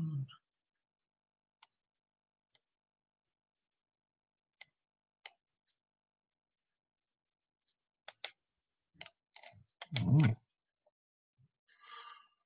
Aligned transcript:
Mm. 0.00 0.26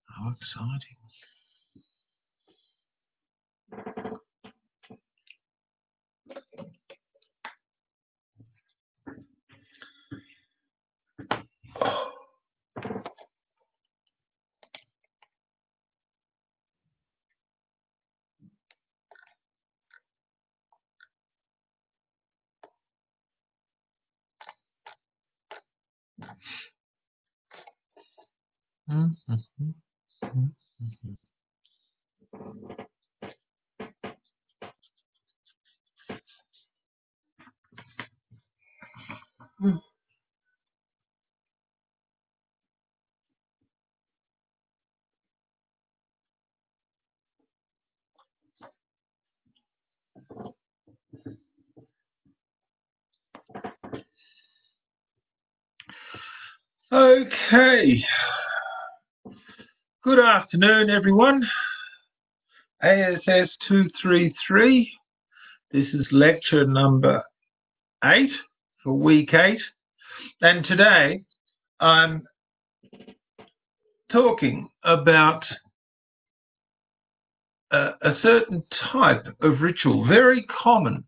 How 0.09 0.31
exciting. 0.41 0.97
Okay. 56.93 58.05
Good 60.03 60.19
afternoon, 60.19 60.91
everyone. 60.91 61.49
ASS 62.83 63.49
233. 63.69 64.91
This 65.71 65.87
is 65.95 66.05
lecture 66.11 66.67
number 66.67 67.23
eight 68.03 68.33
for 68.83 68.95
week 68.95 69.33
eight. 69.35 69.61
And 70.43 70.65
today 70.65 71.23
I'm 71.79 72.27
talking 74.11 74.69
about 74.83 75.45
a, 77.71 77.91
a 78.03 78.15
certain 78.21 78.65
type 78.91 79.27
of 79.43 79.61
ritual, 79.61 80.09
very 80.09 80.45
common 80.47 81.05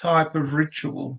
type 0.00 0.34
of 0.34 0.54
ritual, 0.54 1.18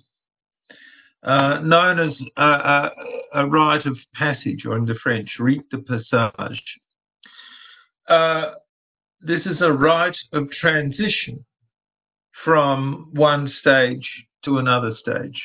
uh, 1.23 1.59
known 1.63 1.99
as 1.99 2.13
a, 2.37 2.43
a, 2.43 2.91
a 3.35 3.45
rite 3.45 3.85
of 3.85 3.97
passage, 4.13 4.65
or 4.65 4.77
in 4.77 4.85
the 4.85 4.95
French, 5.01 5.29
rite 5.39 5.69
de 5.69 5.79
passage. 5.79 6.61
Uh, 8.07 8.53
this 9.19 9.45
is 9.45 9.57
a 9.61 9.71
rite 9.71 10.17
of 10.31 10.49
transition 10.51 11.43
from 12.45 13.09
one 13.13 13.51
stage 13.59 14.07
to 14.45 14.59
another 14.59 14.95
stage. 14.99 15.41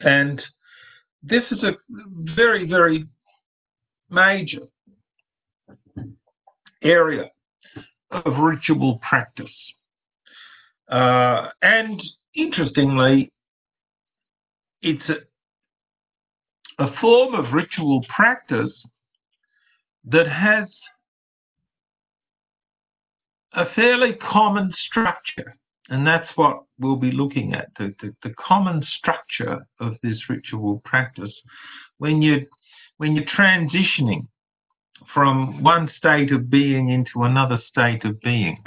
And 0.00 0.42
this 1.22 1.42
is 1.50 1.62
a 1.62 1.76
very, 2.36 2.66
very 2.66 3.06
major 4.10 4.68
area 6.82 7.30
of 8.10 8.38
ritual 8.38 9.00
practice. 9.08 9.46
Uh, 10.90 11.48
and 11.62 12.02
interestingly, 12.34 13.32
it's 14.82 15.08
a, 15.08 16.82
a 16.82 16.92
form 17.00 17.34
of 17.34 17.52
ritual 17.52 18.04
practice 18.08 18.72
that 20.04 20.28
has 20.28 20.68
a 23.52 23.66
fairly 23.74 24.14
common 24.14 24.72
structure. 24.88 25.56
And 25.88 26.06
that's 26.06 26.28
what 26.36 26.62
we'll 26.78 26.96
be 26.96 27.10
looking 27.10 27.52
at 27.52 27.68
the, 27.78 27.94
the, 28.00 28.14
the, 28.22 28.32
common 28.38 28.84
structure 28.98 29.66
of 29.80 29.96
this 30.04 30.18
ritual 30.28 30.80
practice. 30.84 31.32
When 31.98 32.22
you 32.22 32.46
when 32.98 33.16
you're 33.16 33.24
transitioning 33.24 34.28
from 35.12 35.62
one 35.64 35.90
state 35.96 36.32
of 36.32 36.48
being 36.48 36.90
into 36.90 37.24
another 37.24 37.60
state 37.68 38.04
of 38.04 38.20
being. 38.20 38.62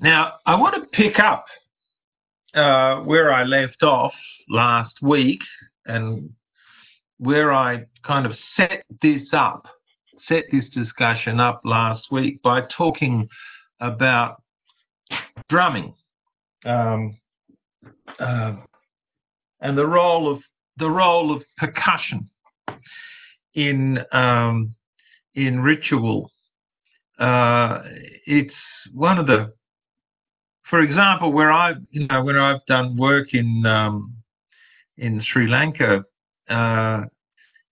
Now, 0.00 0.34
I 0.44 0.56
want 0.56 0.74
to 0.74 0.88
pick 0.96 1.18
up 1.18 1.46
uh, 2.56 3.00
where 3.00 3.32
I 3.32 3.44
left 3.44 3.82
off 3.82 4.12
last 4.48 4.94
week 5.02 5.40
and 5.86 6.30
where 7.18 7.52
I 7.52 7.84
kind 8.04 8.26
of 8.26 8.32
set 8.56 8.84
this 9.02 9.22
up, 9.32 9.66
set 10.28 10.44
this 10.50 10.64
discussion 10.72 11.40
up 11.40 11.60
last 11.64 12.06
week 12.10 12.42
by 12.42 12.62
talking 12.76 13.28
about 13.80 14.42
drumming 15.48 15.94
um, 16.64 17.18
uh, 18.18 18.54
and 19.60 19.78
the 19.78 19.86
role 19.86 20.32
of 20.32 20.42
the 20.78 20.90
role 20.90 21.34
of 21.34 21.42
percussion 21.56 22.28
in 23.54 23.98
um, 24.12 24.74
in 25.34 25.60
ritual. 25.60 26.30
Uh, 27.18 27.82
it's 28.26 28.54
one 28.92 29.18
of 29.18 29.26
the, 29.26 29.52
for 30.68 30.80
example, 30.80 31.32
where 31.32 31.52
I, 31.52 31.74
you 31.90 32.06
know, 32.06 32.24
when 32.24 32.36
I've 32.36 32.64
done 32.66 32.96
work 32.96 33.34
in 33.34 33.64
um, 33.66 34.16
in 34.98 35.22
Sri 35.22 35.48
Lanka, 35.48 36.04
uh, 36.48 37.02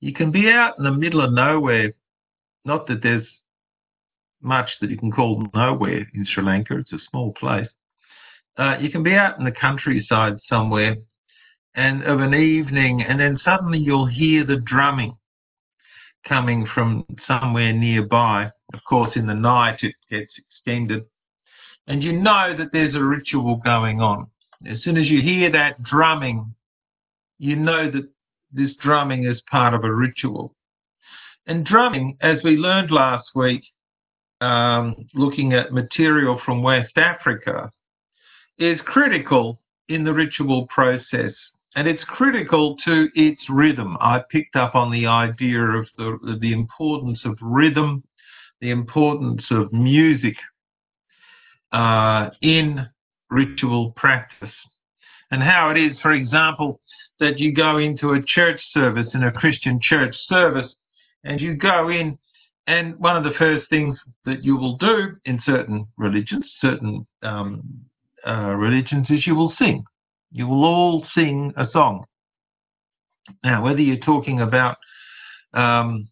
you 0.00 0.12
can 0.12 0.30
be 0.30 0.48
out 0.48 0.78
in 0.78 0.84
the 0.84 0.92
middle 0.92 1.20
of 1.20 1.32
nowhere. 1.32 1.92
Not 2.64 2.86
that 2.86 3.02
there's 3.02 3.26
much 4.40 4.70
that 4.80 4.90
you 4.90 4.98
can 4.98 5.10
call 5.10 5.46
nowhere 5.54 6.06
in 6.14 6.26
Sri 6.26 6.44
Lanka; 6.44 6.78
it's 6.78 6.92
a 6.92 6.98
small 7.10 7.32
place. 7.32 7.68
Uh, 8.56 8.76
you 8.80 8.90
can 8.90 9.02
be 9.02 9.14
out 9.14 9.38
in 9.38 9.44
the 9.44 9.52
countryside 9.52 10.38
somewhere, 10.48 10.96
and 11.74 12.04
of 12.04 12.20
an 12.20 12.34
evening, 12.34 13.02
and 13.02 13.18
then 13.18 13.38
suddenly 13.44 13.78
you'll 13.78 14.06
hear 14.06 14.44
the 14.44 14.58
drumming 14.58 15.16
coming 16.28 16.66
from 16.72 17.04
somewhere 17.26 17.72
nearby. 17.72 18.50
Of 18.72 18.80
course, 18.88 19.10
in 19.16 19.26
the 19.26 19.34
night 19.34 19.78
it 19.82 19.94
gets 20.10 20.32
extended. 20.38 21.04
And 21.86 22.02
you 22.02 22.12
know 22.12 22.54
that 22.56 22.72
there's 22.72 22.94
a 22.94 23.02
ritual 23.02 23.56
going 23.56 24.00
on. 24.00 24.26
As 24.66 24.82
soon 24.82 24.96
as 24.96 25.08
you 25.08 25.20
hear 25.20 25.50
that 25.52 25.82
drumming, 25.82 26.54
you 27.38 27.56
know 27.56 27.90
that 27.90 28.08
this 28.52 28.70
drumming 28.82 29.24
is 29.24 29.40
part 29.50 29.74
of 29.74 29.84
a 29.84 29.94
ritual. 29.94 30.54
And 31.46 31.66
drumming, 31.66 32.16
as 32.22 32.38
we 32.42 32.56
learned 32.56 32.90
last 32.90 33.28
week, 33.34 33.64
um, 34.40 34.94
looking 35.14 35.52
at 35.52 35.72
material 35.72 36.40
from 36.44 36.62
West 36.62 36.96
Africa, 36.96 37.70
is 38.58 38.80
critical 38.86 39.60
in 39.88 40.04
the 40.04 40.14
ritual 40.14 40.66
process 40.68 41.34
and 41.76 41.88
it's 41.88 42.02
critical 42.04 42.76
to 42.84 43.08
its 43.14 43.42
rhythm. 43.48 43.96
I 44.00 44.20
picked 44.30 44.56
up 44.56 44.74
on 44.74 44.92
the 44.92 45.06
idea 45.06 45.60
of 45.60 45.86
the, 45.98 46.38
the 46.40 46.52
importance 46.52 47.20
of 47.24 47.36
rhythm, 47.40 48.04
the 48.60 48.70
importance 48.70 49.42
of 49.50 49.72
music 49.72 50.36
uh, 51.74 52.30
in 52.40 52.86
ritual 53.30 53.92
practice, 53.96 54.54
and 55.30 55.42
how 55.42 55.70
it 55.70 55.76
is, 55.76 55.96
for 56.00 56.12
example, 56.12 56.80
that 57.20 57.38
you 57.38 57.52
go 57.52 57.78
into 57.78 58.14
a 58.14 58.22
church 58.22 58.60
service, 58.72 59.08
in 59.14 59.24
a 59.24 59.32
Christian 59.32 59.78
church 59.82 60.14
service, 60.28 60.72
and 61.24 61.40
you 61.40 61.54
go 61.54 61.88
in, 61.88 62.18
and 62.66 62.98
one 62.98 63.16
of 63.16 63.24
the 63.24 63.38
first 63.38 63.68
things 63.68 63.98
that 64.24 64.42
you 64.44 64.56
will 64.56 64.76
do 64.78 65.16
in 65.26 65.40
certain 65.44 65.86
religions, 65.98 66.44
certain 66.60 67.06
um, 67.22 67.62
uh, 68.26 68.54
religions, 68.56 69.06
is 69.10 69.26
you 69.26 69.34
will 69.34 69.52
sing 69.58 69.84
you 70.34 70.48
will 70.48 70.64
all 70.64 71.06
sing 71.14 71.54
a 71.56 71.68
song. 71.72 72.04
Now, 73.44 73.62
whether 73.62 73.80
you're 73.80 73.96
talking 73.98 74.40
about 74.40 74.76
um, 75.54 76.08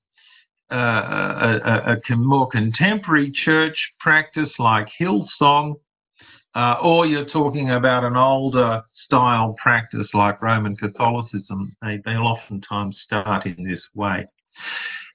a, 0.76 1.98
a, 2.10 2.16
more 2.16 2.48
contemporary 2.48 3.32
church 3.44 3.76
practice 4.00 4.50
like 4.58 4.88
Hillsong, 5.00 5.74
uh, 6.54 6.76
or 6.82 7.06
you're 7.06 7.28
talking 7.28 7.70
about 7.70 8.04
an 8.04 8.16
older 8.16 8.82
style 9.04 9.54
practice 9.62 10.08
like 10.14 10.40
Roman 10.42 10.76
Catholicism, 10.76 11.74
they, 11.82 12.00
they'll 12.04 12.26
oftentimes 12.26 12.96
start 13.04 13.46
in 13.46 13.64
this 13.64 13.82
way. 13.94 14.26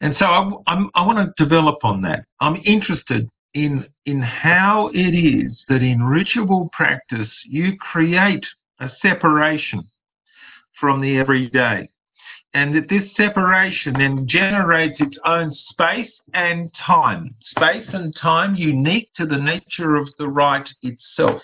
And 0.01 0.15
so 0.19 0.25
I, 0.25 0.51
I'm, 0.68 0.89
I 0.95 1.06
want 1.06 1.18
to 1.18 1.44
develop 1.44 1.77
on 1.83 2.01
that. 2.04 2.25
I'm 2.39 2.62
interested 2.65 3.30
in, 3.54 3.86
in 4.06 4.21
how 4.21 4.92
it 4.94 5.15
is 5.15 5.57
that 5.69 5.81
in 5.81 6.04
ritual 6.04 6.69
practice 6.74 7.30
you 7.45 7.77
create 7.77 8.45
a 8.80 8.89
separation 9.01 9.88
from 10.80 11.01
the 11.01 11.18
everyday. 11.18 11.89
And 12.57 12.74
that 12.74 12.89
this 12.89 13.04
separation 13.15 13.94
then 13.94 14.27
generates 14.27 15.00
its 15.00 15.15
own 15.25 15.56
space 15.69 16.09
and 16.33 16.71
time. 16.83 17.36
Space 17.56 17.86
and 17.94 18.15
time 18.19 18.56
unique 18.56 19.12
to 19.15 19.27
the 19.27 19.38
nature 19.38 19.95
of 19.95 20.09
the 20.18 20.27
rite 20.27 20.68
itself. 20.81 21.39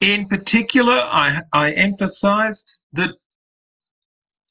In 0.00 0.26
particular, 0.28 0.94
I, 0.94 1.40
I 1.52 1.72
emphasized 1.72 2.60
that 2.94 3.10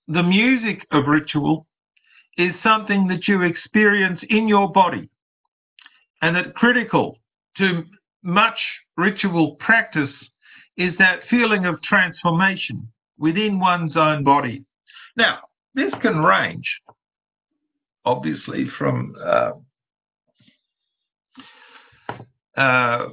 the 0.07 0.21
music 0.21 0.85
of 0.91 1.07
ritual 1.07 1.65
is 2.37 2.51
something 2.61 3.07
that 3.07 3.27
you 3.27 3.41
experience 3.41 4.19
in 4.29 4.47
your 4.47 4.71
body 4.71 5.09
and 6.21 6.35
that 6.35 6.53
critical 6.53 7.17
to 7.57 7.83
much 8.21 8.59
ritual 8.95 9.55
practice 9.55 10.13
is 10.77 10.93
that 10.99 11.21
feeling 11.31 11.65
of 11.65 11.81
transformation 11.81 12.87
within 13.19 13.59
one's 13.59 13.95
own 13.95 14.23
body. 14.23 14.63
Now, 15.15 15.39
this 15.75 15.93
can 16.01 16.19
range, 16.19 16.67
obviously, 18.05 18.67
from 18.77 19.15
uh, 19.23 19.51
uh, 22.57 23.09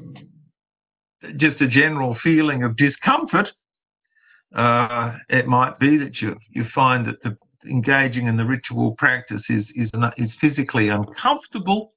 just 1.37 1.61
a 1.61 1.69
general 1.69 2.17
feeling 2.23 2.63
of 2.63 2.77
discomfort. 2.77 3.49
Uh, 4.55 5.17
it 5.29 5.47
might 5.47 5.79
be 5.79 5.99
that 5.99 6.21
you 6.21 6.37
you 6.51 6.65
find 6.75 7.07
that 7.07 7.23
the 7.23 7.37
engaging 7.69 8.29
in 8.29 8.37
the 8.37 8.45
ritual 8.45 8.95
practice 8.97 9.43
is 9.51 9.65
is 9.75 9.91
is 10.17 10.31
physically 10.41 10.89
uncomfortable. 10.89 11.93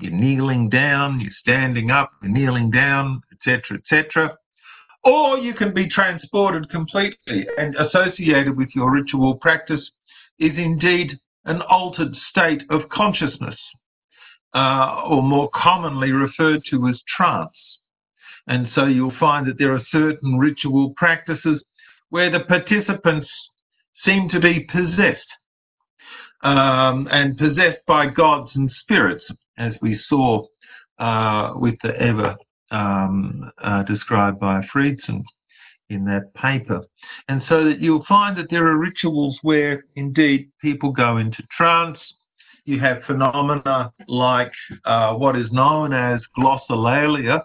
You're 0.00 0.12
kneeling 0.12 0.68
down, 0.70 1.20
you're 1.20 1.32
standing 1.40 1.90
up, 1.90 2.10
you're 2.22 2.30
kneeling 2.30 2.70
down, 2.70 3.20
etc., 3.32 3.78
etc 3.78 4.38
or 5.04 5.38
you 5.38 5.54
can 5.54 5.72
be 5.72 5.88
transported 5.88 6.68
completely 6.70 7.46
and 7.56 7.74
associated 7.76 8.56
with 8.56 8.68
your 8.74 8.90
ritual 8.90 9.36
practice 9.36 9.90
is 10.38 10.52
indeed 10.56 11.18
an 11.44 11.62
altered 11.62 12.14
state 12.30 12.62
of 12.70 12.88
consciousness, 12.90 13.58
uh, 14.54 15.02
or 15.08 15.22
more 15.22 15.48
commonly 15.54 16.12
referred 16.12 16.62
to 16.70 16.88
as 16.88 17.00
trance. 17.16 17.50
And 18.46 18.68
so 18.74 18.86
you'll 18.86 19.18
find 19.18 19.46
that 19.46 19.58
there 19.58 19.74
are 19.74 19.82
certain 19.90 20.38
ritual 20.38 20.94
practices 20.96 21.62
where 22.10 22.30
the 22.30 22.40
participants 22.40 23.28
seem 24.04 24.28
to 24.30 24.40
be 24.40 24.60
possessed 24.60 25.20
um, 26.42 27.08
and 27.10 27.36
possessed 27.36 27.84
by 27.86 28.06
gods 28.06 28.50
and 28.54 28.70
spirits, 28.80 29.24
as 29.58 29.74
we 29.82 30.00
saw 30.08 30.46
uh, 30.98 31.52
with 31.56 31.74
the 31.82 31.92
Ewe 32.00 32.34
um, 32.70 33.50
uh, 33.62 33.82
described 33.84 34.38
by 34.38 34.62
Friedson 34.72 35.24
in 35.90 36.04
that 36.04 36.32
paper. 36.34 36.82
And 37.28 37.42
so 37.48 37.64
that 37.64 37.80
you'll 37.80 38.04
find 38.06 38.36
that 38.36 38.50
there 38.50 38.66
are 38.66 38.76
rituals 38.76 39.38
where 39.42 39.84
indeed 39.96 40.50
people 40.60 40.92
go 40.92 41.16
into 41.16 41.42
trance. 41.56 41.98
You 42.64 42.78
have 42.80 43.02
phenomena 43.06 43.92
like 44.06 44.52
uh, 44.84 45.14
what 45.14 45.36
is 45.36 45.50
known 45.50 45.94
as 45.94 46.20
glossolalia, 46.36 47.42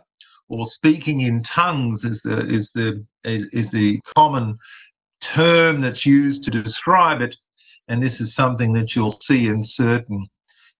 or 0.50 0.68
speaking 0.76 1.22
in 1.22 1.44
tongues 1.56 2.02
is 2.04 2.20
the 2.26 2.40
is 2.54 2.68
the 2.76 3.06
is, 3.24 3.46
is 3.54 3.66
the 3.72 4.00
common 4.16 4.58
term 5.34 5.82
that's 5.82 6.06
used 6.06 6.44
to 6.44 6.64
describe 6.64 7.22
it. 7.22 7.34
And 7.88 8.04
this 8.04 8.14
is 8.20 8.30
something 8.36 8.74
that 8.74 8.96
you'll 8.96 9.20
see 9.28 9.48
in 9.48 9.66
certain 9.78 10.28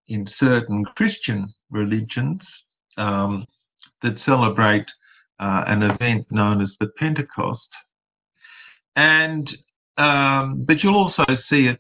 in 0.10 0.30
certain 0.40 0.84
Christian 0.98 1.54
religions. 1.72 2.42
Um, 2.98 3.46
that 4.04 4.18
celebrate 4.26 4.86
uh, 5.40 5.64
an 5.68 5.84
event 5.84 6.28
known 6.30 6.62
as 6.62 6.70
the 6.80 6.88
Pentecost. 7.00 7.68
And 8.96 9.50
um, 9.98 10.64
but 10.66 10.84
you'll 10.84 10.96
also 10.96 11.26
see 11.50 11.68
it 11.68 11.80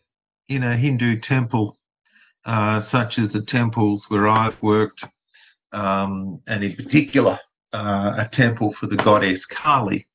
in 0.49 0.63
a 0.63 0.77
Hindu 0.77 1.21
temple, 1.21 1.77
uh, 2.45 2.83
such 2.91 3.17
as 3.17 3.31
the 3.31 3.41
temples 3.47 4.01
where 4.09 4.27
I've 4.27 4.61
worked, 4.61 5.03
um, 5.71 6.39
and 6.47 6.63
in 6.63 6.75
particular 6.75 7.39
uh, 7.73 8.13
a 8.17 8.29
temple 8.33 8.75
for 8.79 8.87
the 8.87 8.97
goddess 8.97 9.39
Kali, 9.51 10.05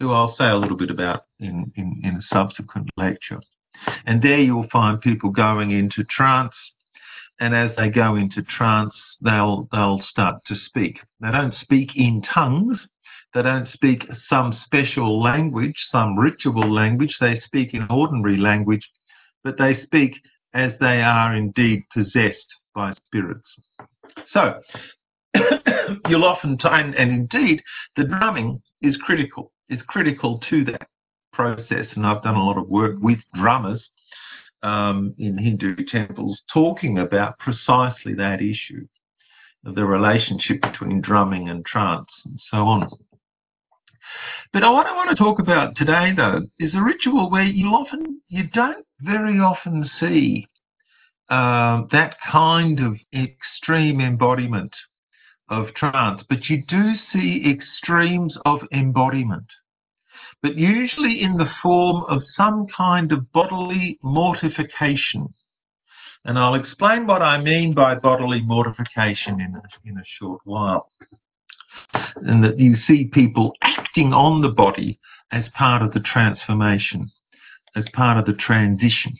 who 0.00 0.12
I'll 0.12 0.36
say 0.36 0.48
a 0.48 0.56
little 0.56 0.76
bit 0.76 0.90
about 0.90 1.26
in, 1.38 1.70
in, 1.76 2.00
in 2.04 2.16
a 2.16 2.34
subsequent 2.34 2.90
lecture. 2.96 3.40
And 4.06 4.20
there 4.20 4.40
you'll 4.40 4.68
find 4.72 5.00
people 5.00 5.30
going 5.30 5.70
into 5.70 6.02
trance 6.04 6.54
and 7.40 7.54
as 7.54 7.70
they 7.76 7.88
go 7.88 8.16
into 8.16 8.42
trance, 8.42 8.94
they'll 9.20 9.68
they'll 9.72 10.02
start 10.10 10.36
to 10.46 10.56
speak. 10.66 10.98
They 11.20 11.30
don't 11.30 11.54
speak 11.60 11.90
in 11.96 12.22
tongues. 12.34 12.78
They 13.34 13.42
don't 13.42 13.68
speak 13.72 14.02
some 14.28 14.58
special 14.64 15.22
language, 15.22 15.76
some 15.92 16.18
ritual 16.18 16.72
language. 16.72 17.16
They 17.20 17.40
speak 17.44 17.74
in 17.74 17.86
ordinary 17.90 18.38
language, 18.38 18.86
but 19.44 19.58
they 19.58 19.82
speak 19.84 20.12
as 20.54 20.72
they 20.80 21.02
are 21.02 21.36
indeed 21.36 21.84
possessed 21.92 22.38
by 22.74 22.94
spirits. 23.06 23.46
So 24.32 24.60
you'll 26.08 26.24
often 26.24 26.58
time, 26.58 26.94
and 26.96 27.10
indeed, 27.10 27.62
the 27.96 28.04
drumming 28.04 28.62
is 28.82 28.96
critical. 28.96 29.52
Is 29.68 29.80
critical 29.86 30.40
to 30.48 30.64
that 30.64 30.88
process, 31.34 31.86
and 31.94 32.06
I've 32.06 32.22
done 32.22 32.36
a 32.36 32.44
lot 32.44 32.56
of 32.56 32.68
work 32.68 32.96
with 33.00 33.18
drummers 33.34 33.82
um, 34.62 35.14
in 35.18 35.38
Hindu 35.38 35.76
temples 35.90 36.40
talking 36.52 36.98
about 36.98 37.38
precisely 37.38 38.14
that 38.14 38.40
issue 38.40 38.86
of 39.64 39.74
the 39.74 39.84
relationship 39.84 40.60
between 40.62 41.00
drumming 41.00 41.48
and 41.48 41.64
trance 41.64 42.08
and 42.24 42.40
so 42.50 42.58
on. 42.58 42.88
But 44.52 44.62
what 44.62 44.86
I 44.86 44.94
want 44.94 45.10
to 45.10 45.16
talk 45.16 45.38
about 45.38 45.76
today, 45.76 46.12
though, 46.16 46.46
is 46.58 46.74
a 46.74 46.82
ritual 46.82 47.30
where 47.30 47.42
you 47.42 47.66
often, 47.66 48.20
you 48.28 48.44
don't 48.54 48.86
very 49.00 49.38
often 49.38 49.88
see 50.00 50.46
uh, 51.28 51.82
that 51.92 52.16
kind 52.30 52.80
of 52.80 52.96
extreme 53.12 54.00
embodiment 54.00 54.72
of 55.50 55.74
trance, 55.74 56.22
but 56.28 56.48
you 56.48 56.62
do 56.66 56.92
see 57.12 57.44
extremes 57.50 58.36
of 58.46 58.60
embodiment 58.72 59.46
but 60.42 60.56
usually 60.56 61.22
in 61.22 61.36
the 61.36 61.50
form 61.62 62.04
of 62.08 62.22
some 62.36 62.66
kind 62.74 63.10
of 63.12 63.30
bodily 63.32 63.98
mortification. 64.02 65.32
And 66.24 66.38
I'll 66.38 66.54
explain 66.54 67.06
what 67.06 67.22
I 67.22 67.40
mean 67.40 67.74
by 67.74 67.94
bodily 67.94 68.42
mortification 68.42 69.40
in 69.40 69.54
a, 69.54 69.88
in 69.88 69.98
a 69.98 70.04
short 70.18 70.40
while. 70.44 70.92
And 72.16 72.44
that 72.44 72.58
you 72.58 72.76
see 72.86 73.04
people 73.12 73.52
acting 73.62 74.12
on 74.12 74.42
the 74.42 74.48
body 74.48 74.98
as 75.32 75.44
part 75.56 75.82
of 75.82 75.92
the 75.92 76.00
transformation, 76.00 77.10
as 77.76 77.84
part 77.92 78.18
of 78.18 78.26
the 78.26 78.40
transition. 78.40 79.16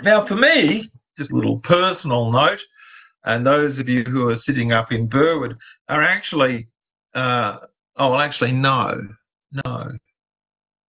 Now, 0.00 0.26
for 0.26 0.34
me, 0.34 0.90
just 1.18 1.30
a 1.30 1.34
little 1.34 1.60
personal 1.60 2.32
note, 2.32 2.58
and 3.24 3.46
those 3.46 3.78
of 3.78 3.88
you 3.88 4.02
who 4.04 4.28
are 4.30 4.40
sitting 4.46 4.72
up 4.72 4.90
in 4.90 5.08
Burwood 5.08 5.56
are 5.88 6.02
actually 6.02 6.68
uh, 7.14 7.58
Oh, 7.96 8.10
well, 8.10 8.20
actually, 8.20 8.52
no, 8.52 9.08
no. 9.64 9.92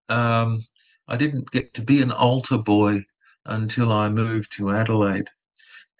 Um, 0.10 0.66
I 1.08 1.18
didn't 1.18 1.50
get 1.52 1.74
to 1.76 1.82
be 1.82 2.02
an 2.02 2.12
altar 2.12 2.58
boy 2.58 3.04
until 3.46 3.92
I 3.92 4.10
moved 4.10 4.48
to 4.58 4.72
Adelaide, 4.72 5.28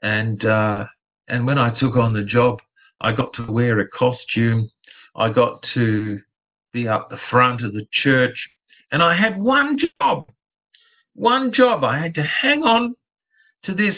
and 0.02 0.44
uh, 0.46 0.86
and 1.28 1.46
when 1.46 1.58
I 1.58 1.78
took 1.78 1.96
on 1.96 2.14
the 2.14 2.24
job, 2.24 2.60
I 3.02 3.12
got 3.12 3.34
to 3.34 3.52
wear 3.52 3.80
a 3.80 3.88
costume. 3.90 4.70
I 5.16 5.30
got 5.30 5.64
to 5.74 6.20
be 6.72 6.88
up 6.88 7.10
the 7.10 7.20
front 7.30 7.64
of 7.64 7.74
the 7.74 7.88
church, 7.92 8.38
and 8.92 9.04
I 9.04 9.16
had 9.16 9.40
one 9.40 9.78
job. 9.78 10.30
One 11.16 11.54
job. 11.54 11.84
I 11.84 12.00
had 12.00 12.16
to 12.16 12.24
hang 12.24 12.64
on 12.64 12.96
to 13.66 13.74
this 13.74 13.96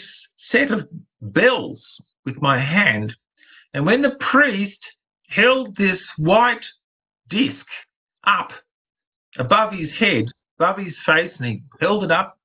set 0.52 0.70
of 0.70 0.88
bells 1.22 1.80
with 2.24 2.36
my 2.42 2.60
hand, 2.60 3.14
and 3.74 3.86
when 3.86 4.02
the 4.02 4.16
priest 4.32 4.78
held 5.28 5.76
this 5.76 6.00
white 6.18 6.64
disc 7.28 7.64
up 8.26 8.50
above 9.38 9.72
his 9.72 9.90
head, 9.98 10.26
above 10.58 10.78
his 10.78 10.94
face, 11.04 11.32
and 11.38 11.46
he 11.46 11.62
held 11.80 12.04
it 12.04 12.10
up 12.10 12.38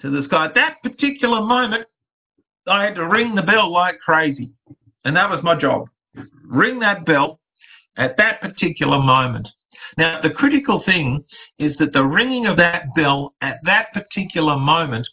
to 0.00 0.10
the 0.10 0.24
sky. 0.26 0.46
At 0.46 0.54
that 0.54 0.82
particular 0.82 1.40
moment, 1.42 1.86
I 2.66 2.84
had 2.84 2.94
to 2.96 3.06
ring 3.06 3.34
the 3.34 3.42
bell 3.42 3.70
like 3.70 3.98
crazy. 4.00 4.50
And 5.04 5.16
that 5.16 5.30
was 5.30 5.42
my 5.42 5.58
job. 5.58 5.88
Ring 6.44 6.78
that 6.80 7.06
bell 7.06 7.40
at 7.96 8.16
that 8.18 8.40
particular 8.40 8.98
moment. 8.98 9.48
Now, 9.96 10.20
the 10.22 10.30
critical 10.30 10.82
thing 10.84 11.24
is 11.58 11.76
that 11.78 11.92
the 11.92 12.04
ringing 12.04 12.46
of 12.46 12.56
that 12.58 12.94
bell 12.94 13.34
at 13.40 13.58
that 13.64 13.92
particular 13.92 14.56
moment 14.56 15.06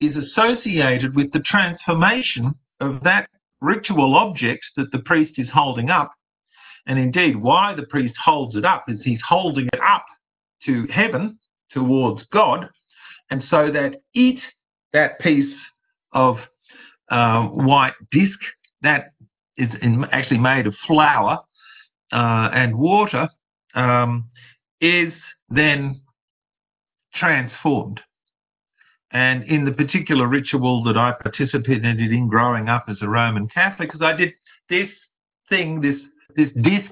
is 0.00 0.16
associated 0.16 1.14
with 1.14 1.32
the 1.32 1.40
transformation 1.40 2.54
of 2.80 3.02
that 3.02 3.28
ritual 3.60 4.14
object 4.14 4.64
that 4.76 4.90
the 4.92 5.00
priest 5.00 5.32
is 5.36 5.48
holding 5.52 5.90
up 5.90 6.12
and 6.86 6.98
indeed, 6.98 7.36
why 7.36 7.74
the 7.74 7.84
priest 7.84 8.14
holds 8.22 8.56
it 8.56 8.64
up 8.64 8.84
is 8.88 9.00
he's 9.02 9.20
holding 9.26 9.66
it 9.72 9.80
up 9.80 10.04
to 10.66 10.86
heaven, 10.92 11.38
towards 11.72 12.22
God. 12.32 12.68
And 13.30 13.44
so 13.50 13.70
that 13.70 14.02
it, 14.14 14.40
that 14.92 15.20
piece 15.20 15.54
of 16.12 16.36
uh, 17.10 17.42
white 17.44 17.94
disc 18.10 18.38
that 18.82 19.12
is 19.56 19.68
in, 19.82 20.04
actually 20.12 20.38
made 20.38 20.66
of 20.66 20.74
flour 20.86 21.38
uh, 22.12 22.50
and 22.52 22.76
water, 22.76 23.28
um, 23.74 24.28
is 24.80 25.12
then 25.48 26.00
transformed. 27.14 28.00
And 29.12 29.44
in 29.44 29.64
the 29.64 29.72
particular 29.72 30.28
ritual 30.28 30.84
that 30.84 30.96
I 30.96 31.12
participated 31.12 31.84
in 31.84 32.28
growing 32.28 32.68
up 32.68 32.86
as 32.88 32.96
a 33.00 33.08
Roman 33.08 33.48
Catholic, 33.48 33.90
because 33.90 34.02
I 34.02 34.16
did 34.16 34.32
this 34.68 34.88
thing, 35.48 35.80
this 35.80 36.00
this 36.40 36.64
disc, 36.64 36.90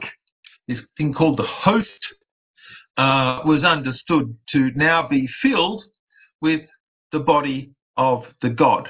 this 0.67 0.79
thing 0.97 1.15
called 1.15 1.39
the 1.39 1.47
host, 1.47 1.89
uh, 2.97 3.41
was 3.45 3.65
understood 3.65 4.37
to 4.51 4.71
now 4.75 5.07
be 5.09 5.29
filled 5.41 5.85
with 6.41 6.63
the 7.13 7.19
body 7.19 7.71
of 7.97 8.25
the 8.43 8.51
God. 8.51 8.89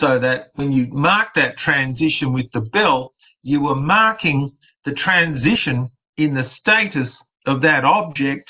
So 0.00 0.18
that 0.18 0.50
when 0.54 0.72
you 0.72 0.86
mark 0.88 1.28
that 1.36 1.56
transition 1.58 2.32
with 2.32 2.46
the 2.52 2.60
bell, 2.60 3.12
you 3.42 3.60
were 3.62 3.76
marking 3.76 4.52
the 4.84 4.92
transition 4.92 5.90
in 6.16 6.34
the 6.34 6.50
status 6.60 7.08
of 7.46 7.62
that 7.62 7.84
object 7.84 8.48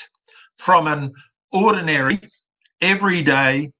from 0.65 0.87
an 0.87 1.13
ordinary, 1.51 2.19
everyday, 2.81 3.71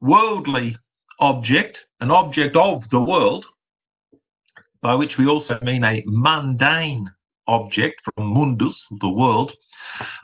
worldly 0.00 0.76
object, 1.20 1.78
an 2.00 2.10
object 2.10 2.56
of 2.56 2.82
the 2.90 3.00
world, 3.00 3.44
by 4.84 4.94
which 4.94 5.16
we 5.18 5.26
also 5.26 5.58
mean 5.62 5.82
a 5.82 6.02
mundane 6.04 7.10
object 7.48 8.02
from 8.04 8.26
mundus, 8.26 8.76
the 9.00 9.08
world, 9.08 9.50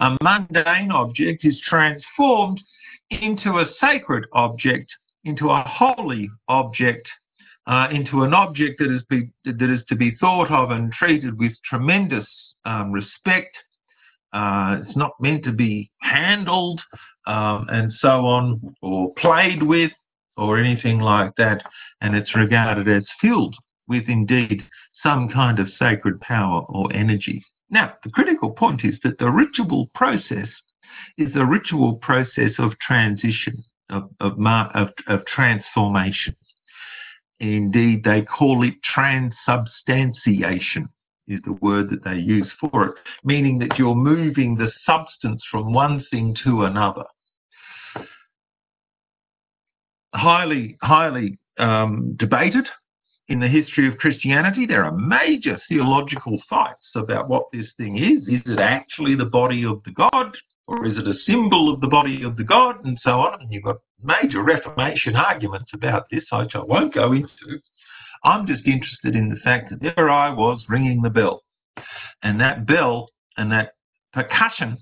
a 0.01 0.19
mundane 0.23 0.91
object 0.93 1.47
is 1.47 1.59
transformed 1.67 2.61
into 3.09 3.59
a 3.59 3.71
sacred 3.81 4.27
object, 4.35 4.91
into 5.25 5.49
a 5.49 5.65
holy 5.67 6.31
object, 6.49 7.09
uh, 7.67 7.89
into 7.91 8.23
an 8.23 8.35
object 8.35 8.79
that 8.81 8.95
is, 8.95 9.03
be, 9.09 9.31
that 9.47 9.63
is 9.63 9.81
to 9.89 9.97
be 9.97 10.15
thought 10.21 10.51
of 10.51 10.73
and 10.73 10.93
treated 10.93 11.39
with 11.39 11.53
tremendous 11.65 12.29
um, 12.67 12.93
respect. 12.93 13.57
Uh, 14.35 14.81
it's 14.83 14.97
not 14.97 15.13
meant 15.21 15.43
to 15.43 15.53
be 15.53 15.91
handled 16.03 16.83
um, 17.27 17.67
and 17.71 17.95
so 17.99 18.27
on, 18.27 18.77
or 18.83 19.11
played 19.15 19.63
with, 19.63 19.91
or 20.37 20.59
anything 20.59 21.01
like 21.01 21.33
that. 21.39 21.63
And 22.03 22.15
it's 22.15 22.35
regarded 22.37 22.89
as 22.89 23.05
filled 23.23 23.57
with 23.91 24.09
indeed 24.09 24.63
some 25.03 25.29
kind 25.29 25.59
of 25.59 25.69
sacred 25.79 26.21
power 26.21 26.63
or 26.69 26.91
energy. 26.95 27.45
Now, 27.71 27.93
the 28.05 28.11
critical 28.11 28.51
point 28.51 28.85
is 28.85 28.95
that 29.03 29.19
the 29.19 29.31
ritual 29.31 29.91
process 29.95 30.49
is 31.19 31.33
a 31.35 31.45
ritual 31.45 31.97
process 31.97 32.53
of 32.59 32.79
transition, 32.79 33.65
of, 33.91 34.09
of, 34.21 34.39
of, 34.75 34.89
of 35.09 35.27
transformation. 35.27 36.37
Indeed, 37.41 38.05
they 38.05 38.23
call 38.23 38.63
it 38.63 38.75
transubstantiation 38.85 40.89
is 41.27 41.41
the 41.45 41.59
word 41.61 41.91
that 41.91 42.05
they 42.05 42.17
use 42.17 42.49
for 42.61 42.87
it, 42.87 42.95
meaning 43.25 43.59
that 43.59 43.79
you're 43.79 43.95
moving 43.95 44.57
the 44.57 44.71
substance 44.85 45.43
from 45.51 45.73
one 45.73 46.05
thing 46.11 46.37
to 46.45 46.65
another. 46.65 47.05
Highly, 50.15 50.77
highly 50.83 51.39
um, 51.59 52.15
debated 52.17 52.67
in 53.31 53.39
the 53.39 53.49
history 53.49 53.87
of 53.87 53.97
Christianity. 53.97 54.67
There 54.67 54.85
are 54.85 54.93
major 54.93 55.59
theological 55.69 56.43
fights 56.51 56.87
about 56.97 57.29
what 57.29 57.45
this 57.53 57.67
thing 57.77 57.97
is. 57.97 58.27
Is 58.29 58.43
it 58.45 58.59
actually 58.59 59.15
the 59.15 59.25
body 59.25 59.65
of 59.65 59.81
the 59.85 59.93
God? 59.93 60.37
Or 60.67 60.85
is 60.85 60.99
it 60.99 61.07
a 61.07 61.15
symbol 61.25 61.73
of 61.73 61.81
the 61.81 61.87
body 61.87 62.25
of 62.25 62.37
the 62.37 62.45
God? 62.45 62.85
And 62.85 62.99
so 63.03 63.21
on. 63.21 63.41
And 63.41 63.53
you've 63.53 63.63
got 63.63 63.79
major 64.03 64.43
Reformation 64.43 65.15
arguments 65.15 65.71
about 65.73 66.07
this, 66.11 66.25
which 66.33 66.55
I 66.55 66.59
won't 66.59 66.93
go 66.93 67.13
into. 67.13 67.61
I'm 68.25 68.47
just 68.47 68.67
interested 68.67 69.15
in 69.15 69.31
the 69.31 69.41
fact 69.45 69.71
that 69.71 69.95
there 69.97 70.11
I 70.11 70.31
was 70.31 70.61
ringing 70.69 71.01
the 71.01 71.09
bell. 71.09 71.45
And 72.23 72.41
that 72.41 72.67
bell 72.67 73.11
and 73.37 73.51
that 73.53 73.75
percussion 74.13 74.77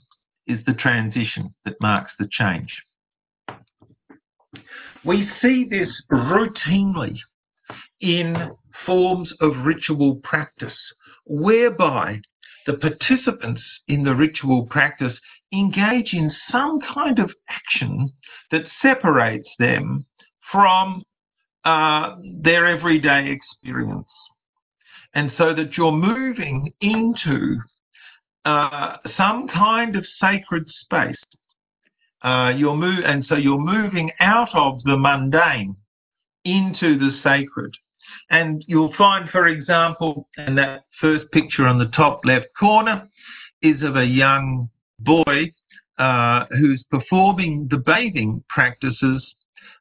is 0.47 0.59
the 0.67 0.73
transition 0.73 1.55
that 1.67 1.81
marks 1.83 2.13
the 2.19 2.29
change. 2.31 2.75
We 5.05 5.29
see 5.41 5.67
this 5.69 5.91
routinely 6.11 7.19
in 8.01 8.51
forms 8.87 9.33
of 9.41 9.53
ritual 9.65 10.17
practice, 10.23 10.79
whereby 11.25 12.21
the 12.67 12.75
participants 12.75 13.63
in 13.89 14.03
the 14.05 14.15
ritual 14.15 14.67
practice 14.67 15.17
engage 15.53 16.13
in 16.13 16.31
some 16.53 16.79
kind 16.81 17.19
of 17.19 17.31
action 17.49 18.13
that 18.51 18.65
separates 18.83 19.49
them 19.59 20.05
from 20.53 21.03
uh, 21.65 22.17
their 22.43 22.67
everyday 22.67 23.31
experience. 23.31 24.07
And 25.15 25.33
so 25.39 25.55
that 25.55 25.77
you're 25.77 25.93
moving 25.93 26.73
into 26.81 27.59
uh, 28.45 28.97
some 29.17 29.49
kind 29.49 29.97
of 29.97 30.07
sacred 30.21 30.71
space. 30.83 31.17
Uh, 32.23 32.53
you're 32.57 32.77
move, 32.77 33.05
and 33.05 33.25
so 33.29 33.35
you're 33.37 33.59
moving 33.59 34.11
out 34.21 34.49
of 34.55 34.83
the 34.85 34.97
mundane 34.97 35.77
into 36.45 36.99
the 36.99 37.11
sacred. 37.23 37.75
And 38.31 38.65
you'll 38.67 38.95
find, 38.97 39.29
for 39.31 39.47
example, 39.47 40.29
in 40.37 40.55
that 40.57 40.85
first 41.01 41.31
picture 41.33 41.67
on 41.67 41.79
the 41.79 41.87
top 41.87 42.21
left 42.25 42.47
corner 42.59 43.09
is 43.63 43.83
of 43.83 43.97
a 43.97 44.05
young 44.05 44.69
boy 45.01 45.53
uh, 45.99 46.45
who's 46.51 46.83
performing 46.91 47.67
the 47.71 47.79
bathing 47.79 48.43
practices 48.49 49.25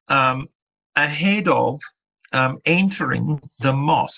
um, 0.09 0.47
ahead 0.95 1.47
of 1.47 1.79
um, 2.33 2.59
entering 2.65 3.39
the 3.59 3.71
mosque 3.71 4.13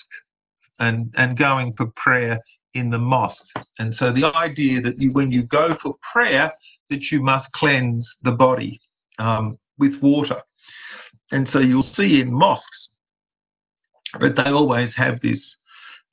and, 0.78 1.12
and 1.16 1.38
going 1.38 1.74
for 1.76 1.86
prayer 1.96 2.40
in 2.74 2.90
the 2.90 2.98
mosque. 2.98 3.36
And 3.78 3.94
so 3.98 4.12
the 4.12 4.26
idea 4.34 4.80
that 4.82 5.00
you, 5.00 5.12
when 5.12 5.30
you 5.30 5.42
go 5.42 5.76
for 5.82 5.96
prayer, 6.12 6.52
that 6.88 7.02
you 7.10 7.20
must 7.20 7.50
cleanse 7.52 8.06
the 8.22 8.32
body 8.32 8.80
um, 9.18 9.58
with 9.78 9.92
water. 10.00 10.40
And 11.32 11.48
so 11.52 11.58
you'll 11.58 11.90
see 11.96 12.20
in 12.20 12.32
mosques 12.32 12.79
but 14.18 14.36
they 14.36 14.50
always 14.50 14.90
have 14.96 15.20
this 15.20 15.38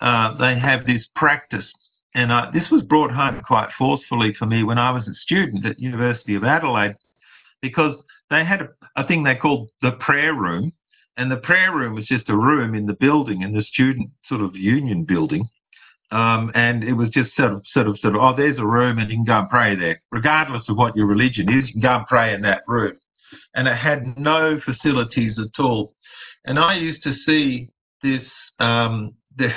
uh, 0.02 0.38
they 0.38 0.58
have 0.60 0.86
this 0.86 1.04
practice 1.16 1.66
and 2.14 2.32
uh, 2.32 2.50
this 2.54 2.70
was 2.72 2.84
brought 2.84 3.12
home 3.12 3.42
quite 3.46 3.70
forcefully 3.78 4.34
for 4.38 4.46
me 4.46 4.64
when 4.64 4.78
I 4.78 4.92
was 4.92 5.08
a 5.08 5.16
student 5.16 5.66
at 5.66 5.80
University 5.80 6.36
of 6.36 6.44
Adelaide 6.44 6.96
because 7.62 7.96
they 8.30 8.46
had 8.46 8.62
a, 8.62 8.70
a 8.96 9.08
thing 9.08 9.24
they 9.24 9.36
called 9.36 9.70
the 9.82 9.92
prayer 9.92 10.34
room 10.34 10.72
and 11.18 11.32
the 11.32 11.38
prayer 11.38 11.74
room 11.74 11.96
was 11.96 12.06
just 12.06 12.30
a 12.30 12.36
room 12.36 12.76
in 12.76 12.86
the 12.86 12.94
building 12.94 13.42
in 13.42 13.54
the 13.54 13.64
student 13.64 14.10
sort 14.28 14.42
of 14.42 14.56
union 14.56 15.04
building 15.04 15.50
um, 16.12 16.52
and 16.56 16.84
it 16.84 16.94
was 16.94 17.10
just 17.10 17.36
sort 17.36 17.52
of, 17.52 17.64
sort 17.74 17.88
of, 17.88 18.00
sort 18.00 18.16
of, 18.16 18.22
oh, 18.22 18.34
there's 18.36 18.58
a 18.58 18.66
room 18.66 18.98
and 18.98 19.10
you 19.10 19.18
can 19.18 19.26
go 19.26 19.40
and 19.40 19.50
pray 19.50 19.76
there. 19.76 20.02
Regardless 20.12 20.64
of 20.70 20.78
what 20.78 20.96
your 20.96 21.06
religion 21.06 21.50
is, 21.50 21.68
you 21.68 21.74
can 21.74 21.82
go 21.82 21.96
and 21.96 22.08
pray 22.08 22.34
in 22.34 22.42
that 22.44 22.62
room. 22.68 22.98
And 23.56 23.68
it 23.68 23.76
had 23.76 24.18
no 24.18 24.60
facilities 24.64 25.38
at 25.38 25.62
all. 25.62 25.94
And 26.46 26.58
I 26.58 26.78
used 26.78 27.04
to 27.04 27.14
see 27.26 27.70
this 28.02 28.24
um, 28.60 29.14
the, 29.38 29.52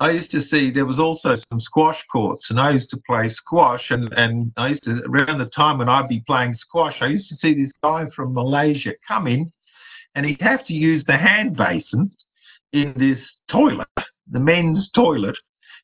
I 0.00 0.10
used 0.10 0.30
to 0.30 0.44
see 0.48 0.70
there 0.70 0.86
was 0.86 1.00
also 1.00 1.36
some 1.50 1.60
squash 1.60 1.98
courts, 2.12 2.46
and 2.50 2.60
I 2.60 2.70
used 2.70 2.90
to 2.90 3.00
play 3.04 3.34
squash. 3.34 3.84
And, 3.90 4.12
and 4.12 4.52
I 4.56 4.68
used 4.68 4.84
to, 4.84 5.02
around 5.08 5.38
the 5.38 5.46
time 5.46 5.78
when 5.78 5.88
I'd 5.88 6.08
be 6.08 6.22
playing 6.26 6.56
squash, 6.60 6.94
I 7.00 7.06
used 7.06 7.28
to 7.30 7.36
see 7.42 7.54
this 7.54 7.72
guy 7.82 8.06
from 8.14 8.32
Malaysia 8.34 8.92
come 9.06 9.26
in, 9.26 9.52
and 10.14 10.24
he'd 10.24 10.40
have 10.40 10.64
to 10.66 10.72
use 10.72 11.02
the 11.06 11.16
hand 11.16 11.56
basin 11.56 12.12
in 12.72 12.94
this 12.96 13.18
toilet, 13.50 13.88
the 14.30 14.38
men's 14.38 14.88
toilet. 14.94 15.36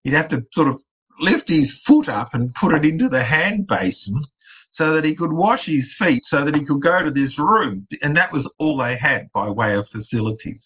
He'd 0.04 0.14
have 0.14 0.28
to 0.28 0.42
sort 0.52 0.68
of 0.68 0.80
lift 1.18 1.48
his 1.48 1.68
foot 1.86 2.08
up 2.08 2.34
and 2.34 2.54
put 2.54 2.74
it 2.74 2.84
into 2.84 3.08
the 3.08 3.24
hand 3.24 3.66
basin 3.66 4.22
so 4.76 4.94
that 4.94 5.04
he 5.04 5.14
could 5.14 5.32
wash 5.32 5.64
his 5.64 5.84
feet, 5.98 6.22
so 6.28 6.44
that 6.44 6.54
he 6.54 6.64
could 6.64 6.82
go 6.82 7.02
to 7.02 7.10
this 7.10 7.36
room. 7.38 7.86
And 8.02 8.16
that 8.16 8.32
was 8.32 8.46
all 8.58 8.76
they 8.76 8.96
had 8.96 9.28
by 9.32 9.48
way 9.48 9.74
of 9.74 9.86
facilities. 9.90 10.60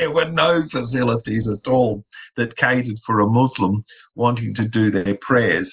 There 0.00 0.10
were 0.10 0.30
no 0.30 0.64
facilities 0.72 1.44
at 1.46 1.70
all 1.70 2.02
that 2.36 2.56
catered 2.56 2.98
for 3.04 3.20
a 3.20 3.26
Muslim 3.26 3.84
wanting 4.14 4.54
to 4.54 4.66
do 4.66 4.90
their 4.90 5.16
prayers. 5.20 5.70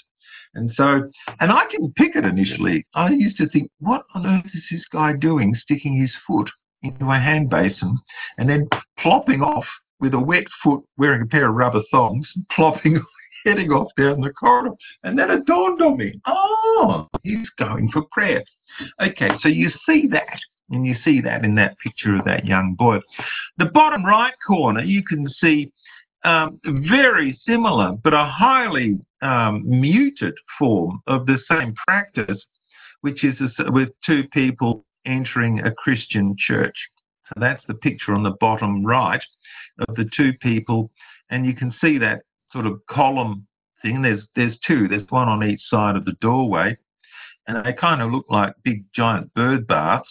And 0.53 0.71
so, 0.75 1.09
and 1.39 1.51
I 1.51 1.63
didn't 1.71 1.95
pick 1.95 2.15
it 2.15 2.25
initially. 2.25 2.85
I 2.93 3.09
used 3.11 3.37
to 3.37 3.47
think, 3.49 3.71
what 3.79 4.03
on 4.13 4.25
earth 4.25 4.51
is 4.53 4.63
this 4.69 4.83
guy 4.91 5.13
doing, 5.13 5.55
sticking 5.61 5.99
his 5.99 6.11
foot 6.27 6.49
into 6.83 7.05
a 7.05 7.19
hand 7.19 7.49
basin 7.49 7.97
and 8.37 8.49
then 8.49 8.67
plopping 8.99 9.41
off 9.41 9.65
with 10.01 10.13
a 10.13 10.19
wet 10.19 10.45
foot, 10.61 10.83
wearing 10.97 11.21
a 11.21 11.25
pair 11.25 11.49
of 11.49 11.55
rubber 11.55 11.81
thongs, 11.89 12.27
plopping, 12.51 13.01
heading 13.45 13.71
off 13.71 13.91
down 13.97 14.19
the 14.19 14.31
corridor. 14.31 14.75
And 15.03 15.17
then 15.17 15.31
it 15.31 15.45
dawned 15.45 15.81
on 15.81 15.97
me, 15.97 16.19
oh, 16.27 17.07
he's 17.23 17.49
going 17.57 17.89
for 17.91 18.03
prayer. 18.11 18.43
Okay, 19.01 19.29
so 19.41 19.47
you 19.47 19.71
see 19.87 20.07
that. 20.11 20.37
And 20.69 20.85
you 20.85 20.95
see 21.03 21.21
that 21.21 21.45
in 21.45 21.55
that 21.55 21.77
picture 21.79 22.15
of 22.15 22.25
that 22.25 22.45
young 22.45 22.73
boy. 22.73 22.99
The 23.57 23.65
bottom 23.65 24.05
right 24.05 24.33
corner, 24.45 24.83
you 24.83 25.03
can 25.03 25.27
see 25.41 25.71
um, 26.23 26.59
very 26.65 27.39
similar, 27.47 27.93
but 28.03 28.13
a 28.13 28.25
highly 28.25 28.99
um, 29.21 29.63
muted 29.65 30.33
form 30.59 31.01
of 31.07 31.25
the 31.25 31.39
same 31.49 31.73
practice, 31.87 32.43
which 33.01 33.23
is 33.23 33.35
a, 33.39 33.71
with 33.71 33.89
two 34.05 34.25
people 34.33 34.85
entering 35.05 35.59
a 35.59 35.71
Christian 35.71 36.35
church. 36.37 36.75
So 37.27 37.39
that's 37.39 37.63
the 37.67 37.75
picture 37.75 38.13
on 38.13 38.23
the 38.23 38.35
bottom 38.39 38.85
right 38.85 39.23
of 39.87 39.95
the 39.95 40.09
two 40.15 40.33
people, 40.41 40.91
and 41.29 41.45
you 41.45 41.53
can 41.53 41.73
see 41.79 41.97
that 41.97 42.21
sort 42.51 42.65
of 42.65 42.81
column 42.89 43.45
thing. 43.81 44.01
There's 44.01 44.23
there's 44.35 44.57
two. 44.65 44.87
There's 44.87 45.09
one 45.09 45.27
on 45.27 45.43
each 45.43 45.61
side 45.69 45.95
of 45.95 46.05
the 46.05 46.15
doorway, 46.19 46.77
and 47.47 47.65
they 47.65 47.73
kind 47.73 48.01
of 48.01 48.11
look 48.11 48.25
like 48.29 48.53
big 48.63 48.85
giant 48.93 49.33
bird 49.33 49.67
baths 49.67 50.09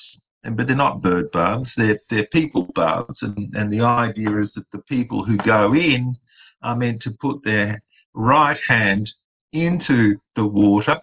but 0.54 0.66
they're 0.66 0.76
not 0.76 1.00
bird 1.00 1.30
baths, 1.32 1.70
they're, 1.76 1.98
they're 2.10 2.26
people 2.26 2.68
baths. 2.74 3.18
And, 3.22 3.54
and 3.54 3.72
the 3.72 3.80
idea 3.80 4.42
is 4.42 4.50
that 4.54 4.70
the 4.70 4.78
people 4.80 5.24
who 5.24 5.38
go 5.38 5.72
in 5.74 6.16
are 6.62 6.76
meant 6.76 7.02
to 7.02 7.10
put 7.10 7.42
their 7.42 7.82
right 8.14 8.58
hand 8.68 9.10
into 9.52 10.16
the 10.36 10.44
water 10.44 11.00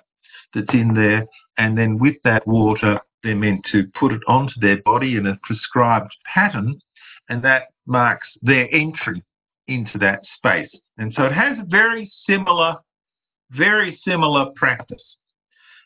that's 0.54 0.74
in 0.74 0.94
there, 0.94 1.26
and 1.58 1.78
then 1.78 1.98
with 1.98 2.16
that 2.24 2.46
water, 2.48 3.00
they're 3.24 3.36
meant 3.36 3.66
to 3.72 3.86
put 4.00 4.12
it 4.12 4.22
onto 4.28 4.60
their 4.60 4.82
body 4.84 5.16
in 5.16 5.28
a 5.28 5.40
prescribed 5.44 6.14
pattern, 6.32 6.80
and 7.30 7.44
that 7.44 7.64
marks 7.86 8.28
their 8.42 8.68
entry 8.74 9.24
into 9.68 9.98
that 9.98 10.22
space. 10.38 10.70
And 10.98 11.14
so 11.16 11.24
it 11.24 11.34
has 11.34 11.58
a 11.58 11.66
very 11.66 12.12
similar, 12.28 12.76
very 13.52 14.00
similar 14.06 14.52
practice 14.56 15.04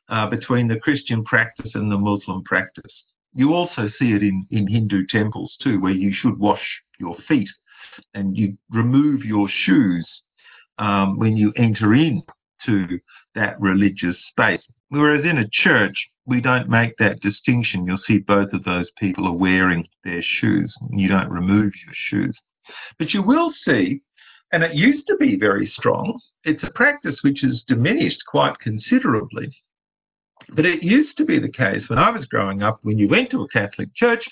uh, 0.10 0.28
between 0.28 0.68
the 0.68 0.80
Christian 0.80 1.24
practice 1.24 1.72
and 1.76 1.92
the 1.92 1.98
Muslim 1.98 2.44
practice. 2.44 2.92
You 3.36 3.54
also 3.54 3.90
see 4.00 4.14
it 4.14 4.24
in, 4.24 4.46
in 4.52 4.68
Hindu 4.68 5.06
temples 5.08 5.56
too, 5.62 5.80
where 5.80 5.94
you 5.94 6.14
should 6.14 6.40
wash 6.40 6.62
your 7.00 7.18
feet 7.28 7.50
and 8.14 8.36
you 8.38 8.58
remove 8.70 9.24
your 9.24 9.48
shoes 9.50 10.08
um, 10.80 11.18
when 11.18 11.38
you 11.38 11.54
enter 11.58 11.94
in 11.94 12.24
to 12.66 13.00
that 13.36 13.60
religious 13.60 14.16
space. 14.30 14.62
Whereas 14.90 15.26
in 15.26 15.40
a 15.40 15.50
church, 15.52 15.96
we 16.26 16.42
don't 16.42 16.70
make 16.70 16.98
that 16.98 17.22
distinction. 17.22 17.86
You'll 17.86 18.00
see 18.06 18.20
both 18.20 18.52
of 18.54 18.64
those 18.64 18.88
people 18.98 19.28
are 19.28 19.34
wearing 19.34 19.88
their 20.04 20.22
shoes. 20.22 20.74
You 20.92 21.08
don't 21.08 21.30
remove 21.30 21.72
your 21.86 21.94
shoes. 21.94 22.38
But 23.00 23.14
you 23.14 23.22
will 23.22 23.54
see, 23.66 24.02
and 24.52 24.64
it 24.64 24.74
used 24.74 25.08
to 25.08 25.18
be 25.18 25.38
very 25.38 25.72
strong, 25.78 26.20
it's 26.44 26.64
a 26.64 26.72
practice 26.72 27.18
which 27.22 27.40
has 27.42 27.62
diminished 27.68 28.22
quite 28.28 28.60
considerably. 28.60 29.56
But 30.56 30.66
it 30.66 30.84
used 30.84 31.18
to 31.18 31.26
be 31.26 31.40
the 31.40 31.52
case 31.52 31.84
when 31.88 32.00
I 32.00 32.10
was 32.10 32.26
growing 32.26 32.64
up, 32.64 32.80
when 32.84 32.98
you 32.98 33.08
went 33.08 33.32
to 33.32 33.44
a 33.44 33.50
Catholic 33.50 33.94
church, 33.96 34.24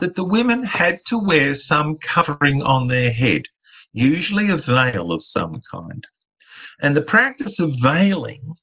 that 0.00 0.14
the 0.16 0.24
women 0.24 0.64
had 0.64 1.00
to 1.08 1.18
wear 1.18 1.56
some 1.66 1.98
covering 2.14 2.62
on 2.62 2.88
their 2.88 3.12
head, 3.12 3.42
usually 3.92 4.48
a 4.50 4.56
veil 4.56 5.12
of 5.12 5.22
some 5.36 5.60
kind. 5.70 6.06
And 6.80 6.96
the 6.96 7.02
practice 7.02 7.52
of 7.58 7.70
veiling 7.82 8.54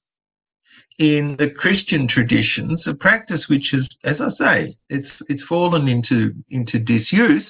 in 0.99 1.35
the 1.37 1.49
Christian 1.49 2.07
traditions, 2.07 2.81
a 2.87 2.93
practice 2.93 3.45
which 3.47 3.73
is, 3.73 3.87
as 4.03 4.15
I 4.19 4.29
say, 4.37 4.77
it's 4.89 5.07
it's 5.29 5.43
fallen 5.43 5.87
into 5.87 6.33
into 6.49 6.79
disuse, 6.79 7.45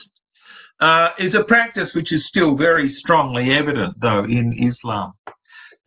uh, 0.81 1.09
is 1.17 1.33
a 1.33 1.43
practice 1.43 1.89
which 1.93 2.11
is 2.11 2.27
still 2.27 2.57
very 2.57 2.93
strongly 2.99 3.51
evident, 3.51 3.95
though, 4.01 4.25
in 4.25 4.53
Islam. 4.71 5.13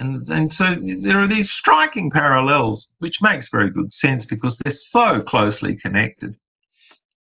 And, 0.00 0.26
and 0.28 0.50
so 0.56 0.64
there 1.02 1.20
are 1.20 1.28
these 1.28 1.48
striking 1.60 2.10
parallels, 2.10 2.86
which 3.00 3.16
makes 3.20 3.46
very 3.52 3.70
good 3.70 3.92
sense 4.00 4.24
because 4.30 4.54
they're 4.64 4.78
so 4.92 5.20
closely 5.20 5.76
connected, 5.76 6.34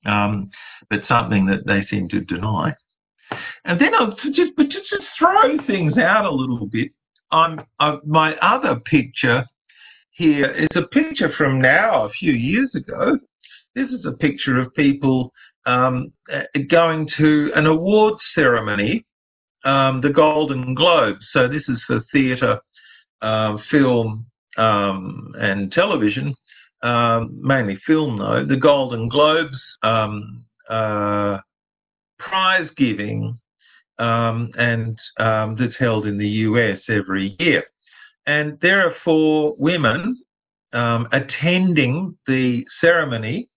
um, 0.06 0.50
but 0.88 1.00
something 1.08 1.44
that 1.46 1.66
they 1.66 1.84
seem 1.90 2.08
to 2.10 2.20
deny. 2.20 2.72
And 3.64 3.80
then 3.80 3.94
I'll 3.94 4.14
just, 4.32 4.52
but 4.56 4.68
just 4.68 4.88
to 4.90 5.00
throw 5.18 5.58
things 5.66 5.98
out 5.98 6.24
a 6.24 6.30
little 6.30 6.66
bit, 6.66 6.92
I'm, 7.32 7.60
I, 7.80 7.98
my 8.06 8.36
other 8.36 8.76
picture 8.76 9.44
here 10.12 10.46
is 10.46 10.68
a 10.76 10.86
picture 10.86 11.32
from 11.36 11.60
now, 11.60 12.04
a 12.04 12.10
few 12.10 12.32
years 12.32 12.70
ago. 12.76 13.18
This 13.74 13.90
is 13.90 14.06
a 14.06 14.12
picture 14.12 14.60
of 14.60 14.72
people 14.74 15.32
um, 15.66 16.12
going 16.70 17.08
to 17.18 17.50
an 17.56 17.66
awards 17.66 18.20
ceremony, 18.36 19.04
um, 19.64 20.00
the 20.00 20.10
Golden 20.10 20.74
Globes. 20.74 21.26
So 21.32 21.48
this 21.48 21.64
is 21.68 21.80
for 21.86 22.04
theatre 22.12 22.60
uh, 23.22 23.56
film 23.70 24.26
um, 24.56 25.34
and 25.40 25.72
television, 25.72 26.34
um, 26.82 27.38
mainly 27.42 27.78
film 27.86 28.18
though, 28.18 28.44
the 28.44 28.56
Golden 28.56 29.08
Globes 29.08 29.58
um, 29.82 30.44
uh, 30.68 31.38
prize 32.18 32.68
giving, 32.76 33.38
um, 33.98 34.50
and 34.58 34.98
um, 35.18 35.56
that's 35.58 35.76
held 35.78 36.06
in 36.06 36.18
the 36.18 36.28
US 36.28 36.80
every 36.88 37.36
year. 37.38 37.64
And 38.26 38.58
there 38.60 38.86
are 38.86 38.94
four 39.04 39.54
women 39.58 40.22
um, 40.72 41.08
attending 41.12 42.16
the 42.26 42.64
ceremony 42.80 43.48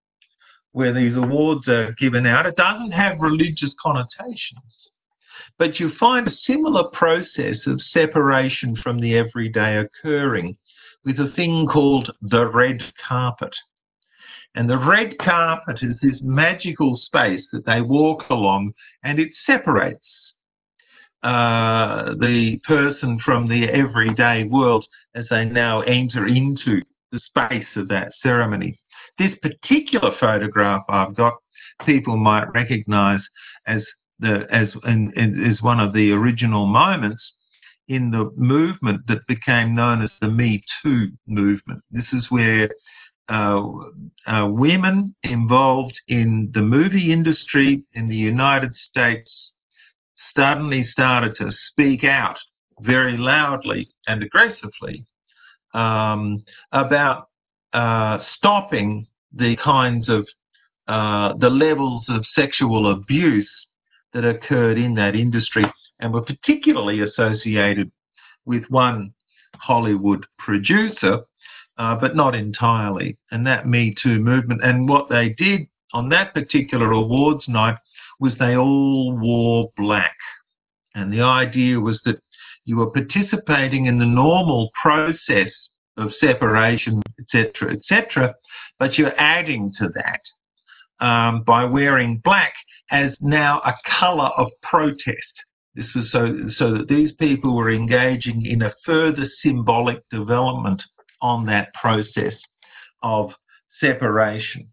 where 0.71 0.93
these 0.93 1.15
awards 1.15 1.67
are 1.67 1.93
given 1.99 2.25
out. 2.25 2.45
It 2.45 2.55
doesn't 2.55 2.91
have 2.91 3.19
religious 3.19 3.71
connotations. 3.81 4.63
But 5.61 5.79
you 5.79 5.91
find 5.99 6.27
a 6.27 6.35
similar 6.47 6.85
process 6.85 7.57
of 7.67 7.79
separation 7.93 8.75
from 8.77 8.99
the 8.99 9.15
everyday 9.15 9.77
occurring 9.77 10.57
with 11.05 11.19
a 11.19 11.31
thing 11.35 11.67
called 11.71 12.11
the 12.19 12.47
red 12.47 12.81
carpet. 13.07 13.53
And 14.55 14.67
the 14.67 14.79
red 14.79 15.19
carpet 15.19 15.83
is 15.83 15.95
this 16.01 16.19
magical 16.23 16.97
space 16.97 17.43
that 17.51 17.63
they 17.67 17.81
walk 17.81 18.23
along 18.31 18.73
and 19.03 19.19
it 19.19 19.29
separates 19.45 20.03
uh, 21.21 22.15
the 22.19 22.59
person 22.67 23.19
from 23.23 23.47
the 23.47 23.69
everyday 23.69 24.45
world 24.45 24.87
as 25.13 25.27
they 25.29 25.45
now 25.45 25.81
enter 25.81 26.25
into 26.25 26.81
the 27.11 27.19
space 27.19 27.67
of 27.75 27.87
that 27.89 28.13
ceremony. 28.23 28.79
This 29.19 29.35
particular 29.43 30.15
photograph 30.19 30.85
I've 30.89 31.13
got, 31.13 31.35
people 31.85 32.17
might 32.17 32.51
recognize 32.51 33.21
as 33.67 33.83
the, 34.21 34.47
as 34.51 34.69
in, 34.85 35.11
is 35.17 35.61
one 35.61 35.79
of 35.79 35.93
the 35.93 36.11
original 36.11 36.65
moments 36.65 37.21
in 37.87 38.11
the 38.11 38.31
movement 38.35 39.01
that 39.07 39.25
became 39.27 39.75
known 39.75 40.01
as 40.01 40.09
the 40.21 40.27
Me 40.27 40.63
Too 40.81 41.09
movement. 41.27 41.81
This 41.91 42.05
is 42.13 42.25
where 42.29 42.69
uh, 43.27 43.61
uh, 44.27 44.47
women 44.47 45.15
involved 45.23 45.99
in 46.07 46.51
the 46.53 46.61
movie 46.61 47.11
industry 47.11 47.83
in 47.93 48.07
the 48.07 48.15
United 48.15 48.73
States 48.89 49.29
suddenly 50.35 50.87
started 50.91 51.35
to 51.37 51.51
speak 51.69 52.03
out 52.03 52.37
very 52.79 53.17
loudly 53.17 53.89
and 54.07 54.23
aggressively 54.23 55.05
um, 55.73 56.43
about 56.71 57.29
uh, 57.73 58.19
stopping 58.37 59.07
the 59.33 59.55
kinds 59.63 60.09
of 60.09 60.27
uh, 60.87 61.33
the 61.39 61.49
levels 61.49 62.03
of 62.09 62.25
sexual 62.35 62.91
abuse 62.91 63.49
that 64.13 64.25
occurred 64.25 64.77
in 64.77 64.93
that 64.95 65.15
industry 65.15 65.65
and 65.99 66.13
were 66.13 66.21
particularly 66.21 67.01
associated 67.01 67.91
with 68.45 68.63
one 68.69 69.13
Hollywood 69.55 70.25
producer, 70.39 71.21
uh, 71.77 71.95
but 71.95 72.15
not 72.15 72.35
entirely. 72.35 73.17
And 73.31 73.45
that 73.47 73.67
Me 73.67 73.95
Too 74.01 74.19
movement. 74.19 74.63
And 74.63 74.89
what 74.89 75.09
they 75.09 75.29
did 75.37 75.67
on 75.93 76.09
that 76.09 76.33
particular 76.33 76.91
awards 76.91 77.47
night 77.47 77.77
was 78.19 78.33
they 78.39 78.55
all 78.55 79.17
wore 79.17 79.71
black. 79.77 80.15
And 80.95 81.11
the 81.11 81.21
idea 81.21 81.79
was 81.79 81.99
that 82.05 82.21
you 82.65 82.77
were 82.77 82.91
participating 82.91 83.85
in 83.85 83.97
the 83.97 84.05
normal 84.05 84.69
process 84.81 85.51
of 85.97 86.11
separation, 86.19 87.01
etc., 87.19 87.73
etc., 87.73 88.35
but 88.79 88.97
you're 88.97 89.19
adding 89.19 89.73
to 89.77 89.89
that 89.93 91.05
um, 91.05 91.43
by 91.43 91.63
wearing 91.65 92.21
black 92.23 92.53
as 92.91 93.13
now 93.21 93.61
a 93.65 93.73
colour 93.99 94.29
of 94.37 94.47
protest. 94.61 95.33
This 95.75 95.87
was 95.95 96.05
so, 96.11 96.49
so 96.57 96.73
that 96.73 96.89
these 96.89 97.11
people 97.13 97.55
were 97.55 97.71
engaging 97.71 98.45
in 98.45 98.61
a 98.61 98.73
further 98.85 99.29
symbolic 99.41 100.07
development 100.09 100.81
on 101.21 101.45
that 101.45 101.73
process 101.73 102.33
of 103.01 103.31
separation. 103.79 104.67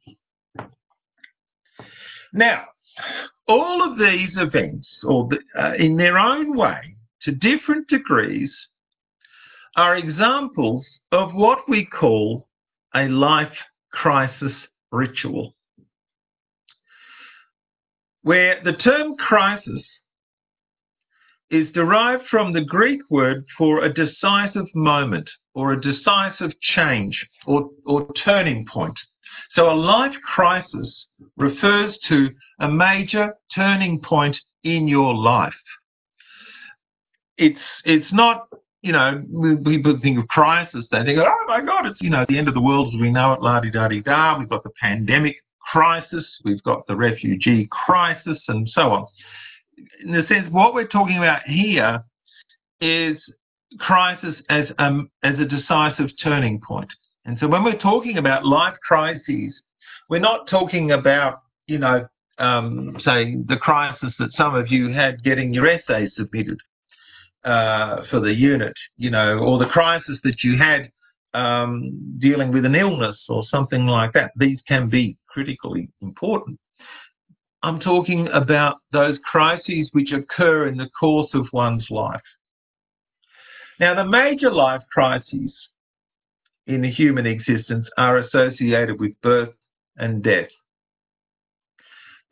Now, 2.33 2.65
all 3.47 3.83
of 3.83 3.99
these 3.99 4.31
events, 4.37 4.87
or 5.05 5.29
the, 5.29 5.39
uh, 5.59 5.75
in 5.75 5.97
their 5.97 6.19
own 6.19 6.57
way, 6.57 6.97
to 7.23 7.33
different 7.33 7.89
degrees, 7.89 8.51
are 9.77 9.97
examples 9.97 10.85
of 11.13 11.33
what 11.35 11.59
we 11.69 11.85
call 11.87 12.49
a 12.95 13.09
life 13.09 13.53
crisis 13.93 14.53
ritual 14.91 15.55
where 18.23 18.61
the 18.65 18.73
term 18.75 19.17
crisis 19.17 19.83
is 21.51 21.69
derived 21.73 22.25
from 22.31 22.53
the 22.53 22.65
Greek 22.65 23.01
word 23.09 23.45
for 23.57 23.85
a 23.85 23.93
decisive 23.93 24.67
moment 24.75 25.29
or 25.55 25.73
a 25.73 25.81
decisive 25.81 26.53
change 26.61 27.27
or, 27.47 27.71
or 27.87 28.07
turning 28.25 28.67
point. 28.71 28.95
So 29.55 29.71
a 29.71 29.73
life 29.75 30.15
crisis 30.35 31.07
refers 31.37 31.97
to 32.09 32.29
a 32.61 32.69
major 32.69 33.35
turning 33.55 34.01
point 34.01 34.37
in 34.65 34.89
your 34.89 35.15
life. 35.15 35.55
It's, 37.39 37.59
it's 37.85 38.13
not, 38.13 38.49
you 38.83 38.93
know, 38.93 39.23
people 39.65 39.99
think 40.03 40.19
of 40.19 40.29
crisis, 40.29 40.85
they 40.91 41.05
think, 41.05 41.19
oh 41.19 41.47
my 41.47 41.61
God, 41.61 41.87
it's, 41.87 42.01
you 42.01 42.11
know, 42.11 42.27
the 42.29 42.37
end 42.37 42.49
of 42.49 42.55
the 42.55 42.61
world 42.61 42.95
as 42.95 43.01
we 43.01 43.11
know 43.11 43.33
it, 43.33 43.43
la-di-da-di-da, 43.43 44.39
we've 44.39 44.49
got 44.49 44.65
the 44.65 44.71
pandemic 44.81 45.37
crisis, 45.73 46.25
we've 46.45 46.63
got 46.63 46.87
the 46.87 46.97
refugee 46.97 47.69
crisis, 47.71 48.39
and 48.49 48.69
so 48.71 48.93
on. 48.93 49.07
In 50.05 50.13
the 50.13 50.25
sense, 50.29 50.51
what 50.51 50.75
we're 50.75 50.89
talking 50.89 51.19
about 51.19 51.43
here 51.47 52.03
is 52.81 53.17
crisis 53.79 54.35
as, 54.49 54.67
um, 54.79 55.11
as 55.23 55.39
a 55.39 55.45
decisive 55.45 56.11
turning 56.23 56.61
point. 56.61 56.89
And 57.25 57.37
so 57.39 57.47
when 57.47 57.65
we're 57.65 57.79
talking 57.79 58.19
about 58.19 58.47
life 58.47 58.75
crises, 58.87 59.55
we're 60.09 60.21
not 60.21 60.49
talking 60.49 60.93
about, 60.93 61.43
you 61.67 61.79
know, 61.79 62.09
um, 62.39 62.97
say 63.05 63.37
the 63.47 63.57
crisis 63.57 64.15
that 64.19 64.33
some 64.37 64.55
of 64.55 64.71
you 64.71 64.93
had 64.93 65.23
getting 65.23 65.53
your 65.53 65.67
essay 65.67 66.09
submitted 66.17 66.59
uh, 67.45 68.03
for 68.11 68.21
the 68.21 68.33
unit, 68.33 68.73
you 68.97 69.11
know, 69.11 69.39
or 69.39 69.59
the 69.59 69.67
crisis 69.67 70.19
that 70.25 70.43
you 70.43 70.57
had 70.57 70.91
um, 71.35 72.17
dealing 72.19 72.53
with 72.53 72.65
an 72.65 72.75
illness 72.75 73.19
or 73.29 73.45
something 73.51 73.87
like 73.87 74.13
that. 74.15 74.31
These 74.37 74.59
can 74.67 74.89
be 74.89 75.17
critically 75.39 75.89
important. 76.03 76.59
I'm 77.63 77.79
talking 77.79 78.27
about 78.33 78.79
those 78.93 79.19
crises 79.25 79.89
which 79.93 80.11
occur 80.11 80.67
in 80.67 80.77
the 80.77 80.91
course 80.99 81.31
of 81.33 81.47
one's 81.53 81.87
life. 81.91 82.21
Now, 83.79 83.95
the 83.95 84.05
major 84.05 84.51
life 84.51 84.83
crises 84.93 85.53
in 86.67 86.83
the 86.83 86.91
human 86.91 87.25
existence 87.25 87.87
are 87.97 88.19
associated 88.19 88.99
with 88.99 89.13
birth 89.23 89.55
and 89.97 90.25
death. 90.25 90.51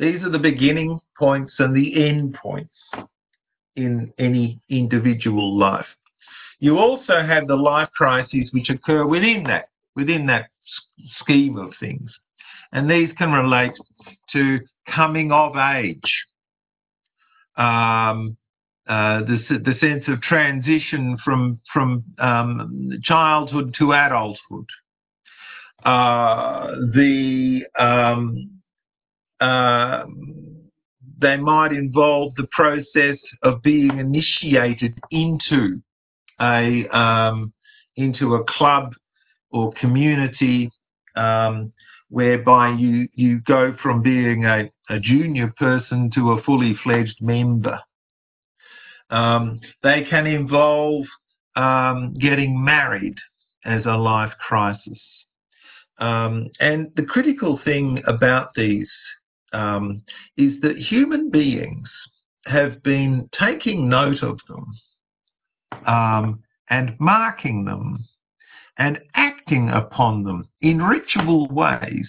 These 0.00 0.22
are 0.22 0.30
the 0.30 0.38
beginning 0.40 1.00
points 1.16 1.54
and 1.60 1.76
the 1.76 2.08
end 2.08 2.34
points 2.42 2.74
in 3.76 4.12
any 4.18 4.60
individual 4.68 5.56
life. 5.56 5.86
You 6.58 6.78
also 6.78 7.22
have 7.24 7.46
the 7.46 7.54
life 7.54 7.88
crises 7.96 8.48
which 8.50 8.68
occur 8.68 9.06
within 9.06 9.44
that, 9.44 9.68
within 9.94 10.26
that 10.26 10.50
scheme 11.20 11.56
of 11.56 11.72
things. 11.78 12.10
And 12.76 12.90
these 12.90 13.08
can 13.16 13.32
relate 13.32 13.72
to 14.32 14.60
coming 14.94 15.32
of 15.32 15.56
age, 15.56 15.98
um, 17.56 18.36
uh, 18.86 19.20
the, 19.20 19.38
the 19.64 19.74
sense 19.80 20.04
of 20.08 20.20
transition 20.20 21.16
from, 21.24 21.58
from 21.72 22.04
um, 22.18 22.90
childhood 23.02 23.74
to 23.78 23.94
adulthood, 23.94 24.66
uh, 25.86 26.66
the 26.92 27.62
um, 27.78 28.50
uh, 29.40 30.04
they 31.18 31.38
might 31.38 31.72
involve 31.72 32.34
the 32.36 32.46
process 32.52 33.16
of 33.42 33.62
being 33.62 33.98
initiated 33.98 34.98
into 35.10 35.80
a 36.42 36.86
um, 36.88 37.54
into 37.96 38.34
a 38.34 38.44
club 38.44 38.92
or 39.50 39.72
community 39.80 40.70
um, 41.14 41.72
whereby 42.08 42.70
you 42.70 43.08
you 43.14 43.40
go 43.40 43.74
from 43.82 44.02
being 44.02 44.44
a, 44.44 44.70
a 44.88 45.00
junior 45.00 45.52
person 45.56 46.10
to 46.14 46.32
a 46.32 46.42
fully 46.42 46.76
fledged 46.82 47.20
member. 47.20 47.78
Um, 49.10 49.60
they 49.82 50.04
can 50.08 50.26
involve 50.26 51.06
um, 51.54 52.14
getting 52.14 52.62
married 52.62 53.16
as 53.64 53.84
a 53.86 53.96
life 53.96 54.32
crisis. 54.46 54.98
Um, 55.98 56.50
and 56.60 56.90
the 56.96 57.04
critical 57.04 57.58
thing 57.64 58.02
about 58.06 58.54
these 58.54 58.88
um, 59.52 60.02
is 60.36 60.60
that 60.60 60.76
human 60.76 61.30
beings 61.30 61.88
have 62.44 62.82
been 62.82 63.28
taking 63.38 63.88
note 63.88 64.22
of 64.22 64.38
them 64.48 64.78
um, 65.86 66.42
and 66.70 66.94
marking 67.00 67.64
them 67.64 68.04
and 68.78 68.98
acting 69.14 69.70
upon 69.70 70.22
them 70.24 70.48
in 70.60 70.82
ritual 70.82 71.48
ways 71.48 72.08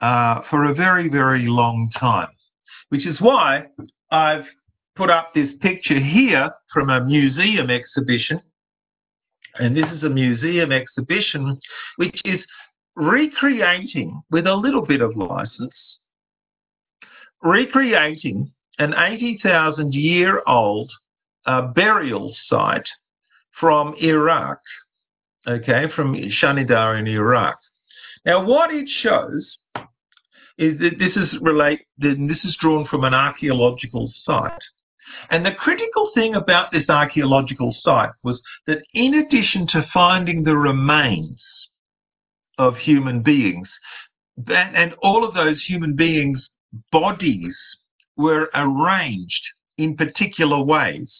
uh, 0.00 0.40
for 0.50 0.64
a 0.64 0.74
very, 0.74 1.08
very 1.08 1.46
long 1.46 1.90
time, 1.98 2.28
which 2.90 3.06
is 3.06 3.20
why 3.20 3.66
I've 4.10 4.44
put 4.96 5.10
up 5.10 5.32
this 5.34 5.50
picture 5.60 6.00
here 6.00 6.50
from 6.72 6.90
a 6.90 7.04
museum 7.04 7.70
exhibition. 7.70 8.40
And 9.58 9.76
this 9.76 9.86
is 9.94 10.02
a 10.02 10.08
museum 10.10 10.72
exhibition 10.72 11.58
which 11.96 12.20
is 12.24 12.40
recreating, 12.96 14.22
with 14.30 14.46
a 14.46 14.54
little 14.54 14.84
bit 14.84 15.00
of 15.00 15.16
license, 15.16 15.74
recreating 17.42 18.52
an 18.78 18.94
80,000 18.96 19.94
year 19.94 20.42
old 20.46 20.90
uh, 21.46 21.62
burial 21.62 22.34
site 22.48 22.86
from 23.58 23.94
Iraq, 24.00 24.58
okay, 25.46 25.86
from 25.94 26.14
Shanidar 26.14 26.98
in 26.98 27.06
Iraq. 27.06 27.58
Now, 28.24 28.44
what 28.44 28.72
it 28.72 28.88
shows 29.02 29.58
is 30.58 30.78
that 30.80 30.98
this 30.98 31.16
is 31.16 31.28
relate. 31.40 31.80
This 31.98 32.38
is 32.44 32.56
drawn 32.60 32.86
from 32.86 33.04
an 33.04 33.14
archaeological 33.14 34.12
site, 34.24 34.62
and 35.30 35.44
the 35.44 35.52
critical 35.52 36.10
thing 36.14 36.34
about 36.34 36.70
this 36.70 36.88
archaeological 36.88 37.74
site 37.80 38.10
was 38.22 38.40
that, 38.66 38.82
in 38.94 39.14
addition 39.14 39.66
to 39.68 39.88
finding 39.92 40.44
the 40.44 40.56
remains 40.56 41.40
of 42.58 42.76
human 42.76 43.22
beings, 43.22 43.68
and 44.48 44.94
all 45.02 45.24
of 45.24 45.34
those 45.34 45.62
human 45.66 45.96
beings' 45.96 46.46
bodies 46.92 47.54
were 48.16 48.50
arranged 48.54 49.42
in 49.78 49.96
particular 49.96 50.62
ways. 50.62 51.10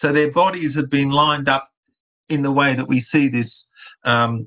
So 0.00 0.12
their 0.12 0.30
bodies 0.30 0.74
had 0.74 0.88
been 0.90 1.10
lined 1.10 1.48
up 1.48 1.69
in 2.30 2.42
the 2.42 2.50
way 2.50 2.74
that 2.74 2.88
we 2.88 3.04
see 3.12 3.28
this 3.28 3.50
um, 4.04 4.46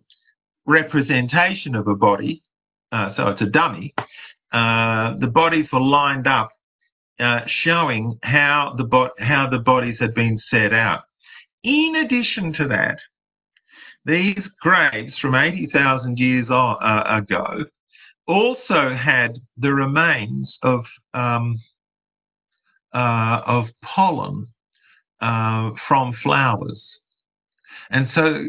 representation 0.65 1.75
of 1.75 1.87
a 1.87 1.95
body. 1.95 2.41
Uh, 2.91 3.13
so 3.15 3.27
it's 3.27 3.41
a 3.41 3.45
dummy. 3.45 3.93
Uh, 4.51 5.15
the 5.19 5.27
bodies 5.27 5.67
were 5.71 5.81
lined 5.81 6.27
up, 6.27 6.51
uh, 7.19 7.41
showing 7.63 8.17
how 8.23 8.73
the 8.77 8.83
bo- 8.83 9.11
how 9.19 9.49
the 9.49 9.59
bodies 9.59 9.97
had 9.99 10.13
been 10.13 10.39
set 10.49 10.73
out. 10.73 11.01
In 11.63 11.95
addition 12.05 12.53
to 12.53 12.67
that, 12.67 12.97
these 14.05 14.43
graves 14.59 15.17
from 15.19 15.33
80,000 15.33 16.19
years 16.19 16.47
uh, 16.49 17.03
ago 17.07 17.65
also 18.27 18.95
had 18.95 19.39
the 19.57 19.73
remains 19.73 20.55
of 20.61 20.85
um, 21.13 21.59
uh, 22.93 23.41
of 23.45 23.65
pollen 23.83 24.47
uh, 25.21 25.71
from 25.87 26.13
flowers. 26.21 26.81
And 27.93 28.09
so 28.15 28.45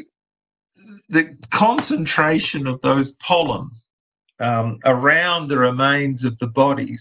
the 1.11 1.37
concentration 1.53 2.67
of 2.67 2.81
those 2.83 3.09
pollen 3.25 3.71
um, 4.41 4.79
around 4.85 5.49
the 5.49 5.59
remains 5.59 6.25
of 6.25 6.37
the 6.41 6.47
bodies 6.47 7.01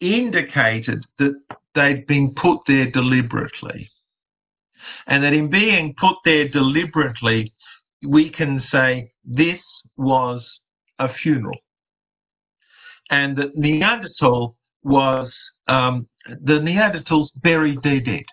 indicated 0.00 1.04
that 1.18 1.40
they'd 1.74 2.06
been 2.06 2.34
put 2.34 2.58
there 2.66 2.90
deliberately. 2.90 3.90
And 5.06 5.22
that 5.22 5.32
in 5.32 5.48
being 5.48 5.94
put 5.98 6.16
there 6.24 6.48
deliberately, 6.48 7.52
we 8.02 8.30
can 8.30 8.62
say 8.72 9.12
this 9.24 9.60
was 9.96 10.42
a 10.98 11.12
funeral. 11.22 11.58
And 13.10 13.36
that 13.36 13.56
Neanderthal 13.56 14.56
was, 14.82 15.32
um, 15.68 16.08
the 16.26 16.54
Neanderthals 16.54 17.28
buried 17.36 17.82
their 17.82 18.00
dead. 18.00 18.24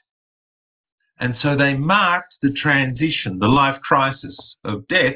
And 1.19 1.35
so 1.41 1.55
they 1.55 1.73
marked 1.73 2.35
the 2.41 2.51
transition, 2.51 3.39
the 3.39 3.47
life 3.47 3.81
crisis 3.81 4.37
of 4.63 4.87
death 4.87 5.15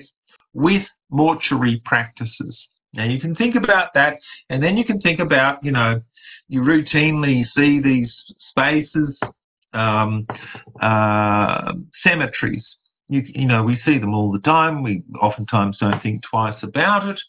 with 0.54 0.84
mortuary 1.10 1.82
practices. 1.86 2.58
Now 2.94 3.06
you 3.06 3.20
can 3.20 3.36
think 3.36 3.56
about 3.56 3.94
that, 3.94 4.20
and 4.50 4.62
then 4.62 4.78
you 4.78 4.84
can 4.84 5.00
think 5.00 5.20
about, 5.20 5.64
you 5.64 5.72
know, 5.72 6.02
you 6.48 6.62
routinely 6.62 7.46
see 7.56 7.80
these 7.80 8.12
spaces, 8.50 9.16
um, 9.74 10.28
uh, 10.82 11.74
cemeteries. 12.04 12.66
You, 13.08 13.24
you 13.28 13.46
know, 13.46 13.64
we 13.64 13.80
see 13.86 13.98
them 13.98 14.14
all 14.14 14.32
the 14.32 14.40
time. 14.40 14.84
We 14.84 15.04
oftentimes 15.22 15.78
don't 15.80 16.02
think 16.02 16.24
twice 16.30 16.62
about 16.64 17.08
it. 17.08 17.20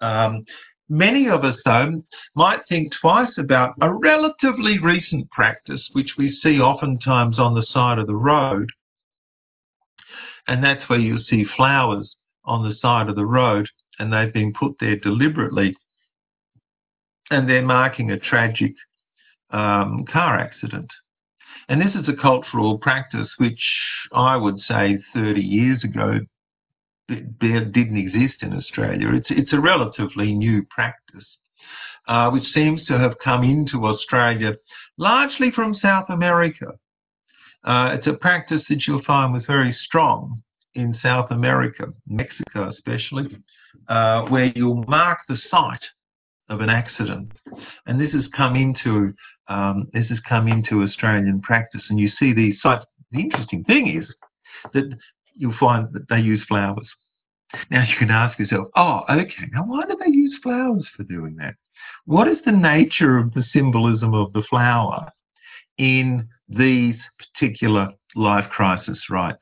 Um, 0.00 0.44
Many 0.88 1.28
of 1.28 1.44
us, 1.44 1.56
though, 1.64 2.02
might 2.34 2.66
think 2.68 2.92
twice 3.00 3.32
about 3.38 3.74
a 3.80 3.92
relatively 3.92 4.78
recent 4.78 5.30
practice, 5.30 5.88
which 5.92 6.14
we 6.18 6.38
see 6.42 6.60
oftentimes 6.60 7.38
on 7.38 7.54
the 7.54 7.66
side 7.70 7.98
of 7.98 8.06
the 8.06 8.14
road. 8.14 8.68
And 10.48 10.62
that's 10.62 10.88
where 10.88 10.98
you'll 10.98 11.24
see 11.28 11.44
flowers 11.56 12.14
on 12.44 12.68
the 12.68 12.74
side 12.76 13.08
of 13.08 13.16
the 13.16 13.24
road, 13.24 13.68
and 13.98 14.12
they've 14.12 14.32
been 14.32 14.52
put 14.52 14.74
there 14.80 14.96
deliberately. 14.96 15.76
And 17.30 17.48
they're 17.48 17.62
marking 17.62 18.10
a 18.10 18.18
tragic 18.18 18.74
um, 19.50 20.04
car 20.12 20.38
accident. 20.38 20.90
And 21.68 21.80
this 21.80 21.94
is 21.94 22.08
a 22.08 22.20
cultural 22.20 22.78
practice 22.78 23.28
which 23.38 23.62
I 24.12 24.36
would 24.36 24.60
say 24.68 24.98
30 25.14 25.40
years 25.40 25.84
ago 25.84 26.20
didn't 27.40 27.96
exist 27.96 28.42
in 28.42 28.52
Australia. 28.52 29.10
It's 29.12 29.28
it's 29.30 29.52
a 29.52 29.60
relatively 29.60 30.34
new 30.34 30.64
practice, 30.70 31.24
uh, 32.08 32.30
which 32.30 32.44
seems 32.54 32.84
to 32.86 32.98
have 32.98 33.18
come 33.22 33.42
into 33.42 33.86
Australia 33.86 34.56
largely 34.98 35.50
from 35.50 35.74
South 35.74 36.06
America. 36.08 36.72
Uh, 37.64 37.90
it's 37.94 38.06
a 38.06 38.12
practice 38.12 38.62
that 38.68 38.86
you'll 38.86 39.04
find 39.04 39.32
was 39.32 39.44
very 39.46 39.76
strong 39.84 40.42
in 40.74 40.98
South 41.02 41.30
America, 41.30 41.92
Mexico 42.08 42.70
especially, 42.70 43.36
uh, 43.88 44.22
where 44.22 44.52
you'll 44.56 44.84
mark 44.88 45.18
the 45.28 45.38
site 45.50 45.84
of 46.48 46.60
an 46.60 46.68
accident, 46.68 47.30
and 47.86 48.00
this 48.00 48.12
has 48.12 48.24
come 48.36 48.56
into 48.56 49.14
um, 49.48 49.88
this 49.92 50.08
has 50.08 50.18
come 50.28 50.48
into 50.48 50.82
Australian 50.82 51.40
practice, 51.40 51.82
and 51.88 51.98
you 51.98 52.10
see 52.18 52.32
these 52.32 52.56
sites. 52.62 52.84
The 53.10 53.20
interesting 53.20 53.64
thing 53.64 54.00
is 54.00 54.08
that 54.72 54.98
you'll 55.36 55.56
find 55.58 55.88
that 55.92 56.08
they 56.08 56.20
use 56.20 56.42
flowers. 56.48 56.88
Now 57.70 57.82
you 57.82 57.96
can 57.98 58.10
ask 58.10 58.38
yourself, 58.38 58.68
oh, 58.76 59.02
okay, 59.10 59.46
now 59.52 59.64
why 59.64 59.84
do 59.86 59.96
they 59.98 60.10
use 60.10 60.38
flowers 60.42 60.86
for 60.96 61.02
doing 61.04 61.36
that? 61.36 61.54
What 62.06 62.28
is 62.28 62.38
the 62.44 62.52
nature 62.52 63.18
of 63.18 63.32
the 63.34 63.44
symbolism 63.52 64.14
of 64.14 64.32
the 64.32 64.42
flower 64.48 65.10
in 65.78 66.28
these 66.48 66.96
particular 67.18 67.92
life 68.14 68.48
crisis 68.50 68.98
rites? 69.10 69.38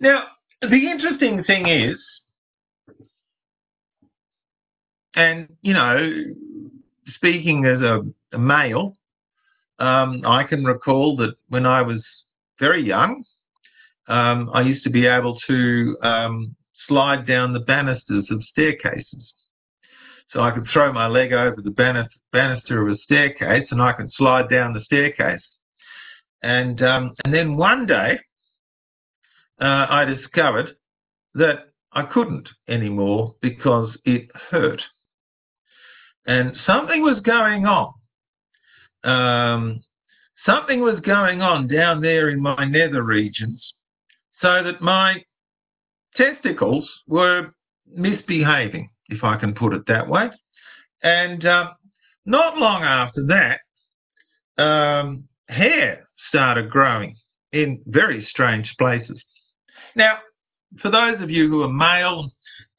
Now, 0.00 0.24
the 0.60 0.90
interesting 0.90 1.44
thing 1.44 1.68
is, 1.68 1.96
and 5.14 5.48
you 5.62 5.72
know, 5.72 6.12
speaking 7.14 7.64
as 7.64 7.80
a, 7.80 8.02
a 8.32 8.38
male, 8.38 8.96
um, 9.78 10.22
I 10.26 10.44
can 10.44 10.64
recall 10.64 11.16
that 11.16 11.36
when 11.48 11.66
I 11.66 11.82
was 11.82 12.02
very 12.60 12.82
young, 12.82 13.24
um, 14.08 14.50
I 14.52 14.62
used 14.62 14.84
to 14.84 14.90
be 14.90 15.06
able 15.06 15.38
to 15.46 15.96
um, 16.02 16.56
slide 16.86 17.26
down 17.26 17.52
the 17.52 17.60
banisters 17.60 18.26
of 18.30 18.42
staircases. 18.50 19.32
So 20.30 20.40
I 20.40 20.50
could 20.50 20.66
throw 20.72 20.92
my 20.92 21.06
leg 21.06 21.32
over 21.32 21.60
the 21.62 21.70
banister 22.32 22.86
of 22.86 22.94
a 22.94 22.98
staircase 23.02 23.68
and 23.70 23.80
I 23.80 23.92
could 23.92 24.12
slide 24.14 24.50
down 24.50 24.72
the 24.72 24.82
staircase. 24.84 25.42
And, 26.42 26.82
um, 26.82 27.14
and 27.24 27.32
then 27.32 27.56
one 27.56 27.86
day, 27.86 28.18
uh, 29.60 29.86
I 29.88 30.04
discovered 30.04 30.76
that 31.34 31.70
I 31.92 32.02
couldn't 32.02 32.48
anymore 32.68 33.36
because 33.40 33.96
it 34.04 34.28
hurt. 34.50 34.82
And 36.26 36.56
something 36.66 37.02
was 37.02 37.20
going 37.20 37.66
on. 37.66 37.94
Um, 39.04 39.83
something 40.46 40.80
was 40.80 41.00
going 41.00 41.42
on 41.42 41.66
down 41.68 42.00
there 42.00 42.28
in 42.30 42.40
my 42.40 42.64
nether 42.64 43.02
regions 43.02 43.62
so 44.40 44.62
that 44.62 44.80
my 44.80 45.24
testicles 46.16 46.88
were 47.06 47.54
misbehaving, 47.86 48.90
if 49.08 49.24
I 49.24 49.36
can 49.36 49.54
put 49.54 49.72
it 49.72 49.86
that 49.88 50.08
way. 50.08 50.30
And 51.02 51.44
uh, 51.44 51.72
not 52.26 52.58
long 52.58 52.82
after 52.82 53.26
that, 53.26 54.62
um, 54.62 55.24
hair 55.48 56.08
started 56.28 56.70
growing 56.70 57.16
in 57.52 57.80
very 57.86 58.26
strange 58.30 58.72
places. 58.78 59.20
Now, 59.94 60.18
for 60.80 60.90
those 60.90 61.22
of 61.22 61.30
you 61.30 61.48
who 61.48 61.62
are 61.62 61.68
male, 61.68 62.30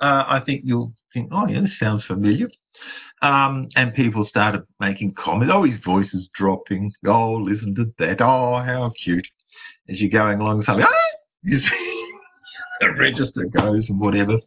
uh, 0.02 0.24
I 0.28 0.42
think 0.46 0.64
you'll 0.66 0.94
think, 1.14 1.30
oh, 1.32 1.48
yeah, 1.48 1.62
this 1.62 1.72
sounds 1.80 2.04
familiar. 2.06 2.50
Um, 3.22 3.70
and 3.76 3.94
people 3.94 4.26
started 4.30 4.64
making 4.80 5.16
comments. 5.18 5.52
Oh, 5.54 5.64
his 5.64 5.80
voice 5.84 6.10
is 6.14 6.28
dropping. 6.36 6.94
Oh, 7.08 7.34
listen 7.34 7.74
to 7.76 7.92
that. 8.00 8.22
Oh, 8.22 8.62
how 8.64 8.92
cute. 9.04 9.26
As 9.90 10.00
you're 10.00 10.10
going 10.10 10.42
along, 10.42 10.64
something, 10.66 10.86
ah! 10.88 11.18
you 11.44 11.60
see 11.60 12.12
the 12.82 12.92
register 13.00 13.46
goes 13.46 13.84
and 13.88 14.00
whatever. 14.00 14.38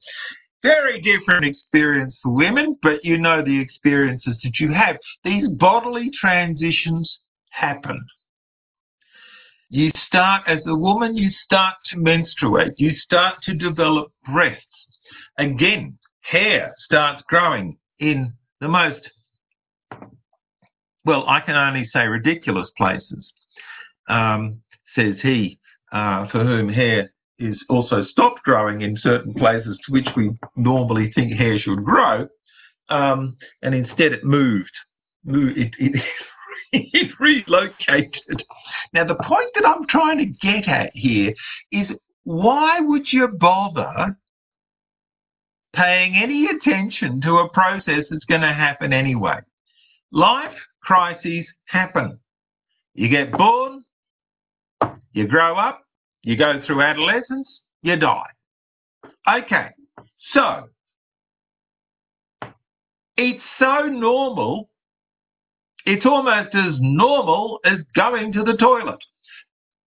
Very 0.63 1.01
different 1.01 1.47
experience 1.47 2.17
for 2.23 2.33
women, 2.33 2.77
but 2.83 3.05
you 3.05 3.17
know 3.17 3.43
the 3.43 3.61
experiences 3.61 4.37
that 4.43 4.59
you 4.59 4.73
have. 4.73 4.97
These 5.25 5.49
bodily 5.49 6.11
transitions 6.21 7.11
happen. 7.51 8.05
You 9.71 9.91
start, 10.07 10.43
as 10.47 10.61
a 10.67 10.75
woman, 10.75 11.17
you 11.17 11.31
start 11.45 11.75
to 11.91 11.99
menstruate. 11.99 12.75
You 12.79 12.97
start 12.97 13.37
to 13.45 13.55
develop 13.55 14.11
breasts. 14.27 14.65
Again, 15.37 15.99
hair 16.23 16.75
starts 16.85 17.23
growing 17.29 17.77
in 18.01 18.33
the 18.61 18.69
most, 18.69 19.01
well, 21.05 21.25
I 21.29 21.41
can 21.41 21.55
only 21.55 21.89
say 21.93 22.07
ridiculous 22.07 22.69
places, 22.77 23.27
um, 24.09 24.61
says 24.95 25.15
he, 25.23 25.59
uh, 25.93 26.29
for 26.29 26.45
whom 26.45 26.69
hair 26.69 27.13
is 27.39 27.57
also 27.69 28.05
stopped 28.05 28.43
growing 28.43 28.83
in 28.83 28.99
certain 29.01 29.33
places 29.33 29.79
to 29.87 29.93
which 29.93 30.09
we 30.17 30.31
normally 30.57 31.13
think 31.15 31.33
hair 31.33 31.59
should 31.59 31.85
grow. 31.85 32.27
Um, 32.89 33.37
and 33.63 33.75
instead 33.75 34.13
it 34.13 34.25
moved. 34.25 34.73
It, 35.27 35.75
it, 35.79 36.03
it 36.73 37.11
relocated. 37.21 38.43
Now, 38.93 39.05
the 39.05 39.15
point 39.15 39.51
that 39.55 39.67
I'm 39.67 39.87
trying 39.89 40.19
to 40.19 40.25
get 40.27 40.69
at 40.69 40.91
here 40.95 41.35
is 41.71 41.87
why 42.25 42.81
would 42.81 43.07
you 43.13 43.29
bother 43.29 44.17
paying 45.79 46.17
any 46.17 46.47
attention 46.47 47.21
to 47.23 47.39
a 47.39 47.49
process 47.51 48.05
that's 48.11 48.25
going 48.25 48.41
to 48.41 48.53
happen 48.53 48.93
anyway? 48.93 49.39
Life 50.11 50.57
crises 50.83 51.47
happen. 51.67 52.19
You 52.95 53.09
get 53.09 53.31
born, 53.31 53.85
you 55.13 55.29
grow 55.29 55.57
up, 55.57 55.85
you 56.23 56.37
go 56.37 56.61
through 56.67 56.83
adolescence, 56.83 57.49
you 57.83 57.97
die. 57.97 58.31
Okay, 59.29 59.69
so 60.33 60.69
it's 63.17 63.43
so 63.59 63.87
normal 63.87 64.69
it's 65.89 66.05
almost 66.05 66.55
as 66.55 66.75
normal 66.81 67.61
as 67.65 67.79
going 67.97 68.31
to 68.35 68.45
the 68.45 68.59
toilet. 68.59 68.99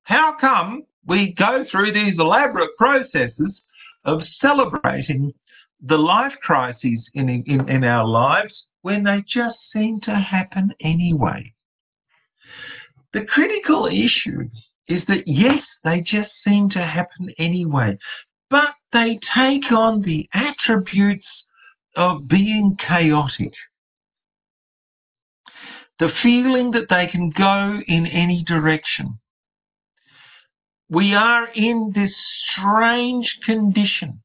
How 0.01 0.35
come 0.41 0.83
we 1.05 1.35
go 1.37 1.63
through 1.69 1.93
these 1.93 2.15
elaborate 2.17 2.75
processes 2.75 3.53
of 4.03 4.21
celebrating 4.41 5.31
the 5.81 5.97
life 5.97 6.33
crises 6.41 6.99
in, 7.13 7.29
in, 7.29 7.69
in 7.69 7.83
our 7.83 8.05
lives 8.05 8.53
when 8.81 9.03
they 9.03 9.23
just 9.27 9.57
seem 9.73 9.99
to 10.01 10.15
happen 10.15 10.71
anyway? 10.81 11.53
The 13.13 13.25
critical 13.25 13.87
issue 13.87 14.49
is 14.87 15.01
that 15.07 15.27
yes, 15.27 15.63
they 15.83 16.01
just 16.01 16.31
seem 16.45 16.69
to 16.71 16.83
happen 16.83 17.33
anyway, 17.37 17.97
but 18.49 18.73
they 18.93 19.19
take 19.35 19.71
on 19.71 20.01
the 20.01 20.27
attributes 20.33 21.27
of 21.95 22.27
being 22.27 22.77
chaotic 22.77 23.53
the 26.01 26.09
feeling 26.23 26.71
that 26.71 26.89
they 26.89 27.05
can 27.05 27.29
go 27.29 27.79
in 27.87 28.07
any 28.07 28.43
direction. 28.43 29.19
We 30.89 31.13
are 31.13 31.47
in 31.53 31.91
this 31.93 32.11
strange 32.49 33.37
condition 33.45 34.23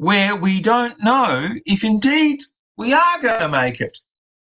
where 0.00 0.34
we 0.34 0.62
don't 0.62 0.94
know 1.04 1.46
if 1.66 1.84
indeed 1.84 2.38
we 2.78 2.94
are 2.94 3.20
going 3.20 3.40
to 3.40 3.48
make 3.50 3.82
it 3.82 3.94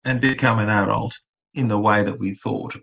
and 0.04 0.20
become 0.20 0.58
an 0.58 0.68
adult 0.68 1.14
in 1.54 1.68
the 1.68 1.78
way 1.78 2.04
that 2.04 2.18
we 2.18 2.36
thought. 2.42 2.74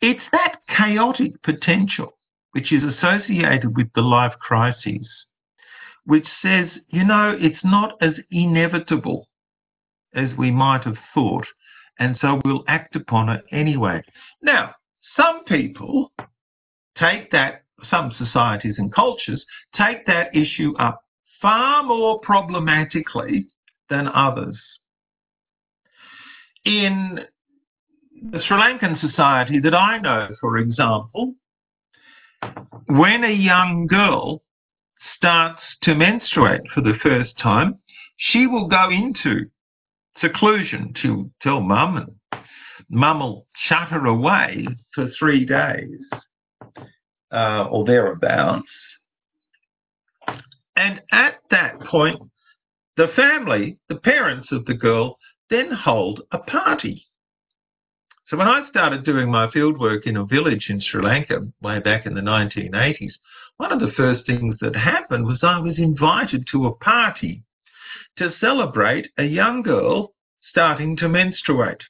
It's 0.00 0.22
that 0.30 0.60
chaotic 0.68 1.42
potential 1.42 2.16
which 2.52 2.72
is 2.72 2.84
associated 2.84 3.76
with 3.76 3.88
the 3.96 4.02
life 4.02 4.34
crises 4.38 5.08
which 6.04 6.28
says, 6.40 6.68
you 6.88 7.02
know, 7.02 7.36
it's 7.36 7.64
not 7.64 7.94
as 8.00 8.14
inevitable 8.30 9.26
as 10.14 10.30
we 10.38 10.52
might 10.52 10.84
have 10.84 10.98
thought. 11.12 11.44
And 11.98 12.16
so 12.20 12.40
we'll 12.44 12.62
act 12.68 12.94
upon 12.94 13.30
it 13.30 13.44
anyway. 13.50 14.00
Now, 14.40 14.76
some 15.16 15.42
people 15.44 16.12
take 16.96 17.32
that, 17.32 17.64
some 17.90 18.12
societies 18.18 18.76
and 18.78 18.94
cultures 18.94 19.44
take 19.76 20.06
that 20.06 20.34
issue 20.34 20.74
up 20.78 21.02
far 21.40 21.82
more 21.82 22.18
problematically 22.20 23.46
than 23.90 24.08
others. 24.08 24.56
In 26.64 27.20
the 28.30 28.40
Sri 28.46 28.56
Lankan 28.56 28.98
society 29.00 29.60
that 29.60 29.74
I 29.74 29.98
know, 29.98 30.28
for 30.40 30.58
example, 30.58 31.34
when 32.86 33.24
a 33.24 33.32
young 33.32 33.86
girl 33.86 34.42
starts 35.16 35.60
to 35.82 35.94
menstruate 35.94 36.62
for 36.74 36.80
the 36.80 36.94
first 37.02 37.36
time, 37.38 37.78
she 38.16 38.46
will 38.46 38.66
go 38.66 38.90
into 38.90 39.46
seclusion 40.20 40.94
to 41.02 41.30
tell 41.42 41.60
mum 41.60 41.96
and 41.98 42.42
mum 42.88 43.20
will 43.20 43.46
shut 43.68 43.88
her 43.88 44.06
away 44.06 44.66
for 44.94 45.10
three 45.18 45.44
days 45.44 45.98
uh, 47.32 47.68
or 47.70 47.84
thereabouts. 47.84 48.66
And 50.76 51.00
at 51.12 51.38
that 51.50 51.80
point, 51.80 52.20
the 52.96 53.08
family, 53.16 53.78
the 53.88 53.96
parents 53.96 54.48
of 54.52 54.64
the 54.66 54.74
girl, 54.74 55.18
then 55.50 55.70
hold 55.70 56.22
a 56.32 56.38
party. 56.38 57.06
So 58.28 58.36
when 58.36 58.48
I 58.48 58.68
started 58.68 59.04
doing 59.04 59.30
my 59.30 59.46
fieldwork 59.48 60.06
in 60.06 60.16
a 60.16 60.24
village 60.24 60.66
in 60.68 60.80
Sri 60.80 61.02
Lanka 61.02 61.46
way 61.62 61.78
back 61.78 62.06
in 62.06 62.14
the 62.14 62.20
1980s, 62.20 63.12
one 63.58 63.72
of 63.72 63.80
the 63.80 63.92
first 63.96 64.26
things 64.26 64.56
that 64.60 64.74
happened 64.74 65.26
was 65.26 65.38
I 65.42 65.60
was 65.60 65.78
invited 65.78 66.46
to 66.50 66.66
a 66.66 66.74
party 66.74 67.42
to 68.18 68.32
celebrate 68.40 69.10
a 69.16 69.24
young 69.24 69.62
girl 69.62 70.12
starting 70.50 70.96
to 70.96 71.08
menstruate. 71.08 71.80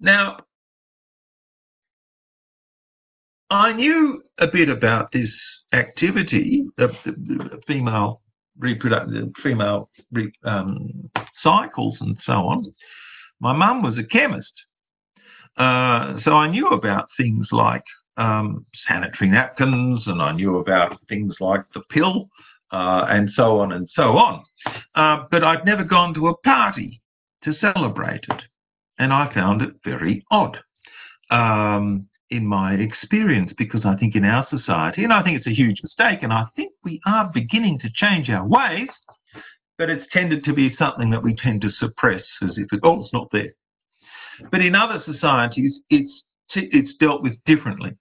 Now, 0.00 0.38
I 3.52 3.72
knew 3.74 4.22
a 4.38 4.46
bit 4.48 4.70
about 4.70 5.12
this 5.12 5.30
activity, 5.74 6.64
the, 6.78 6.88
the 7.04 7.60
female 7.66 8.22
reproductive, 8.58 9.30
female 9.42 9.90
re, 10.12 10.32
um, 10.44 11.10
cycles 11.42 11.96
and 12.00 12.16
so 12.24 12.32
on. 12.32 12.74
My 13.40 13.52
mum 13.52 13.82
was 13.82 13.98
a 13.98 14.04
chemist 14.04 14.52
Uh, 15.56 16.20
so 16.24 16.32
I 16.32 16.48
knew 16.48 16.68
about 16.68 17.08
things 17.16 17.48
like 17.52 17.84
um, 18.16 18.64
sanitary 18.88 19.30
napkins, 19.30 20.02
and 20.06 20.22
I 20.22 20.32
knew 20.32 20.58
about 20.58 20.98
things 21.08 21.34
like 21.40 21.64
the 21.74 21.82
pill, 21.90 22.28
uh, 22.72 23.06
and 23.08 23.30
so 23.36 23.60
on 23.60 23.72
and 23.72 23.88
so 23.94 24.16
on. 24.16 24.44
Uh, 24.94 25.24
but 25.30 25.44
I'd 25.44 25.64
never 25.66 25.84
gone 25.84 26.14
to 26.14 26.28
a 26.28 26.36
party 26.38 27.02
to 27.44 27.54
celebrate 27.54 28.24
it, 28.30 28.42
and 28.98 29.12
I 29.12 29.32
found 29.34 29.62
it 29.62 29.74
very 29.84 30.24
odd. 30.30 30.58
Um, 31.30 32.08
in 32.32 32.46
my 32.46 32.74
experience, 32.74 33.52
because 33.58 33.82
I 33.84 33.94
think 33.96 34.16
in 34.16 34.24
our 34.24 34.46
society, 34.50 35.04
and 35.04 35.12
I 35.12 35.22
think 35.22 35.38
it's 35.38 35.46
a 35.46 35.54
huge 35.54 35.80
mistake, 35.82 36.20
and 36.22 36.32
I 36.32 36.46
think 36.56 36.72
we 36.82 37.00
are 37.06 37.30
beginning 37.32 37.78
to 37.80 37.90
change 37.94 38.30
our 38.30 38.46
ways, 38.46 38.88
but 39.76 39.90
it's 39.90 40.06
tended 40.12 40.44
to 40.44 40.54
be 40.54 40.74
something 40.78 41.10
that 41.10 41.22
we 41.22 41.36
tend 41.36 41.60
to 41.60 41.70
suppress 41.72 42.22
as 42.42 42.56
if 42.56 42.66
it, 42.72 42.80
oh, 42.82 43.02
it's 43.02 43.12
not 43.12 43.28
there. 43.32 43.52
But 44.50 44.62
in 44.62 44.74
other 44.74 45.02
societies, 45.04 45.74
it's 45.90 46.12
it's 46.54 46.90
dealt 46.98 47.22
with 47.22 47.34
differently. 47.46 47.92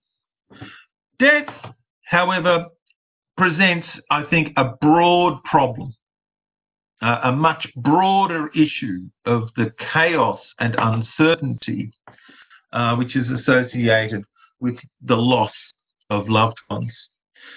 Death, 1.20 1.48
however, 2.04 2.66
presents, 3.38 3.88
I 4.10 4.24
think, 4.24 4.54
a 4.58 4.76
broad 4.82 5.42
problem, 5.44 5.94
uh, 7.02 7.22
a 7.24 7.32
much 7.32 7.66
broader 7.78 8.50
issue 8.56 9.04
of 9.26 9.50
the 9.56 9.72
chaos 9.94 10.40
and 10.60 10.76
uncertainty 10.78 11.94
uh, 12.74 12.96
which 12.96 13.16
is 13.16 13.28
associated 13.30 14.24
with 14.60 14.76
the 15.02 15.16
loss 15.16 15.54
of 16.10 16.30
loved 16.30 16.58
ones. 16.70 16.94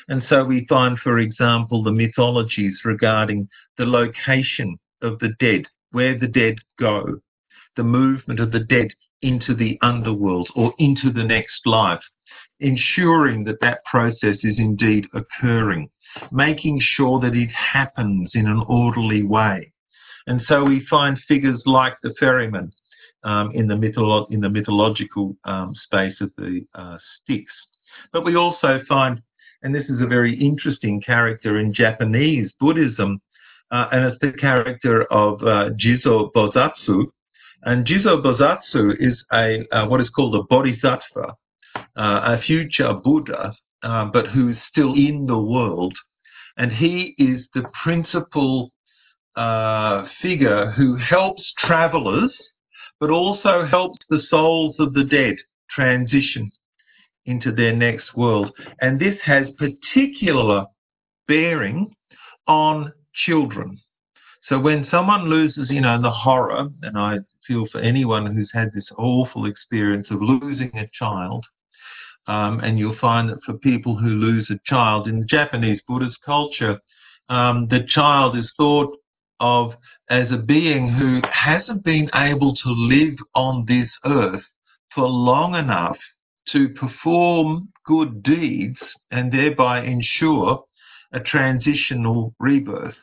And 0.08 0.22
so 0.28 0.44
we 0.44 0.66
find, 0.68 0.98
for 0.98 1.18
example, 1.18 1.82
the 1.82 1.92
mythologies 1.92 2.78
regarding 2.84 3.48
the 3.78 3.86
location 3.86 4.78
of 5.02 5.18
the 5.18 5.34
dead, 5.38 5.66
where 5.92 6.18
the 6.18 6.26
dead 6.26 6.56
go, 6.78 7.20
the 7.76 7.84
movement 7.84 8.40
of 8.40 8.52
the 8.52 8.60
dead 8.60 8.88
into 9.22 9.54
the 9.54 9.78
underworld 9.82 10.48
or 10.54 10.74
into 10.78 11.10
the 11.12 11.24
next 11.24 11.66
life, 11.66 12.02
ensuring 12.60 13.44
that 13.44 13.60
that 13.60 13.84
process 13.84 14.36
is 14.42 14.58
indeed 14.58 15.06
occurring, 15.14 15.90
making 16.30 16.80
sure 16.80 17.20
that 17.20 17.34
it 17.34 17.50
happens 17.50 18.30
in 18.34 18.46
an 18.46 18.62
orderly 18.68 19.22
way. 19.22 19.72
And 20.26 20.42
so 20.48 20.64
we 20.64 20.86
find 20.88 21.18
figures 21.28 21.60
like 21.66 21.96
the 22.02 22.14
ferryman 22.18 22.72
um, 23.24 23.50
in, 23.54 23.66
the 23.66 23.74
mytholo- 23.74 24.30
in 24.30 24.40
the 24.40 24.48
mythological 24.48 25.36
um, 25.44 25.74
space 25.84 26.14
of 26.20 26.30
the 26.36 26.64
uh, 26.74 26.98
Styx. 27.22 27.44
But 28.12 28.24
we 28.24 28.36
also 28.36 28.80
find, 28.88 29.22
and 29.62 29.74
this 29.74 29.86
is 29.88 30.00
a 30.00 30.06
very 30.06 30.38
interesting 30.38 31.00
character 31.00 31.58
in 31.58 31.72
Japanese 31.72 32.50
Buddhism, 32.60 33.20
uh, 33.70 33.88
and 33.92 34.04
it's 34.04 34.18
the 34.20 34.32
character 34.32 35.04
of 35.12 35.42
uh, 35.42 35.70
Jizo 35.70 36.30
Bosatsu. 36.32 37.06
And 37.62 37.86
Jizo 37.86 38.22
Bosatsu 38.22 38.94
is 39.00 39.18
a 39.32 39.64
uh, 39.72 39.86
what 39.86 40.00
is 40.00 40.10
called 40.10 40.34
a 40.34 40.42
bodhisattva, 40.42 41.34
uh, 41.76 41.82
a 41.96 42.42
future 42.42 42.92
Buddha, 42.92 43.54
uh, 43.82 44.04
but 44.06 44.28
who 44.28 44.50
is 44.50 44.56
still 44.70 44.94
in 44.94 45.26
the 45.26 45.38
world. 45.38 45.94
And 46.56 46.70
he 46.70 47.14
is 47.18 47.44
the 47.54 47.64
principal 47.82 48.70
uh, 49.34 50.06
figure 50.20 50.70
who 50.72 50.96
helps 50.96 51.42
travelers 51.58 52.32
but 53.00 53.10
also 53.10 53.66
helps 53.66 53.98
the 54.08 54.22
souls 54.28 54.76
of 54.78 54.94
the 54.94 55.04
dead 55.04 55.34
transition 55.70 56.50
into 57.26 57.52
their 57.52 57.74
next 57.74 58.14
world. 58.16 58.52
And 58.80 59.00
this 59.00 59.18
has 59.24 59.46
particular 59.58 60.66
bearing 61.26 61.94
on 62.46 62.92
children. 63.26 63.80
So 64.48 64.58
when 64.58 64.86
someone 64.90 65.30
loses, 65.30 65.70
you 65.70 65.80
know, 65.80 66.00
the 66.00 66.10
horror, 66.10 66.68
and 66.82 66.98
I 66.98 67.18
feel 67.46 67.66
for 67.72 67.80
anyone 67.80 68.34
who's 68.34 68.50
had 68.52 68.72
this 68.74 68.86
awful 68.98 69.46
experience 69.46 70.08
of 70.10 70.20
losing 70.20 70.70
a 70.76 70.88
child, 70.98 71.44
um, 72.26 72.60
and 72.60 72.78
you'll 72.78 72.96
find 73.00 73.28
that 73.28 73.42
for 73.44 73.54
people 73.54 73.96
who 73.96 74.08
lose 74.08 74.48
a 74.50 74.60
child 74.66 75.08
in 75.08 75.26
Japanese 75.28 75.80
Buddhist 75.86 76.16
culture, 76.24 76.78
um, 77.28 77.68
the 77.68 77.86
child 77.88 78.36
is 78.36 78.50
thought 78.56 78.94
of 79.40 79.72
as 80.10 80.30
a 80.30 80.36
being 80.36 80.88
who 80.88 81.20
hasn't 81.30 81.82
been 81.82 82.10
able 82.14 82.54
to 82.56 82.68
live 82.68 83.16
on 83.34 83.64
this 83.66 83.90
earth 84.04 84.42
for 84.94 85.06
long 85.06 85.54
enough 85.54 85.96
to 86.52 86.68
perform 86.70 87.68
good 87.86 88.22
deeds 88.22 88.78
and 89.10 89.32
thereby 89.32 89.82
ensure 89.82 90.64
a 91.12 91.20
transitional 91.20 92.34
rebirth. 92.38 92.96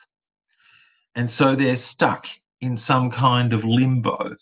And 1.15 1.29
so 1.37 1.55
they're 1.55 1.83
stuck 1.93 2.23
in 2.61 2.81
some 2.87 3.11
kind 3.11 3.53
of 3.53 3.63
limbo. 3.63 4.35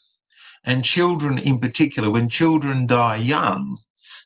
And 0.65 0.83
children, 0.83 1.37
in 1.37 1.59
particular, 1.59 2.09
when 2.09 2.29
children 2.29 2.85
die 2.87 3.17
young, 3.17 3.77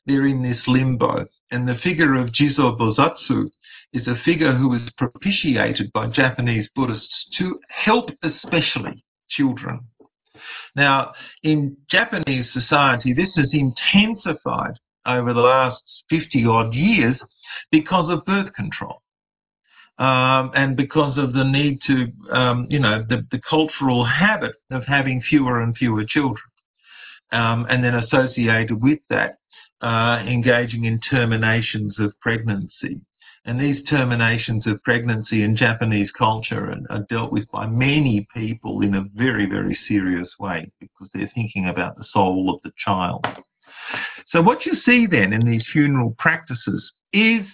they're 0.06 0.26
in 0.26 0.42
this 0.42 0.60
limbo. 0.66 1.26
And 1.50 1.68
the 1.68 1.78
figure 1.82 2.16
of 2.16 2.30
Jizo 2.30 2.76
Bosatsu 2.78 3.50
is 3.94 4.06
a 4.08 4.20
figure 4.24 4.52
who 4.52 4.74
is 4.74 4.82
propitiated 4.98 5.90
by 5.92 6.08
Japanese 6.08 6.68
Buddhists 6.74 7.26
to 7.38 7.58
help 7.68 8.10
especially 8.22 9.04
children. 9.30 9.80
Now, 10.76 11.12
in 11.44 11.76
Japanese 11.88 12.46
society, 12.52 13.14
this 13.14 13.30
has 13.36 13.48
intensified 13.52 14.74
over 15.06 15.32
the 15.32 15.40
last 15.40 15.80
50 16.10 16.44
odd 16.44 16.74
years 16.74 17.16
because 17.70 18.10
of 18.12 18.24
birth 18.24 18.52
control. 18.54 19.00
Um, 19.98 20.50
and 20.56 20.76
because 20.76 21.16
of 21.16 21.32
the 21.32 21.44
need 21.44 21.80
to, 21.86 22.06
um, 22.32 22.66
you 22.68 22.80
know, 22.80 23.04
the, 23.08 23.24
the, 23.30 23.40
cultural 23.48 24.04
habit 24.04 24.56
of 24.72 24.82
having 24.88 25.22
fewer 25.22 25.62
and 25.62 25.76
fewer 25.76 26.04
children. 26.04 26.42
Um, 27.30 27.64
and 27.70 27.84
then 27.84 27.94
associated 27.94 28.82
with 28.82 28.98
that, 29.10 29.38
uh, 29.82 30.20
engaging 30.26 30.86
in 30.86 30.98
terminations 31.08 31.94
of 32.00 32.12
pregnancy. 32.20 33.00
And 33.46 33.60
these 33.60 33.84
terminations 33.90 34.66
of 34.66 34.82
pregnancy 34.84 35.42
in 35.42 35.54
Japanese 35.54 36.10
culture 36.16 36.70
are, 36.70 36.96
are, 36.96 37.06
dealt 37.10 37.30
with 37.30 37.50
by 37.50 37.66
many 37.66 38.26
people 38.34 38.80
in 38.80 38.94
a 38.94 39.06
very, 39.14 39.44
very 39.44 39.78
serious 39.86 40.28
way 40.40 40.70
because 40.80 41.08
they're 41.12 41.30
thinking 41.34 41.68
about 41.68 41.98
the 41.98 42.06
soul 42.10 42.54
of 42.54 42.60
the 42.62 42.72
child. 42.82 43.26
So, 44.30 44.40
what 44.40 44.64
you 44.64 44.72
see 44.84 45.06
then 45.06 45.34
in 45.34 45.48
these 45.48 45.64
funeral 45.70 46.14
practices 46.18 46.90
is 47.12 47.44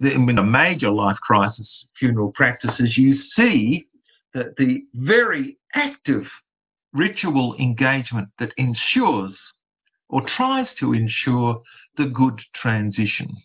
in 0.00 0.38
a 0.38 0.44
major 0.44 0.90
life 0.90 1.18
crisis 1.20 1.68
funeral 1.98 2.32
practices, 2.32 2.96
you 2.96 3.18
see 3.34 3.86
that 4.34 4.56
the 4.56 4.82
very 4.94 5.58
active 5.74 6.24
ritual 6.92 7.56
engagement 7.58 8.28
that 8.38 8.52
ensures 8.56 9.34
or 10.08 10.22
tries 10.36 10.68
to 10.80 10.92
ensure 10.94 11.60
the 11.96 12.06
good 12.06 12.40
transition. 12.54 13.36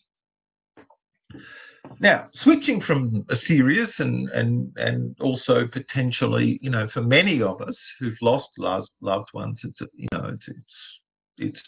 Now, 2.00 2.30
switching 2.44 2.82
from 2.82 3.26
a 3.30 3.36
serious 3.48 3.90
and 3.98 4.30
and 4.30 4.74
and 4.78 5.16
also 5.20 5.68
potentially, 5.68 6.60
you 6.62 6.70
know, 6.70 6.88
for 6.94 7.02
many 7.02 7.42
of 7.42 7.62
us 7.62 7.76
who've 8.00 8.18
lost 8.22 8.50
loved 8.58 9.30
ones, 9.34 9.58
it's 9.64 9.80
you 9.96 10.08
know, 10.12 10.34
it's 10.34 10.44
it's 10.48 10.60
it's 11.38 11.60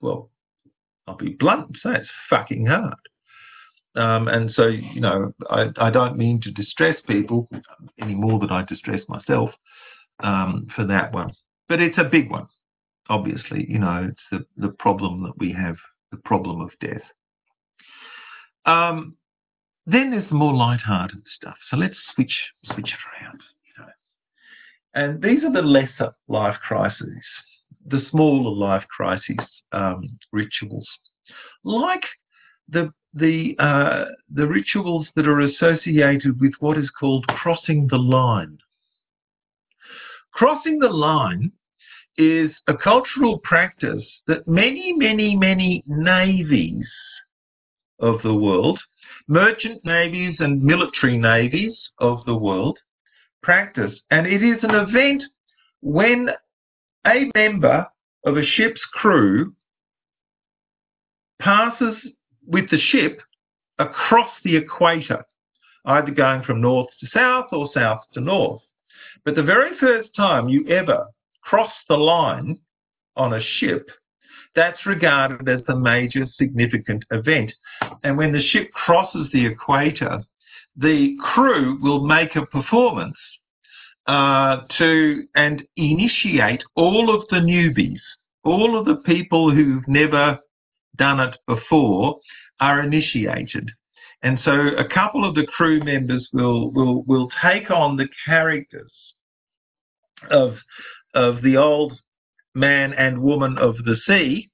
well, 0.00 0.30
I'll 1.06 1.16
be 1.16 1.36
blunt 1.38 1.66
and 1.66 1.76
say 1.82 2.00
it's 2.00 2.10
fucking 2.28 2.66
hard. 2.66 2.94
Um, 3.96 4.28
and 4.28 4.52
so, 4.54 4.68
you 4.68 5.00
know, 5.00 5.34
I, 5.50 5.66
I 5.76 5.90
don't 5.90 6.16
mean 6.16 6.40
to 6.42 6.52
distress 6.52 6.96
people 7.08 7.48
any 8.00 8.14
more 8.14 8.38
than 8.38 8.50
I 8.50 8.64
distress 8.64 9.02
myself 9.08 9.50
um, 10.22 10.68
for 10.76 10.86
that 10.86 11.12
one, 11.12 11.32
but 11.68 11.80
it's 11.80 11.98
a 11.98 12.04
big 12.04 12.30
one 12.30 12.46
obviously, 13.10 13.66
you 13.68 13.78
know, 13.78 14.08
it's 14.10 14.22
the, 14.30 14.66
the 14.66 14.72
problem 14.78 15.22
that 15.24 15.36
we 15.38 15.52
have, 15.52 15.76
the 16.12 16.16
problem 16.18 16.60
of 16.62 16.70
death. 16.80 17.02
Um, 18.66 19.16
then 19.86 20.10
there's 20.10 20.28
the 20.28 20.34
more 20.34 20.54
light-hearted 20.54 21.22
stuff. 21.36 21.56
So 21.70 21.76
let's 21.76 21.96
switch 22.14 22.34
switch 22.64 22.92
it 22.92 23.24
around, 23.24 23.40
you 23.66 23.82
know. 23.82 23.90
And 24.94 25.22
these 25.22 25.42
are 25.44 25.52
the 25.52 25.62
lesser 25.62 26.12
life 26.28 26.56
crises, 26.66 27.24
the 27.86 28.02
smaller 28.10 28.54
life 28.54 28.84
crises 28.94 29.38
um, 29.72 30.18
rituals, 30.32 30.86
like 31.64 32.04
the 32.68 32.92
the 33.14 33.56
uh, 33.58 34.04
the 34.32 34.46
rituals 34.46 35.08
that 35.16 35.26
are 35.26 35.40
associated 35.40 36.40
with 36.40 36.52
what 36.60 36.78
is 36.78 36.90
called 36.90 37.26
crossing 37.28 37.88
the 37.88 37.98
line. 37.98 38.58
Crossing 40.32 40.78
the 40.78 40.88
line 40.88 41.50
is 42.16 42.50
a 42.68 42.76
cultural 42.76 43.38
practice 43.38 44.04
that 44.26 44.46
many, 44.46 44.92
many, 44.92 45.34
many 45.34 45.82
navies 45.86 46.86
of 48.00 48.22
the 48.22 48.34
world, 48.34 48.78
merchant 49.28 49.84
navies 49.84 50.36
and 50.40 50.62
military 50.62 51.16
navies 51.16 51.76
of 51.98 52.24
the 52.26 52.34
world, 52.34 52.78
practice. 53.42 53.94
And 54.10 54.26
it 54.26 54.42
is 54.42 54.58
an 54.62 54.74
event 54.74 55.22
when 55.80 56.30
a 57.06 57.30
member 57.34 57.86
of 58.24 58.36
a 58.36 58.44
ship's 58.44 58.80
crew 58.92 59.54
passes 61.40 61.96
with 62.46 62.68
the 62.70 62.78
ship 62.78 63.20
across 63.78 64.30
the 64.44 64.56
equator, 64.56 65.24
either 65.86 66.10
going 66.10 66.42
from 66.42 66.60
north 66.60 66.88
to 67.00 67.06
south 67.14 67.46
or 67.52 67.70
south 67.72 68.00
to 68.12 68.20
north. 68.20 68.62
But 69.24 69.36
the 69.36 69.42
very 69.42 69.76
first 69.78 70.10
time 70.14 70.48
you 70.48 70.66
ever 70.68 71.06
cross 71.42 71.72
the 71.88 71.96
line 71.96 72.58
on 73.16 73.34
a 73.34 73.42
ship, 73.58 73.88
that's 74.54 74.84
regarded 74.86 75.48
as 75.48 75.62
a 75.68 75.76
major 75.76 76.26
significant 76.36 77.04
event. 77.10 77.52
And 78.02 78.16
when 78.16 78.32
the 78.32 78.42
ship 78.42 78.70
crosses 78.72 79.28
the 79.32 79.46
equator, 79.46 80.22
the 80.76 81.16
crew 81.20 81.78
will 81.80 82.04
make 82.04 82.36
a 82.36 82.46
performance 82.46 83.16
uh, 84.06 84.62
to 84.78 85.24
and 85.36 85.62
initiate 85.76 86.62
all 86.74 87.14
of 87.14 87.28
the 87.28 87.36
newbies, 87.36 88.00
all 88.44 88.78
of 88.78 88.86
the 88.86 88.96
people 88.96 89.54
who've 89.54 89.86
never 89.86 90.38
done 90.96 91.20
it 91.20 91.36
before 91.46 92.18
are 92.60 92.82
initiated. 92.82 93.70
And 94.22 94.38
so 94.44 94.52
a 94.76 94.88
couple 94.88 95.26
of 95.26 95.34
the 95.34 95.46
crew 95.46 95.80
members 95.82 96.28
will 96.32 96.70
will 96.72 97.02
will 97.04 97.28
take 97.42 97.70
on 97.70 97.96
the 97.96 98.08
characters 98.26 98.92
of 100.30 100.56
of 101.14 101.42
the 101.42 101.56
old 101.56 101.98
man 102.54 102.92
and 102.94 103.20
woman 103.20 103.58
of 103.58 103.76
the 103.84 103.96
sea. 104.06 104.50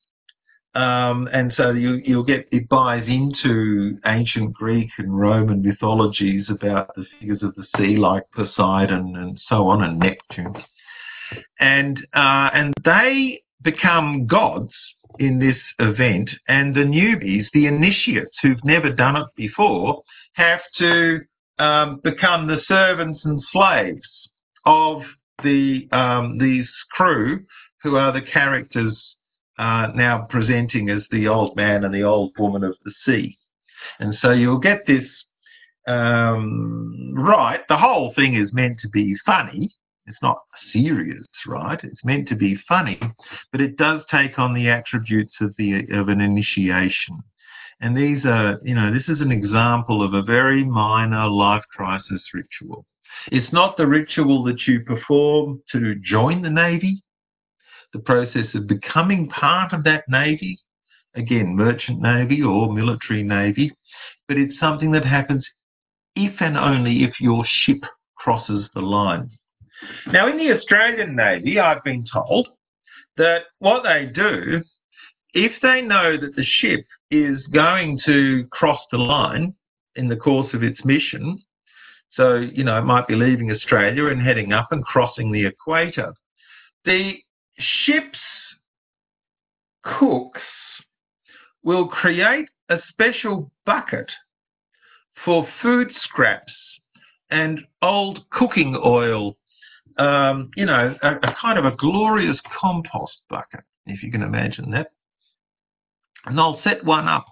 Um, 0.75 1.27
and 1.33 1.55
so 1.57 1.71
you, 1.71 2.03
you'll 2.05 2.23
get 2.23 2.47
it 2.53 2.69
buys 2.69 3.05
into 3.09 3.99
ancient 4.05 4.53
Greek 4.53 4.91
and 4.99 5.19
Roman 5.19 5.63
mythologies 5.63 6.47
about 6.51 6.95
the 6.95 7.07
figures 7.19 7.43
of 7.43 7.55
the 7.55 7.67
sea, 7.77 7.97
like 7.97 8.25
Poseidon 8.33 9.17
and 9.17 9.41
so 9.49 9.69
on, 9.69 9.83
and 9.85 9.99
Neptune, 9.99 10.63
and 11.61 11.99
uh, 12.15 12.51
and 12.53 12.75
they 12.85 13.43
become 13.63 14.27
gods 14.27 14.73
in 15.19 15.39
this 15.39 15.57
event, 15.79 16.29
and 16.49 16.75
the 16.75 16.81
newbies, 16.81 17.47
the 17.55 17.65
initiates 17.65 18.37
who've 18.43 18.63
never 18.63 18.91
done 18.91 19.17
it 19.17 19.29
before, 19.35 20.03
have 20.35 20.61
to 20.77 21.21
um, 21.59 22.01
become 22.05 22.47
the 22.47 22.61
servants 22.69 23.21
and 23.25 23.43
slaves 23.51 24.07
of 24.67 25.01
the 25.43 25.89
um, 25.93 26.37
these 26.39 26.69
crew 26.91 27.43
who 27.87 27.97
are 27.97 28.13
the 28.13 28.21
characters 28.21 28.99
uh, 29.59 29.87
now 29.95 30.27
presenting 30.29 30.91
as 30.91 31.03
the 31.13 31.29
old 31.29 31.55
man 31.55 31.85
and 31.85 31.95
the 31.95 32.03
old 32.03 32.33
woman 32.37 32.65
of 32.65 32.75
the 32.85 32.93
sea. 33.05 33.39
And 34.01 34.17
so 34.21 34.33
you'll 34.33 34.59
get 34.59 34.85
this 34.89 35.05
um, 35.87 37.15
right. 37.15 37.61
The 37.69 37.77
whole 37.77 38.13
thing 38.17 38.35
is 38.35 38.53
meant 38.53 38.81
to 38.81 38.89
be 38.89 39.15
funny. 39.25 39.73
It's 40.09 40.19
not 40.21 40.43
serious, 40.73 41.27
right? 41.47 41.79
It's 41.85 42.05
meant 42.05 42.29
to 42.29 42.35
be 42.35 42.59
funny, 42.69 43.01
but 43.53 43.61
it 43.61 43.77
does 43.77 44.01
take 44.11 44.37
on 44.37 44.53
the 44.53 44.69
attributes 44.69 45.35
of 45.41 45.55
the 45.59 45.87
of 45.93 46.09
an 46.09 46.21
initiation. 46.21 47.23
And 47.81 47.97
these 47.97 48.25
are, 48.25 48.59
you 48.65 48.75
know, 48.75 48.93
this 48.93 49.09
is 49.09 49.21
an 49.21 49.31
example 49.31 50.03
of 50.03 50.15
a 50.15 50.23
very 50.23 50.65
minor 50.65 51.29
life 51.29 51.65
crisis 51.71 52.23
ritual. 52.35 52.85
It's 53.31 53.53
not 53.53 53.77
the 53.77 53.87
ritual 53.87 54.43
that 54.45 54.67
you 54.67 54.81
perform 54.81 55.63
to 55.73 55.95
join 55.97 56.43
the 56.43 56.51
Navy, 56.51 57.03
the 57.93 57.99
process 58.01 58.47
of 58.55 58.67
becoming 58.67 59.29
part 59.29 59.73
of 59.73 59.85
that 59.85 60.05
Navy, 60.09 60.59
again, 61.15 61.57
merchant 61.57 62.01
Navy 62.01 62.43
or 62.43 62.73
military 62.73 63.23
Navy, 63.23 63.73
but 64.29 64.37
it's 64.37 64.59
something 64.59 64.93
that 64.93 65.05
happens 65.05 65.47
if 66.15 66.35
and 66.41 66.57
only 66.57 67.05
if 67.05 67.21
your 67.21 67.45
ship 67.65 67.83
crosses 68.17 68.67
the 68.75 68.81
line. 68.81 69.31
Now, 70.09 70.29
in 70.29 70.39
the 70.39 70.53
Australian 70.53 71.15
Navy, 71.15 71.61
I've 71.61 71.85
been 71.85 72.07
told 72.11 72.49
that 73.17 73.43
what 73.59 73.83
they 73.83 74.07
do, 74.07 74.63
if 75.35 75.53
they 75.63 75.83
know 75.83 76.17
that 76.17 76.35
the 76.35 76.45
ship 76.45 76.85
is 77.11 77.43
going 77.53 78.01
to 78.07 78.47
cross 78.51 78.81
the 78.91 78.99
line 78.99 79.55
in 79.95 80.09
the 80.09 80.17
course 80.17 80.53
of 80.55 80.63
its 80.63 80.85
mission, 80.85 81.43
so, 82.17 82.37
you 82.37 82.65
know, 82.65 82.79
it 82.79 82.85
might 82.85 83.07
be 83.07 83.15
leaving 83.15 83.53
Australia 83.53 84.07
and 84.07 84.23
heading 84.23 84.53
up 84.53 84.69
and 84.73 84.83
crossing 84.83 85.31
the 85.31 85.45
equator. 85.45 86.15
The 86.87 87.17
ship's 87.59 88.19
cooks 89.83 90.43
will 91.63 91.89
create 91.89 92.49
a 92.69 92.79
special 92.89 93.51
bucket 93.65 94.11
for 95.25 95.49
food 95.63 95.89
scraps 96.03 96.53
and 97.31 97.61
old 97.83 98.29
cooking 98.31 98.81
oil, 98.85 99.37
um, 99.99 100.51
you 100.57 100.67
know, 100.67 100.95
a, 101.03 101.15
a 101.17 101.37
kind 101.41 101.59
of 101.59 101.65
a 101.65 101.77
glorious 101.77 102.39
compost 102.61 103.19
bucket, 103.29 103.65
if 103.87 104.03
you 104.03 104.11
can 104.11 104.23
imagine 104.23 104.71
that. 104.71 104.93
And 106.27 106.37
they'll 106.37 106.61
set 106.63 106.85
one 106.85 107.09
up 107.09 107.27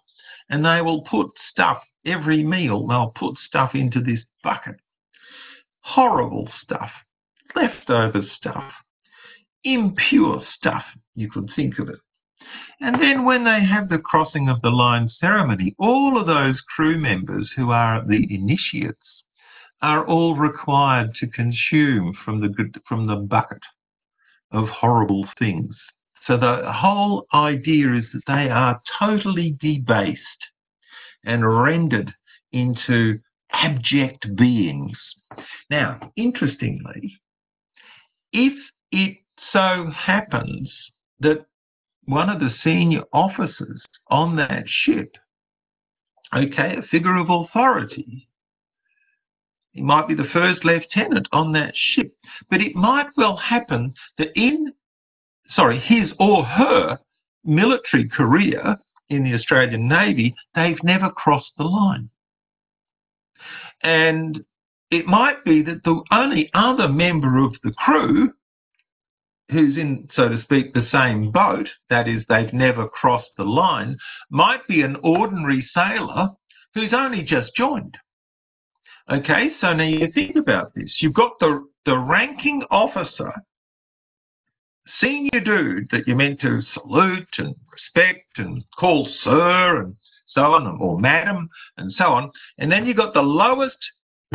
and 0.48 0.64
they 0.64 0.80
will 0.80 1.02
put 1.02 1.28
stuff 1.50 1.82
every 2.06 2.42
meal, 2.42 2.86
they'll 2.86 3.12
put 3.16 3.36
stuff 3.46 3.74
into 3.74 4.00
this 4.00 4.20
bucket. 4.42 4.76
Horrible 5.80 6.48
stuff, 6.62 6.90
leftover 7.54 8.22
stuff, 8.36 8.72
impure 9.64 10.42
stuff, 10.56 10.84
you 11.14 11.30
could 11.30 11.50
think 11.56 11.78
of 11.78 11.88
it. 11.88 11.98
And 12.80 13.00
then 13.00 13.24
when 13.24 13.44
they 13.44 13.64
have 13.64 13.88
the 13.88 13.98
crossing 13.98 14.48
of 14.48 14.60
the 14.62 14.70
line 14.70 15.10
ceremony, 15.20 15.74
all 15.78 16.18
of 16.20 16.26
those 16.26 16.60
crew 16.74 16.98
members 16.98 17.50
who 17.56 17.70
are 17.70 18.04
the 18.06 18.26
initiates 18.34 18.98
are 19.82 20.06
all 20.06 20.36
required 20.36 21.14
to 21.20 21.26
consume 21.28 22.14
from 22.24 22.40
the 22.40 22.52
from 22.86 23.06
the 23.06 23.16
bucket 23.16 23.62
of 24.52 24.68
horrible 24.68 25.26
things. 25.38 25.74
So 26.26 26.36
the 26.36 26.72
whole 26.72 27.26
idea 27.34 27.94
is 27.94 28.04
that 28.12 28.22
they 28.26 28.48
are 28.48 28.80
totally 28.98 29.56
debased 29.60 30.20
and 31.24 31.62
rendered 31.62 32.14
into 32.52 33.18
abject 33.52 34.34
beings. 34.36 34.96
Now, 35.70 36.12
interestingly, 36.16 37.20
if 38.32 38.54
it 38.90 39.18
so 39.52 39.90
happens 39.94 40.70
that 41.20 41.46
one 42.06 42.28
of 42.28 42.40
the 42.40 42.50
senior 42.62 43.02
officers 43.12 43.82
on 44.08 44.36
that 44.36 44.64
ship, 44.66 45.12
okay, 46.34 46.76
a 46.76 46.82
figure 46.82 47.16
of 47.16 47.30
authority, 47.30 48.28
he 49.72 49.82
might 49.82 50.06
be 50.06 50.14
the 50.14 50.28
first 50.32 50.64
lieutenant 50.64 51.26
on 51.32 51.52
that 51.52 51.74
ship, 51.74 52.14
but 52.50 52.60
it 52.60 52.76
might 52.76 53.08
well 53.16 53.36
happen 53.36 53.94
that 54.18 54.30
in, 54.36 54.72
sorry, 55.54 55.80
his 55.80 56.10
or 56.20 56.44
her 56.44 56.98
military 57.44 58.08
career 58.08 58.76
in 59.08 59.24
the 59.24 59.34
Australian 59.34 59.88
Navy, 59.88 60.34
they've 60.54 60.82
never 60.82 61.10
crossed 61.10 61.52
the 61.58 61.64
line. 61.64 62.08
And 63.82 64.44
it 64.90 65.06
might 65.06 65.44
be 65.44 65.62
that 65.62 65.82
the 65.84 66.02
only 66.12 66.50
other 66.54 66.88
member 66.88 67.38
of 67.38 67.54
the 67.62 67.72
crew 67.72 68.32
who's 69.50 69.76
in, 69.76 70.08
so 70.14 70.28
to 70.28 70.42
speak, 70.42 70.72
the 70.72 70.86
same 70.90 71.30
boat, 71.30 71.68
that 71.90 72.08
is, 72.08 72.22
they've 72.28 72.52
never 72.52 72.88
crossed 72.88 73.30
the 73.36 73.44
line, 73.44 73.96
might 74.30 74.66
be 74.66 74.82
an 74.82 74.96
ordinary 75.02 75.68
sailor 75.74 76.30
who's 76.74 76.92
only 76.92 77.22
just 77.22 77.54
joined. 77.54 77.96
Okay, 79.10 79.50
so 79.60 79.72
now 79.74 79.84
you 79.84 80.10
think 80.12 80.36
about 80.36 80.74
this. 80.74 80.90
You've 81.00 81.12
got 81.14 81.38
the, 81.38 81.66
the 81.84 81.98
ranking 81.98 82.62
officer 82.70 83.32
senior 85.00 85.40
dude 85.44 85.88
that 85.90 86.06
you're 86.06 86.16
meant 86.16 86.40
to 86.40 86.62
salute 86.72 87.28
and 87.38 87.54
respect 87.70 88.38
and 88.38 88.64
call 88.78 89.08
sir 89.22 89.82
and 89.82 89.96
so 90.28 90.54
on, 90.54 90.66
or 90.80 90.98
madam 90.98 91.48
and 91.76 91.92
so 91.96 92.04
on. 92.04 92.30
And 92.58 92.70
then 92.70 92.86
you've 92.86 92.96
got 92.96 93.14
the 93.14 93.22
lowest, 93.22 93.76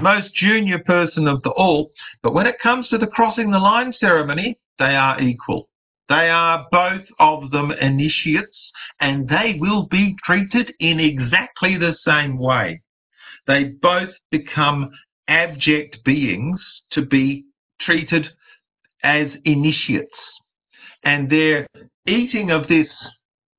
most 0.01 0.33
junior 0.35 0.79
person 0.79 1.27
of 1.27 1.41
the 1.43 1.51
all. 1.51 1.91
But 2.21 2.33
when 2.33 2.47
it 2.47 2.59
comes 2.61 2.87
to 2.89 2.97
the 2.97 3.07
crossing 3.07 3.51
the 3.51 3.59
line 3.59 3.93
ceremony, 3.99 4.57
they 4.77 4.95
are 4.95 5.21
equal. 5.21 5.69
They 6.09 6.29
are 6.29 6.65
both 6.71 7.05
of 7.19 7.51
them 7.51 7.71
initiates 7.71 8.57
and 8.99 9.29
they 9.29 9.57
will 9.59 9.83
be 9.83 10.15
treated 10.25 10.73
in 10.79 10.99
exactly 10.99 11.77
the 11.77 11.95
same 12.05 12.39
way. 12.39 12.81
They 13.45 13.65
both 13.81 14.09
become 14.31 14.89
abject 15.27 16.03
beings 16.03 16.59
to 16.91 17.05
be 17.05 17.45
treated 17.81 18.27
as 19.03 19.27
initiates. 19.45 20.09
And 21.03 21.29
their 21.29 21.67
eating 22.07 22.51
of 22.51 22.67
this 22.67 22.87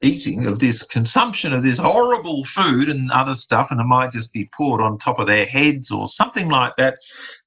eating 0.02 0.46
of 0.46 0.58
this 0.58 0.76
consumption 0.90 1.52
of 1.52 1.62
this 1.62 1.78
horrible 1.78 2.42
food 2.56 2.88
and 2.88 3.10
other 3.10 3.36
stuff, 3.42 3.68
and 3.70 3.80
it 3.80 3.84
might 3.84 4.12
just 4.12 4.32
be 4.32 4.48
poured 4.56 4.80
on 4.80 4.98
top 4.98 5.18
of 5.18 5.26
their 5.26 5.46
heads 5.46 5.86
or 5.90 6.08
something 6.16 6.48
like 6.48 6.72
that. 6.78 6.94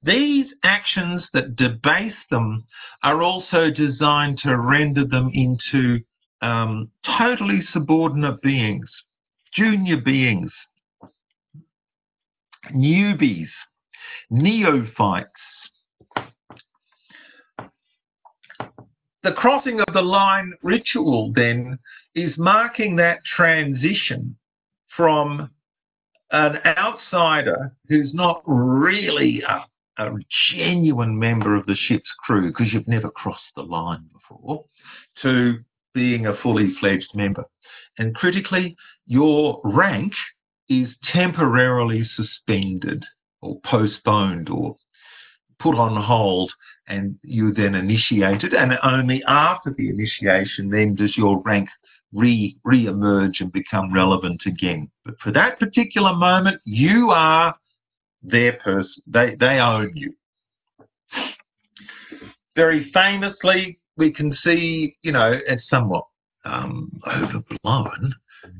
These 0.03 0.47
actions 0.63 1.23
that 1.33 1.55
debase 1.55 2.13
them 2.29 2.65
are 3.01 3.21
also 3.21 3.71
designed 3.71 4.39
to 4.43 4.57
render 4.57 5.05
them 5.05 5.31
into 5.33 5.99
um, 6.41 6.89
totally 7.17 7.63
subordinate 7.71 8.41
beings, 8.41 8.89
junior 9.55 9.97
beings, 9.97 10.51
newbies, 12.71 13.49
neophytes, 14.29 15.29
the 19.23 19.31
crossing 19.31 19.79
of 19.79 19.93
the 19.93 20.01
line 20.01 20.53
ritual 20.61 21.31
then 21.33 21.79
is 22.15 22.37
marking 22.37 22.95
that 22.97 23.23
transition 23.25 24.35
from 24.95 25.49
an 26.31 26.57
outsider 26.65 27.75
who's 27.87 28.13
not 28.13 28.41
really 28.45 29.43
a, 29.47 29.65
a 30.03 30.11
genuine 30.51 31.17
member 31.17 31.55
of 31.55 31.65
the 31.65 31.75
ship's 31.75 32.09
crew 32.19 32.47
because 32.47 32.71
you've 32.73 32.87
never 32.87 33.09
crossed 33.09 33.41
the 33.55 33.61
line 33.61 34.03
before 34.11 34.65
to 35.21 35.57
being 35.93 36.27
a 36.27 36.37
fully 36.41 36.73
fledged 36.79 37.09
member. 37.13 37.45
And 37.97 38.15
critically, 38.15 38.75
your 39.05 39.61
rank 39.63 40.13
is 40.69 40.87
temporarily 41.11 42.09
suspended 42.15 43.03
or 43.41 43.59
postponed 43.65 44.49
or 44.49 44.77
put 45.59 45.75
on 45.75 46.01
hold 46.01 46.51
and 46.87 47.17
you 47.23 47.53
then 47.53 47.75
initiated 47.75 48.53
and 48.53 48.73
only 48.83 49.23
after 49.27 49.73
the 49.77 49.89
initiation 49.89 50.69
then 50.69 50.95
does 50.95 51.15
your 51.15 51.41
rank 51.41 51.69
re 52.13 52.55
re-emerge 52.63 53.41
and 53.41 53.51
become 53.51 53.93
relevant 53.93 54.41
again 54.45 54.89
but 55.05 55.15
for 55.19 55.31
that 55.31 55.59
particular 55.59 56.13
moment 56.13 56.59
you 56.65 57.09
are 57.09 57.55
their 58.21 58.53
person 58.53 59.01
they 59.07 59.35
they 59.39 59.59
own 59.59 59.91
you 59.95 60.13
very 62.55 62.89
famously 62.93 63.79
we 63.97 64.11
can 64.11 64.35
see 64.43 64.95
you 65.01 65.11
know 65.11 65.39
it's 65.47 65.67
somewhat 65.69 66.05
um, 66.45 66.91
overblown 67.07 68.13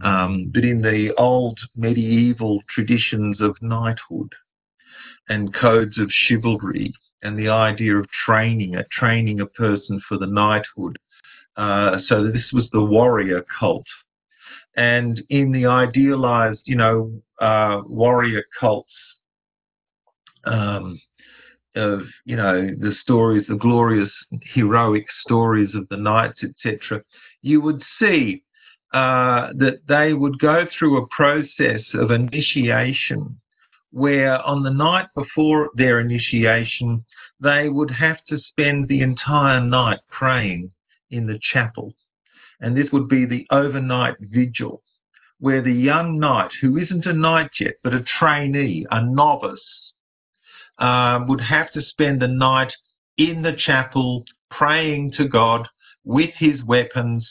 um, 0.03 0.49
but 0.53 0.63
in 0.63 0.81
the 0.81 1.13
old 1.17 1.59
medieval 1.75 2.61
traditions 2.73 3.41
of 3.41 3.55
knighthood 3.61 4.31
and 5.29 5.53
codes 5.53 5.97
of 5.97 6.09
chivalry 6.09 6.93
and 7.23 7.39
the 7.39 7.49
idea 7.49 7.95
of 7.95 8.07
training, 8.25 8.75
a 8.75 8.83
training 8.85 9.39
a 9.39 9.45
person 9.45 10.01
for 10.07 10.17
the 10.17 10.27
knighthood. 10.27 10.97
Uh, 11.55 11.97
so 12.07 12.31
this 12.31 12.45
was 12.51 12.65
the 12.71 12.83
warrior 12.83 13.45
cult. 13.59 13.85
And 14.75 15.23
in 15.29 15.51
the 15.51 15.67
idealized, 15.67 16.61
you 16.65 16.75
know, 16.75 17.11
uh, 17.39 17.81
warrior 17.85 18.43
cults 18.59 18.91
um, 20.45 20.99
of, 21.75 22.01
you 22.25 22.35
know, 22.35 22.69
the 22.79 22.93
stories, 23.01 23.45
the 23.47 23.55
glorious 23.55 24.09
heroic 24.53 25.05
stories 25.25 25.69
of 25.75 25.87
the 25.89 25.97
knights, 25.97 26.39
etc., 26.43 27.03
you 27.41 27.61
would 27.61 27.83
see 27.99 28.43
uh, 28.93 29.49
that 29.57 29.81
they 29.87 30.13
would 30.13 30.39
go 30.39 30.65
through 30.77 30.97
a 30.97 31.07
process 31.07 31.81
of 31.93 32.11
initiation 32.11 33.39
where 33.91 34.41
on 34.41 34.63
the 34.63 34.71
night 34.71 35.07
before 35.15 35.69
their 35.75 35.99
initiation, 35.99 37.03
they 37.39 37.69
would 37.69 37.91
have 37.91 38.17
to 38.27 38.39
spend 38.39 38.87
the 38.87 39.01
entire 39.01 39.61
night 39.61 39.99
praying 40.09 40.71
in 41.13 41.27
the 41.27 41.39
chapel. 41.51 41.93
And 42.59 42.75
this 42.75 42.91
would 42.91 43.07
be 43.07 43.25
the 43.25 43.45
overnight 43.51 44.15
vigil, 44.19 44.83
where 45.39 45.61
the 45.61 45.73
young 45.73 46.19
knight, 46.19 46.51
who 46.61 46.77
isn't 46.77 47.05
a 47.05 47.13
knight 47.13 47.51
yet, 47.59 47.75
but 47.83 47.93
a 47.93 48.03
trainee, 48.19 48.85
a 48.91 49.03
novice, 49.03 49.59
um, 50.79 51.27
would 51.27 51.41
have 51.41 51.71
to 51.73 51.81
spend 51.81 52.21
the 52.21 52.27
night 52.27 52.73
in 53.17 53.41
the 53.41 53.53
chapel 53.53 54.25
praying 54.49 55.13
to 55.13 55.27
God 55.27 55.67
with 56.03 56.31
his 56.37 56.63
weapons 56.63 57.27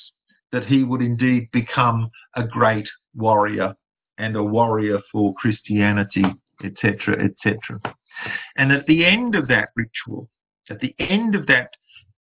that 0.52 0.66
he 0.66 0.84
would 0.84 1.02
indeed 1.02 1.48
become 1.52 2.10
a 2.36 2.44
great 2.44 2.88
warrior 3.14 3.74
and 4.18 4.36
a 4.36 4.42
warrior 4.42 5.00
for 5.10 5.34
Christianity 5.34 6.24
etc., 6.64 7.24
etc. 7.24 7.80
And 8.56 8.72
at 8.72 8.86
the 8.86 9.04
end 9.04 9.34
of 9.34 9.48
that 9.48 9.70
ritual, 9.76 10.28
at 10.70 10.80
the 10.80 10.94
end 10.98 11.34
of 11.34 11.46
that 11.46 11.70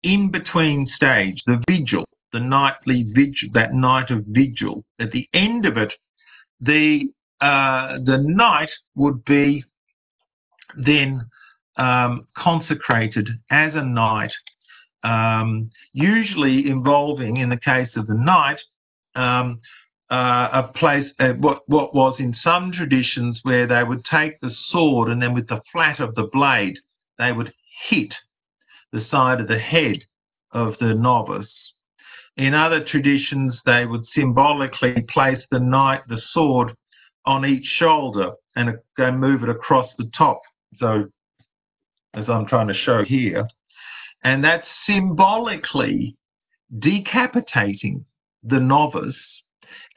in 0.04 0.32
between 0.32 0.90
stage, 0.96 1.42
the 1.46 1.64
vigil, 1.70 2.06
the 2.34 2.40
nightly 2.40 3.04
vigil, 3.04 3.50
that 3.54 3.74
night 3.74 4.10
of 4.10 4.24
vigil, 4.28 4.84
at 5.00 5.12
the 5.12 5.28
end 5.34 5.66
of 5.66 5.78
it, 5.78 5.94
the 6.60 7.10
uh, 7.42 7.98
the 8.06 8.20
knight 8.20 8.70
would 8.96 9.26
be 9.26 9.66
then 10.78 11.26
um, 11.78 12.28
consecrated 12.38 13.28
as 13.50 13.74
a 13.74 13.84
knight, 13.84 14.32
um, 15.04 15.72
usually 15.94 16.70
involving, 16.70 17.38
in 17.38 17.50
the 17.50 17.58
case 17.58 17.90
of 17.96 18.06
the 18.06 18.14
knight, 18.14 18.60
um, 19.16 19.60
uh, 20.12 20.50
a 20.54 20.64
place, 20.76 21.10
uh, 21.20 21.30
what, 21.40 21.68
what 21.68 21.96
was 21.96 22.16
in 22.20 22.36
some 22.44 22.72
traditions 22.72 23.40
where 23.44 23.66
they 23.66 23.84
would 23.84 24.06
take 24.06 24.40
the 24.42 24.52
sword 24.70 25.10
and 25.10 25.22
then 25.22 25.34
with 25.34 25.48
the 25.48 25.62
flat 25.72 26.00
of 26.00 26.14
the 26.16 26.30
blade, 26.32 26.78
they 27.18 27.32
would 27.32 27.52
hit 27.90 28.14
the 28.92 29.06
side 29.10 29.40
of 29.40 29.48
the 29.48 29.60
head 29.60 30.04
of 30.52 30.76
the 30.80 30.94
novice. 30.94 31.48
In 32.38 32.54
other 32.54 32.84
traditions, 32.84 33.56
they 33.66 33.86
would 33.86 34.06
symbolically 34.16 35.02
place 35.10 35.42
the 35.52 35.60
knight, 35.60 36.02
the 36.08 36.22
sword, 36.32 36.76
on 37.26 37.46
each 37.46 37.66
shoulder 37.78 38.32
and 38.56 38.78
go 38.98 39.12
move 39.12 39.44
it 39.44 39.50
across 39.50 39.90
the 39.98 40.10
top. 40.18 40.42
So, 40.80 41.06
as 42.14 42.26
I'm 42.28 42.48
trying 42.48 42.68
to 42.68 42.74
show 42.74 43.04
here, 43.04 43.48
and 44.24 44.44
that's 44.44 44.68
symbolically 44.86 46.16
decapitating 46.80 48.06
the 48.44 48.60
novice 48.60 49.16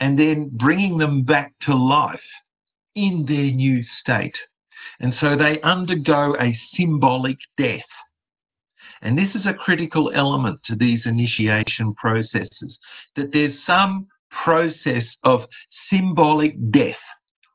and 0.01 0.19
then 0.19 0.51
bringing 0.53 0.99
them 0.99 1.23
back 1.23 1.53
to 1.63 1.75
life 1.75 2.21
in 2.95 3.25
their 3.27 3.51
new 3.51 3.83
state. 4.01 4.35
And 5.01 5.15
so 5.21 5.37
they 5.37 5.61
undergo 5.63 6.37
a 6.41 6.59
symbolic 6.77 7.39
death. 7.59 7.81
And 9.05 9.19
this 9.19 9.35
is 9.35 9.47
a 9.47 9.53
critical 9.53 10.11
element 10.15 10.61
to 10.65 10.75
these 10.75 11.03
initiation 11.05 11.95
processes, 11.95 12.79
that 13.17 13.31
there's 13.33 13.55
some 13.67 14.07
process 14.31 15.05
of 15.23 15.43
symbolic 15.91 16.55
death 16.73 16.97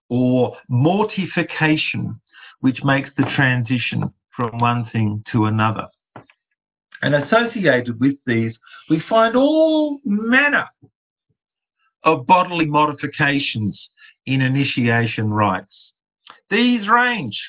or 0.10 0.56
mortification, 0.70 2.22
which 2.62 2.84
makes 2.84 3.10
the 3.18 3.26
transition 3.36 4.14
from 4.36 4.60
one 4.60 4.88
thing 4.92 5.24
to 5.32 5.46
another. 5.46 5.88
And 7.02 7.16
associated 7.16 8.00
with 8.00 8.16
these, 8.26 8.54
we 8.90 9.02
find 9.10 9.36
all 9.36 10.00
manner 10.06 10.68
of 12.04 12.28
bodily 12.28 12.66
modifications 12.66 13.80
in 14.26 14.42
initiation 14.42 15.32
rites. 15.32 15.94
These 16.52 16.88
range 16.88 17.40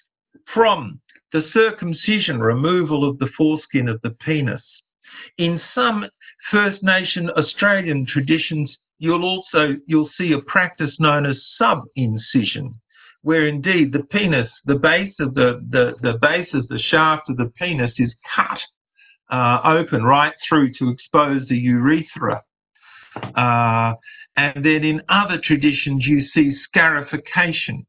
from 0.55 1.01
the 1.33 1.45
circumcision, 1.53 2.41
removal 2.41 3.09
of 3.09 3.19
the 3.19 3.29
foreskin 3.37 3.89
of 3.89 4.01
the 4.03 4.11
penis. 4.11 4.63
In 5.39 5.61
some 5.75 6.07
First 6.51 6.83
Nation 6.83 7.31
Australian 7.31 8.07
traditions, 8.07 8.75
you'll 8.99 9.25
also 9.25 9.77
you'll 9.87 10.11
see 10.17 10.33
a 10.33 10.41
practice 10.41 10.95
known 10.99 11.27
as 11.27 11.37
sub-incision, 11.59 12.75
where 13.23 13.47
indeed 13.47 13.93
the 13.93 14.05
penis, 14.05 14.51
the 14.65 14.77
base 14.77 15.15
of 15.21 15.35
the, 15.35 15.65
the, 15.71 15.95
the 16.03 16.19
base 16.19 16.49
of 16.55 16.67
the 16.69 16.79
shaft 16.79 17.29
of 17.29 17.37
the 17.37 17.53
penis 17.59 17.93
is 17.99 18.13
cut 18.35 18.59
uh, 19.31 19.61
open 19.65 20.03
right 20.05 20.35
through 20.49 20.73
to 20.75 20.89
expose 20.89 21.47
the 21.49 21.57
urethra. 21.57 22.43
Uh, 23.37 23.95
and 24.37 24.65
then 24.65 24.85
in 24.85 25.03
other 25.09 25.39
traditions, 25.43 26.07
you 26.07 26.25
see 26.35 26.57
scarification. 26.65 27.87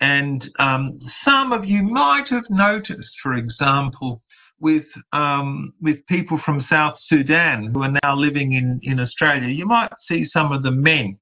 And 0.00 0.50
um, 0.58 0.98
some 1.24 1.52
of 1.52 1.64
you 1.64 1.82
might 1.82 2.28
have 2.28 2.44
noticed, 2.50 3.12
for 3.22 3.34
example, 3.34 4.22
with 4.60 4.84
um, 5.12 5.72
with 5.80 6.04
people 6.06 6.40
from 6.44 6.66
South 6.68 6.98
Sudan 7.08 7.70
who 7.72 7.82
are 7.82 7.94
now 8.02 8.14
living 8.14 8.54
in, 8.54 8.80
in 8.82 9.00
Australia, 9.00 9.48
you 9.48 9.66
might 9.66 9.90
see 10.08 10.28
some 10.32 10.52
of 10.52 10.62
the 10.62 10.70
men, 10.70 11.18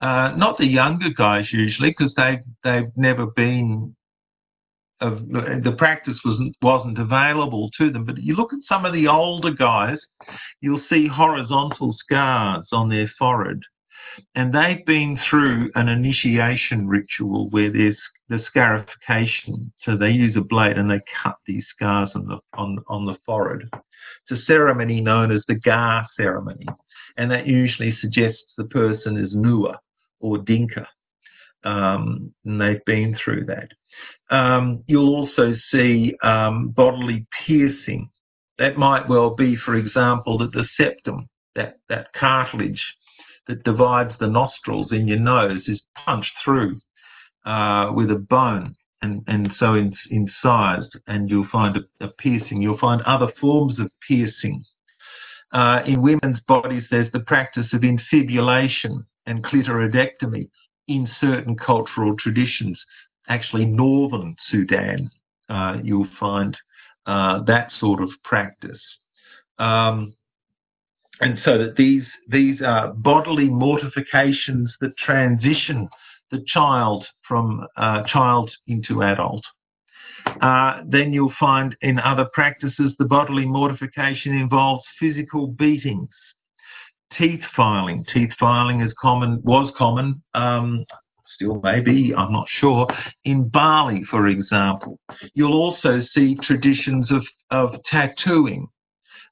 uh, 0.00 0.32
not 0.36 0.58
the 0.58 0.66
younger 0.66 1.10
guys 1.10 1.46
usually, 1.52 1.90
because 1.90 2.12
they've 2.16 2.42
they've 2.64 2.90
never 2.96 3.26
been 3.26 3.94
of 5.00 5.28
the 5.28 5.74
practice 5.78 6.18
wasn't 6.24 6.56
wasn't 6.60 6.98
available 6.98 7.70
to 7.78 7.90
them. 7.90 8.04
But 8.04 8.18
you 8.18 8.34
look 8.34 8.52
at 8.52 8.58
some 8.68 8.84
of 8.84 8.92
the 8.92 9.06
older 9.06 9.52
guys, 9.52 9.98
you'll 10.60 10.82
see 10.88 11.06
horizontal 11.06 11.94
scars 11.98 12.66
on 12.72 12.88
their 12.88 13.10
forehead, 13.18 13.60
and 14.34 14.52
they've 14.52 14.84
been 14.86 15.18
through 15.28 15.70
an 15.74 15.88
initiation 15.88 16.88
ritual 16.88 17.48
where 17.50 17.70
there's 17.70 17.96
the 18.28 18.40
scarification. 18.46 19.72
So 19.84 19.96
they 19.96 20.10
use 20.10 20.36
a 20.36 20.40
blade 20.40 20.76
and 20.76 20.90
they 20.90 21.00
cut 21.22 21.36
these 21.46 21.64
scars 21.74 22.10
on 22.14 22.26
the 22.26 22.38
on 22.54 22.78
on 22.88 23.06
the 23.06 23.16
forehead. 23.24 23.68
It's 24.30 24.42
a 24.42 24.44
ceremony 24.44 25.00
known 25.00 25.30
as 25.30 25.42
the 25.48 25.54
Gar 25.54 26.06
ceremony, 26.16 26.66
and 27.16 27.30
that 27.30 27.46
usually 27.46 27.96
suggests 28.00 28.42
the 28.56 28.64
person 28.64 29.16
is 29.16 29.32
Nuer 29.32 29.76
or 30.20 30.38
Dinka. 30.38 30.86
Um, 31.64 32.32
and 32.44 32.60
they've 32.60 32.84
been 32.84 33.16
through 33.22 33.46
that. 33.46 33.68
Um, 34.30 34.84
you'll 34.86 35.14
also 35.14 35.54
see 35.72 36.14
um, 36.22 36.68
bodily 36.68 37.26
piercing. 37.46 38.10
That 38.58 38.76
might 38.76 39.08
well 39.08 39.34
be, 39.34 39.56
for 39.56 39.74
example, 39.74 40.38
that 40.38 40.52
the 40.52 40.66
septum, 40.76 41.28
that, 41.54 41.78
that 41.88 42.12
cartilage 42.14 42.80
that 43.48 43.64
divides 43.64 44.12
the 44.20 44.26
nostrils 44.26 44.92
in 44.92 45.08
your 45.08 45.18
nose, 45.18 45.62
is 45.66 45.80
punched 46.04 46.32
through 46.44 46.80
uh, 47.44 47.90
with 47.94 48.10
a 48.10 48.26
bone 48.30 48.76
and, 49.02 49.22
and 49.26 49.50
so 49.58 49.74
in, 49.74 49.94
incised, 50.10 50.96
and 51.06 51.30
you'll 51.30 51.48
find 51.50 51.76
a, 51.76 52.04
a, 52.04 52.08
piercing. 52.08 52.60
You'll 52.60 52.78
find 52.78 53.00
other 53.02 53.32
forms 53.40 53.78
of 53.78 53.90
piercing. 54.06 54.64
Uh, 55.52 55.80
in 55.86 56.02
women's 56.02 56.40
bodies, 56.46 56.84
there's 56.90 57.10
the 57.12 57.20
practice 57.20 57.66
of 57.72 57.84
infibulation 57.84 59.06
and 59.26 59.44
clitoridectomy 59.44 60.48
in 60.88 61.08
certain 61.20 61.56
cultural 61.56 62.16
traditions 62.16 62.78
actually 63.28 63.66
northern 63.66 64.36
Sudan, 64.50 65.10
uh, 65.48 65.76
you'll 65.82 66.08
find 66.18 66.56
uh, 67.06 67.42
that 67.44 67.70
sort 67.78 68.02
of 68.02 68.10
practice. 68.24 68.80
Um, 69.58 70.14
and 71.20 71.38
so 71.44 71.58
that 71.58 71.76
these 71.76 72.04
these 72.28 72.60
are 72.62 72.92
bodily 72.92 73.48
mortifications 73.48 74.72
that 74.80 74.96
transition 74.96 75.88
the 76.30 76.44
child 76.46 77.06
from 77.26 77.66
uh, 77.76 78.02
child 78.04 78.50
into 78.66 79.02
adult. 79.02 79.44
Uh, 80.42 80.82
then 80.86 81.12
you'll 81.12 81.32
find 81.40 81.74
in 81.80 81.98
other 81.98 82.26
practices 82.32 82.92
the 82.98 83.04
bodily 83.04 83.46
mortification 83.46 84.34
involves 84.34 84.84
physical 85.00 85.46
beatings, 85.46 86.10
teeth 87.16 87.40
filing. 87.56 88.04
Teeth 88.12 88.32
filing 88.38 88.82
is 88.82 88.92
common, 89.00 89.40
was 89.42 89.72
common, 89.76 90.22
um, 90.34 90.84
still 91.34 91.60
maybe, 91.62 92.12
I'm 92.14 92.32
not 92.32 92.46
sure, 92.60 92.86
in 93.24 93.48
Bali, 93.48 94.02
for 94.10 94.26
example. 94.26 94.98
You'll 95.34 95.54
also 95.54 96.02
see 96.14 96.36
traditions 96.42 97.10
of, 97.10 97.24
of 97.50 97.80
tattooing. 97.90 98.66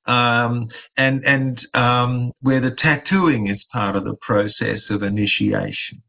Um, 0.06 0.68
and 0.96 1.24
and 1.24 1.66
um, 1.74 2.32
where 2.40 2.60
the 2.60 2.76
tattooing 2.78 3.48
is 3.48 3.60
part 3.72 3.96
of 3.96 4.04
the 4.04 4.16
process 4.20 4.80
of 4.88 5.02
initiation. 5.02 6.02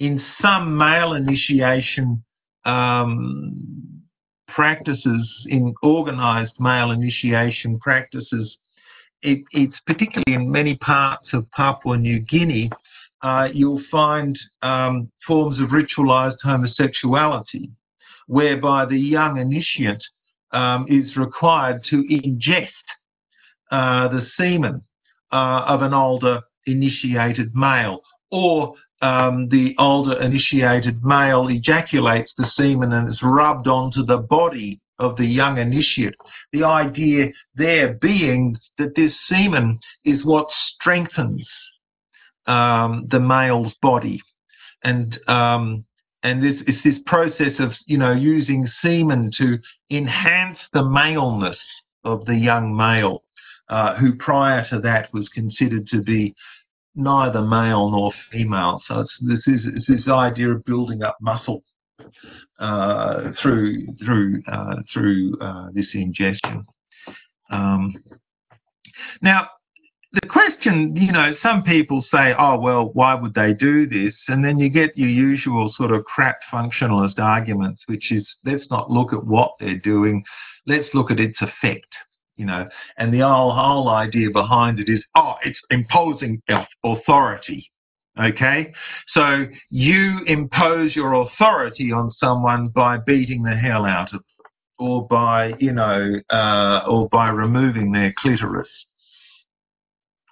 In 0.00 0.20
some 0.42 0.76
male 0.76 1.12
initiation 1.12 2.24
um, 2.64 4.02
practices, 4.48 5.28
in 5.46 5.74
organized 5.82 6.52
male 6.58 6.90
initiation 6.90 7.78
practices, 7.78 8.56
it, 9.22 9.42
it's 9.52 9.76
particularly 9.86 10.34
in 10.34 10.50
many 10.50 10.76
parts 10.76 11.28
of 11.32 11.50
Papua 11.52 11.96
New 11.96 12.20
Guinea, 12.20 12.70
uh, 13.22 13.48
you'll 13.52 13.82
find 13.90 14.38
um, 14.62 15.10
forms 15.26 15.58
of 15.60 15.68
ritualized 15.68 16.36
homosexuality, 16.42 17.70
whereby 18.26 18.84
the 18.84 18.98
young 18.98 19.38
initiate 19.38 20.02
um, 20.52 20.86
is 20.88 21.16
required 21.16 21.84
to 21.90 22.04
ingest 22.10 22.68
the 23.70 24.26
semen 24.36 24.82
uh, 25.32 25.64
of 25.66 25.82
an 25.82 25.94
older 25.94 26.40
initiated 26.66 27.54
male, 27.54 28.00
or 28.30 28.74
um, 29.02 29.48
the 29.50 29.74
older 29.78 30.20
initiated 30.20 31.04
male 31.04 31.48
ejaculates 31.48 32.32
the 32.38 32.50
semen 32.56 32.92
and 32.92 33.12
it's 33.12 33.22
rubbed 33.22 33.68
onto 33.68 34.04
the 34.04 34.16
body 34.16 34.80
of 34.98 35.16
the 35.16 35.26
young 35.26 35.58
initiate. 35.58 36.14
The 36.52 36.64
idea 36.64 37.26
there 37.54 37.94
being 37.94 38.58
that 38.78 38.94
this 38.96 39.12
semen 39.28 39.78
is 40.04 40.24
what 40.24 40.46
strengthens 40.74 41.46
um, 42.46 43.06
the 43.10 43.20
male's 43.20 43.72
body, 43.82 44.22
and 44.84 45.18
um, 45.28 45.84
and 46.22 46.42
this 46.42 46.62
is 46.66 46.76
this 46.84 46.98
process 47.06 47.52
of 47.58 47.72
you 47.86 47.98
know 47.98 48.12
using 48.12 48.68
semen 48.82 49.30
to 49.38 49.58
enhance 49.90 50.58
the 50.72 50.84
maleness 50.84 51.58
of 52.04 52.24
the 52.26 52.36
young 52.36 52.74
male, 52.74 53.22
uh, 53.68 53.96
who 53.96 54.14
prior 54.16 54.66
to 54.70 54.80
that 54.80 55.12
was 55.12 55.28
considered 55.30 55.88
to 55.88 56.02
be 56.02 56.34
neither 56.94 57.42
male 57.42 57.90
nor 57.90 58.12
female. 58.32 58.80
So 58.88 59.06
this 59.20 59.40
is 59.46 59.60
it's 59.64 59.86
this 59.86 60.08
idea 60.08 60.50
of 60.50 60.64
building 60.64 61.02
up 61.02 61.16
muscle 61.20 61.62
uh, 62.58 63.32
through 63.42 63.86
through 64.04 64.42
uh, 64.50 64.76
through 64.92 65.38
uh, 65.40 65.68
this 65.74 65.86
ingestion. 65.94 66.64
Um, 67.50 67.94
now, 69.22 69.48
the 70.12 70.28
question, 70.28 70.96
you 70.96 71.12
know, 71.12 71.34
some 71.42 71.62
people 71.62 72.04
say, 72.10 72.34
"Oh, 72.38 72.58
well, 72.58 72.90
why 72.94 73.14
would 73.14 73.34
they 73.34 73.52
do 73.52 73.86
this?" 73.86 74.14
And 74.28 74.44
then 74.44 74.58
you 74.58 74.68
get 74.68 74.96
your 74.96 75.08
usual 75.08 75.72
sort 75.76 75.92
of 75.92 76.04
crap 76.04 76.38
functionalist 76.52 77.18
arguments, 77.18 77.82
which 77.86 78.10
is, 78.10 78.26
"Let's 78.44 78.64
not 78.70 78.90
look 78.90 79.12
at 79.12 79.24
what 79.24 79.52
they're 79.60 79.78
doing. 79.78 80.24
Let's 80.66 80.88
look 80.94 81.10
at 81.10 81.20
its 81.20 81.40
effect." 81.42 81.92
You 82.36 82.44
know, 82.46 82.68
and 82.98 83.14
the 83.14 83.20
whole, 83.20 83.88
idea 83.88 84.30
behind 84.30 84.78
it 84.78 84.90
is, 84.90 85.02
oh, 85.14 85.34
it's 85.42 85.58
imposing 85.70 86.42
authority 86.84 87.70
Okay, 88.18 88.72
so 89.12 89.46
you 89.68 90.20
impose 90.26 90.96
your 90.96 91.12
authority 91.12 91.92
on 91.92 92.12
someone 92.18 92.68
by 92.68 92.96
beating 92.96 93.42
the 93.42 93.54
hell 93.54 93.84
out 93.84 94.06
of 94.14 94.20
them, 94.20 94.46
or 94.78 95.06
by 95.06 95.52
you 95.58 95.72
know, 95.72 96.14
uh, 96.30 96.80
or 96.88 97.10
by 97.10 97.28
removing 97.28 97.92
their 97.92 98.14
clitoris, 98.18 98.68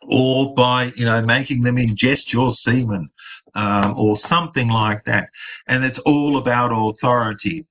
or 0.09 0.55
by 0.55 0.92
you 0.96 1.05
know 1.05 1.20
making 1.20 1.62
them 1.62 1.76
ingest 1.76 2.32
your 2.32 2.57
semen, 2.64 3.11
um, 3.55 3.94
or 3.98 4.18
something 4.30 4.68
like 4.68 5.05
that. 5.05 5.28
And 5.68 5.84
it's 5.84 5.98
all 6.07 6.38
about 6.38 6.72
authority. 6.72 7.66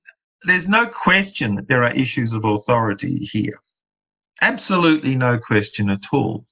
There's 0.46 0.68
no 0.68 0.86
question 0.86 1.56
that 1.56 1.66
there 1.66 1.82
are 1.82 1.92
issues 1.92 2.32
of 2.32 2.44
authority 2.44 3.28
here. 3.32 3.58
Absolutely 4.44 5.14
no 5.14 5.38
question 5.38 5.88
at 5.88 6.02
all. 6.12 6.44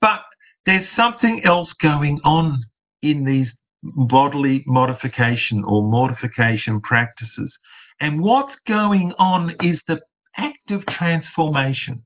But 0.00 0.20
there's 0.64 0.86
something 0.96 1.42
else 1.44 1.68
going 1.82 2.20
on 2.22 2.64
in 3.02 3.24
these 3.24 3.48
bodily 3.82 4.62
modification 4.64 5.64
or 5.64 5.82
mortification 5.82 6.80
practices. 6.80 7.52
And 8.00 8.22
what's 8.22 8.54
going 8.68 9.12
on 9.18 9.56
is 9.60 9.80
the 9.88 10.00
act 10.36 10.70
of 10.70 10.86
transformation. 10.86 12.04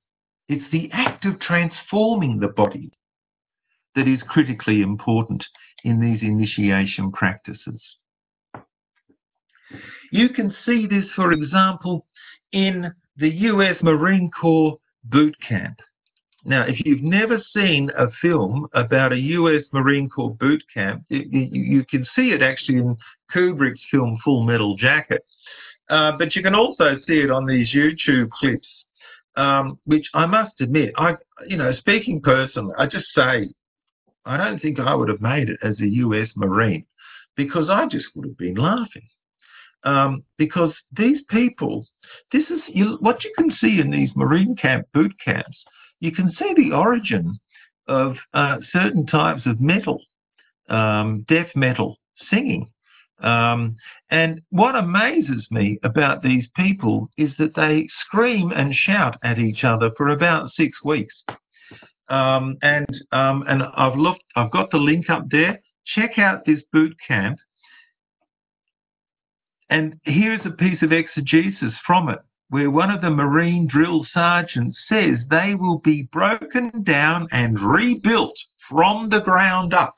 It's 0.48 0.64
the 0.72 0.88
act 0.90 1.26
of 1.26 1.38
transforming 1.38 2.40
the 2.40 2.48
body 2.48 2.90
that 3.96 4.08
is 4.08 4.20
critically 4.26 4.80
important 4.80 5.44
in 5.84 6.00
these 6.00 6.22
initiation 6.22 7.12
practices. 7.12 7.82
You 10.12 10.30
can 10.30 10.54
see 10.64 10.86
this, 10.86 11.04
for 11.14 11.32
example, 11.32 12.06
in 12.52 12.94
the 13.18 13.28
US 13.28 13.76
Marine 13.82 14.30
Corps 14.30 14.78
boot 15.04 15.34
camp. 15.46 15.78
Now, 16.44 16.62
if 16.62 16.84
you've 16.84 17.02
never 17.02 17.42
seen 17.54 17.90
a 17.96 18.10
film 18.22 18.66
about 18.72 19.12
a 19.12 19.18
US 19.18 19.64
Marine 19.72 20.08
Corps 20.08 20.34
boot 20.34 20.62
camp, 20.72 21.04
you, 21.08 21.48
you 21.52 21.84
can 21.84 22.06
see 22.16 22.30
it 22.30 22.42
actually 22.42 22.78
in 22.78 22.96
Kubrick's 23.34 23.80
film 23.90 24.18
Full 24.24 24.44
Metal 24.44 24.76
Jacket. 24.76 25.24
Uh, 25.90 26.12
but 26.16 26.34
you 26.34 26.42
can 26.42 26.54
also 26.54 26.96
see 27.06 27.18
it 27.18 27.30
on 27.30 27.46
these 27.46 27.74
YouTube 27.74 28.30
clips, 28.30 28.68
um, 29.36 29.78
which 29.84 30.06
I 30.14 30.24
must 30.24 30.60
admit, 30.60 30.92
I, 30.96 31.16
you 31.46 31.56
know, 31.56 31.74
speaking 31.74 32.20
personally, 32.20 32.72
I 32.78 32.86
just 32.86 33.08
say, 33.14 33.50
I 34.24 34.36
don't 34.36 34.60
think 34.62 34.78
I 34.78 34.94
would 34.94 35.08
have 35.08 35.20
made 35.20 35.48
it 35.48 35.58
as 35.62 35.78
a 35.80 35.86
US 35.86 36.28
Marine 36.36 36.86
because 37.36 37.68
I 37.68 37.86
just 37.86 38.06
would 38.14 38.26
have 38.26 38.38
been 38.38 38.54
laughing. 38.54 39.08
Um, 39.82 40.22
because 40.36 40.72
these 40.96 41.20
people, 41.28 41.86
this 42.32 42.48
is 42.50 42.60
you, 42.68 42.96
what 43.00 43.24
you 43.24 43.32
can 43.36 43.50
see 43.60 43.80
in 43.80 43.90
these 43.90 44.10
Marine 44.14 44.56
camp 44.56 44.86
boot 44.92 45.12
camps 45.24 45.56
you 46.00 46.12
can 46.12 46.32
see 46.38 46.52
the 46.56 46.72
origin 46.72 47.38
of 47.86 48.16
uh, 48.34 48.58
certain 48.72 49.06
types 49.06 49.42
of 49.46 49.60
metal, 49.60 50.02
um, 50.68 51.24
death 51.28 51.48
metal 51.54 51.98
singing. 52.30 52.68
Um, 53.22 53.76
and 54.10 54.40
what 54.48 54.74
amazes 54.74 55.46
me 55.50 55.78
about 55.82 56.22
these 56.22 56.46
people 56.56 57.10
is 57.18 57.30
that 57.38 57.54
they 57.54 57.86
scream 58.06 58.50
and 58.50 58.74
shout 58.74 59.18
at 59.22 59.38
each 59.38 59.62
other 59.62 59.90
for 59.96 60.08
about 60.08 60.52
six 60.54 60.82
weeks. 60.82 61.14
Um, 62.08 62.56
and 62.62 62.88
um, 63.12 63.44
and 63.46 63.62
I've 63.76 63.96
looked, 63.96 64.24
I've 64.34 64.50
got 64.50 64.70
the 64.70 64.78
link 64.78 65.10
up 65.10 65.28
there. 65.30 65.60
Check 65.94 66.18
out 66.18 66.44
this 66.44 66.60
boot 66.72 66.96
camp. 67.06 67.38
And 69.70 70.00
here's 70.04 70.44
a 70.44 70.50
piece 70.50 70.82
of 70.82 70.92
exegesis 70.92 71.74
from 71.86 72.08
it 72.08 72.18
where 72.48 72.70
one 72.70 72.90
of 72.90 73.00
the 73.00 73.10
Marine 73.10 73.68
drill 73.68 74.04
sergeants 74.12 74.76
says 74.88 75.18
they 75.30 75.54
will 75.54 75.78
be 75.78 76.08
broken 76.12 76.82
down 76.82 77.28
and 77.30 77.60
rebuilt 77.60 78.36
from 78.68 79.08
the 79.08 79.20
ground 79.20 79.72
up. 79.72 79.94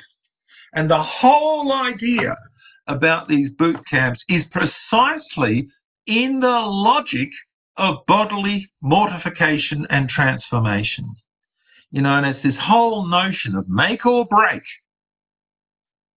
And 0.74 0.90
the 0.90 1.02
whole 1.02 1.72
idea 1.72 2.36
about 2.86 3.28
these 3.28 3.48
boot 3.58 3.78
camps 3.90 4.20
is 4.28 4.44
precisely 4.50 5.68
in 6.06 6.40
the 6.40 6.46
logic 6.46 7.28
of 7.78 8.04
bodily 8.06 8.70
mortification 8.82 9.86
and 9.88 10.10
transformation. 10.10 11.16
You 11.90 12.02
know, 12.02 12.16
and 12.16 12.26
it's 12.26 12.42
this 12.42 12.56
whole 12.60 13.06
notion 13.06 13.54
of 13.54 13.68
make 13.68 14.04
or 14.04 14.26
break. 14.26 14.62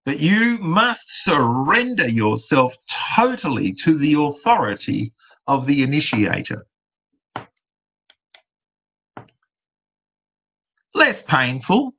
But 0.06 0.20
you 0.20 0.58
must 0.60 1.02
surrender 1.26 2.08
yourself 2.08 2.74
totally 3.16 3.76
to 3.84 3.98
the 3.98 4.14
authority 4.14 5.12
of 5.48 5.66
the 5.66 5.82
initiator. 5.82 6.66
Less 10.94 11.22
painful, 11.28 11.94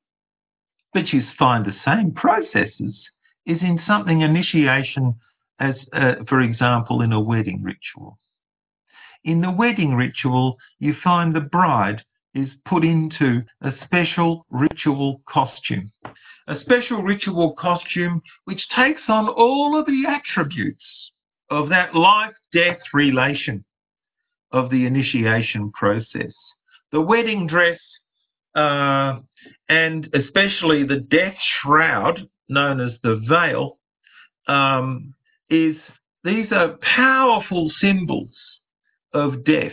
but 0.95 1.13
you 1.13 1.23
find 1.39 1.67
the 1.67 1.75
same 1.85 2.13
processes 2.13 2.95
is 3.45 3.59
in 3.61 3.81
something 3.87 4.23
initiation 4.23 5.15
as, 5.59 5.75
uh, 5.93 6.15
for 6.29 6.41
example, 6.41 7.03
in 7.03 7.13
a 7.13 7.21
wedding 7.21 7.63
ritual. 7.63 8.19
In 9.25 9.41
the 9.41 9.51
wedding 9.51 9.95
ritual, 9.95 10.57
you 10.79 10.95
find 11.03 11.35
the 11.35 11.41
bride 11.41 12.03
is 12.35 12.49
put 12.67 12.85
into 12.85 13.43
a 13.63 13.73
special 13.85 14.47
ritual 14.51 15.23
costume. 15.29 15.91
A 16.49 16.61
special 16.61 17.03
ritual 17.03 17.55
costume 17.55 18.23
which 18.45 18.69
takes 18.75 19.03
on 19.09 19.29
all 19.29 19.79
of 19.79 19.87
the 19.87 20.05
attributes 20.09 20.85
of 21.51 21.69
that 21.71 21.95
life 21.95 22.35
death 22.53 22.79
relation 22.93 23.65
of 24.53 24.71
the 24.71 24.87
initiation 24.87 25.73
process. 25.73 26.33
The 26.93 27.01
wedding 27.01 27.47
dress 27.47 27.81
uh, 28.55 29.19
and 29.69 30.09
especially 30.15 30.85
the 30.85 31.01
death 31.01 31.35
shroud 31.61 32.29
known 32.49 32.81
as 32.81 32.93
the 33.03 33.23
veil, 33.29 33.79
um, 34.49 35.15
is 35.51 35.77
these 36.25 36.47
are 36.53 36.79
powerful 36.81 37.71
symbols 37.81 38.35
of 39.13 39.45
death 39.45 39.73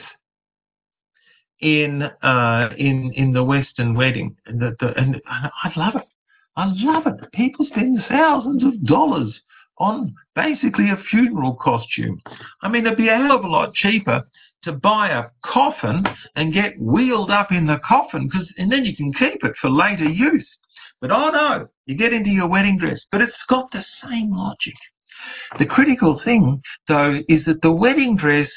in 1.61 2.03
uh, 2.03 2.69
in 2.77 3.13
in 3.13 3.31
the 3.31 3.43
Western 3.43 3.93
wedding, 3.93 4.35
and, 4.45 4.59
the, 4.59 4.75
the, 4.79 4.93
and 4.99 5.21
I 5.27 5.71
love 5.75 5.95
it. 5.95 6.07
I 6.55 6.71
love 6.75 7.07
it. 7.07 7.31
People 7.31 7.65
spend 7.65 8.03
thousands 8.07 8.63
of 8.63 8.85
dollars 8.85 9.33
on 9.79 10.13
basically 10.35 10.89
a 10.89 11.03
funeral 11.09 11.55
costume. 11.55 12.21
I 12.61 12.69
mean, 12.69 12.85
it'd 12.85 12.97
be 12.97 13.09
a 13.09 13.17
hell 13.17 13.31
of 13.31 13.43
a 13.43 13.47
lot 13.47 13.73
cheaper 13.73 14.23
to 14.63 14.71
buy 14.71 15.09
a 15.09 15.25
coffin 15.45 16.05
and 16.35 16.53
get 16.53 16.79
wheeled 16.79 17.31
up 17.31 17.51
in 17.51 17.65
the 17.65 17.79
coffin 17.85 18.29
because 18.29 18.47
and 18.57 18.71
then 18.71 18.85
you 18.85 18.95
can 18.95 19.13
keep 19.13 19.43
it 19.43 19.53
for 19.59 19.69
later 19.69 20.09
use. 20.09 20.47
But 21.01 21.11
oh 21.11 21.29
no, 21.31 21.67
you 21.85 21.97
get 21.97 22.13
into 22.13 22.29
your 22.29 22.47
wedding 22.47 22.77
dress, 22.77 22.99
but 23.11 23.21
it's 23.21 23.33
got 23.49 23.71
the 23.71 23.83
same 24.07 24.31
logic. 24.35 24.75
The 25.59 25.65
critical 25.65 26.21
thing 26.23 26.61
though 26.87 27.21
is 27.27 27.43
that 27.45 27.61
the 27.61 27.71
wedding 27.71 28.15
dress 28.15 28.49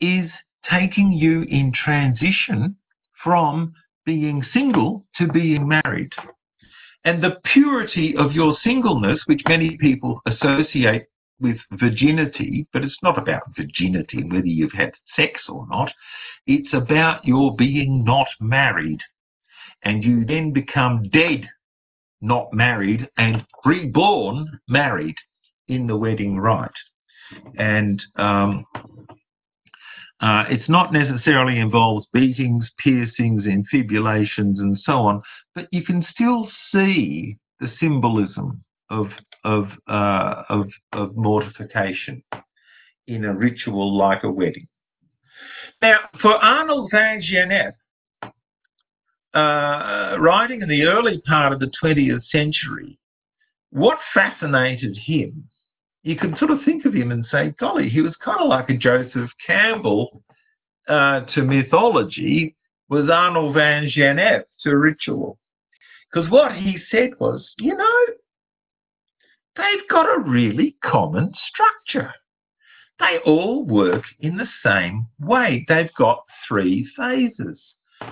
is 0.00 0.30
taking 0.68 1.12
you 1.12 1.42
in 1.42 1.72
transition 1.72 2.76
from 3.22 3.74
being 4.04 4.44
single 4.52 5.06
to 5.16 5.28
being 5.28 5.68
married. 5.68 6.12
And 7.04 7.22
the 7.22 7.38
purity 7.52 8.16
of 8.16 8.32
your 8.32 8.56
singleness, 8.64 9.20
which 9.26 9.42
many 9.46 9.76
people 9.76 10.20
associate 10.26 11.06
with 11.40 11.58
virginity, 11.72 12.66
but 12.72 12.84
it's 12.84 13.02
not 13.02 13.18
about 13.18 13.54
virginity 13.56 14.22
whether 14.22 14.46
you've 14.46 14.72
had 14.72 14.92
sex 15.14 15.40
or 15.48 15.66
not. 15.68 15.92
It's 16.46 16.72
about 16.72 17.24
your 17.24 17.54
being 17.56 18.04
not 18.04 18.28
married. 18.40 19.00
And 19.82 20.02
you 20.02 20.24
then 20.24 20.52
become 20.52 21.08
dead, 21.10 21.46
not 22.22 22.52
married, 22.54 23.06
and 23.18 23.44
reborn 23.66 24.60
married 24.66 25.16
in 25.68 25.86
the 25.86 25.96
wedding 25.96 26.38
rite. 26.38 26.70
And 27.58 28.02
um, 28.16 28.64
uh, 30.20 30.44
it's 30.48 30.68
not 30.68 30.92
necessarily 30.92 31.58
involves 31.58 32.06
beatings, 32.12 32.66
piercings, 32.78 33.44
infibulations, 33.46 34.58
and 34.58 34.78
so 34.84 34.92
on, 34.92 35.22
but 35.54 35.68
you 35.72 35.82
can 35.82 36.06
still 36.12 36.48
see 36.72 37.36
the 37.60 37.68
symbolism 37.80 38.62
of 38.90 39.08
of 39.44 39.66
uh, 39.88 40.44
of, 40.48 40.68
of 40.92 41.16
mortification 41.16 42.22
in 43.06 43.24
a 43.24 43.34
ritual 43.34 43.96
like 43.96 44.24
a 44.24 44.30
wedding. 44.30 44.66
Now, 45.82 45.98
for 46.22 46.32
Arnold 46.32 46.90
van 46.90 47.20
Gennep, 47.20 47.74
uh, 49.34 50.16
writing 50.18 50.62
in 50.62 50.68
the 50.68 50.84
early 50.84 51.20
part 51.26 51.52
of 51.52 51.60
the 51.60 51.70
20th 51.82 52.24
century, 52.30 52.98
what 53.70 53.98
fascinated 54.14 54.96
him 54.96 55.48
you 56.04 56.16
can 56.16 56.36
sort 56.36 56.50
of 56.50 56.58
think 56.64 56.84
of 56.84 56.94
him 56.94 57.10
and 57.10 57.26
say, 57.30 57.54
golly, 57.58 57.88
he 57.88 58.02
was 58.02 58.14
kind 58.22 58.40
of 58.40 58.48
like 58.48 58.68
a 58.68 58.76
Joseph 58.76 59.30
Campbell 59.44 60.22
uh, 60.86 61.20
to 61.34 61.42
mythology, 61.42 62.54
was 62.90 63.08
Arnold 63.10 63.54
van 63.54 63.88
Gennep 63.88 64.44
to 64.60 64.76
ritual. 64.76 65.38
Because 66.12 66.30
what 66.30 66.52
he 66.52 66.76
said 66.90 67.10
was, 67.18 67.48
you 67.58 67.74
know, 67.74 68.00
they've 69.56 69.88
got 69.90 70.04
a 70.04 70.20
really 70.20 70.76
common 70.84 71.32
structure. 71.48 72.12
They 73.00 73.18
all 73.24 73.64
work 73.64 74.04
in 74.20 74.36
the 74.36 74.48
same 74.62 75.06
way. 75.18 75.64
They've 75.68 75.92
got 75.96 76.22
three 76.46 76.86
phases. 76.96 77.58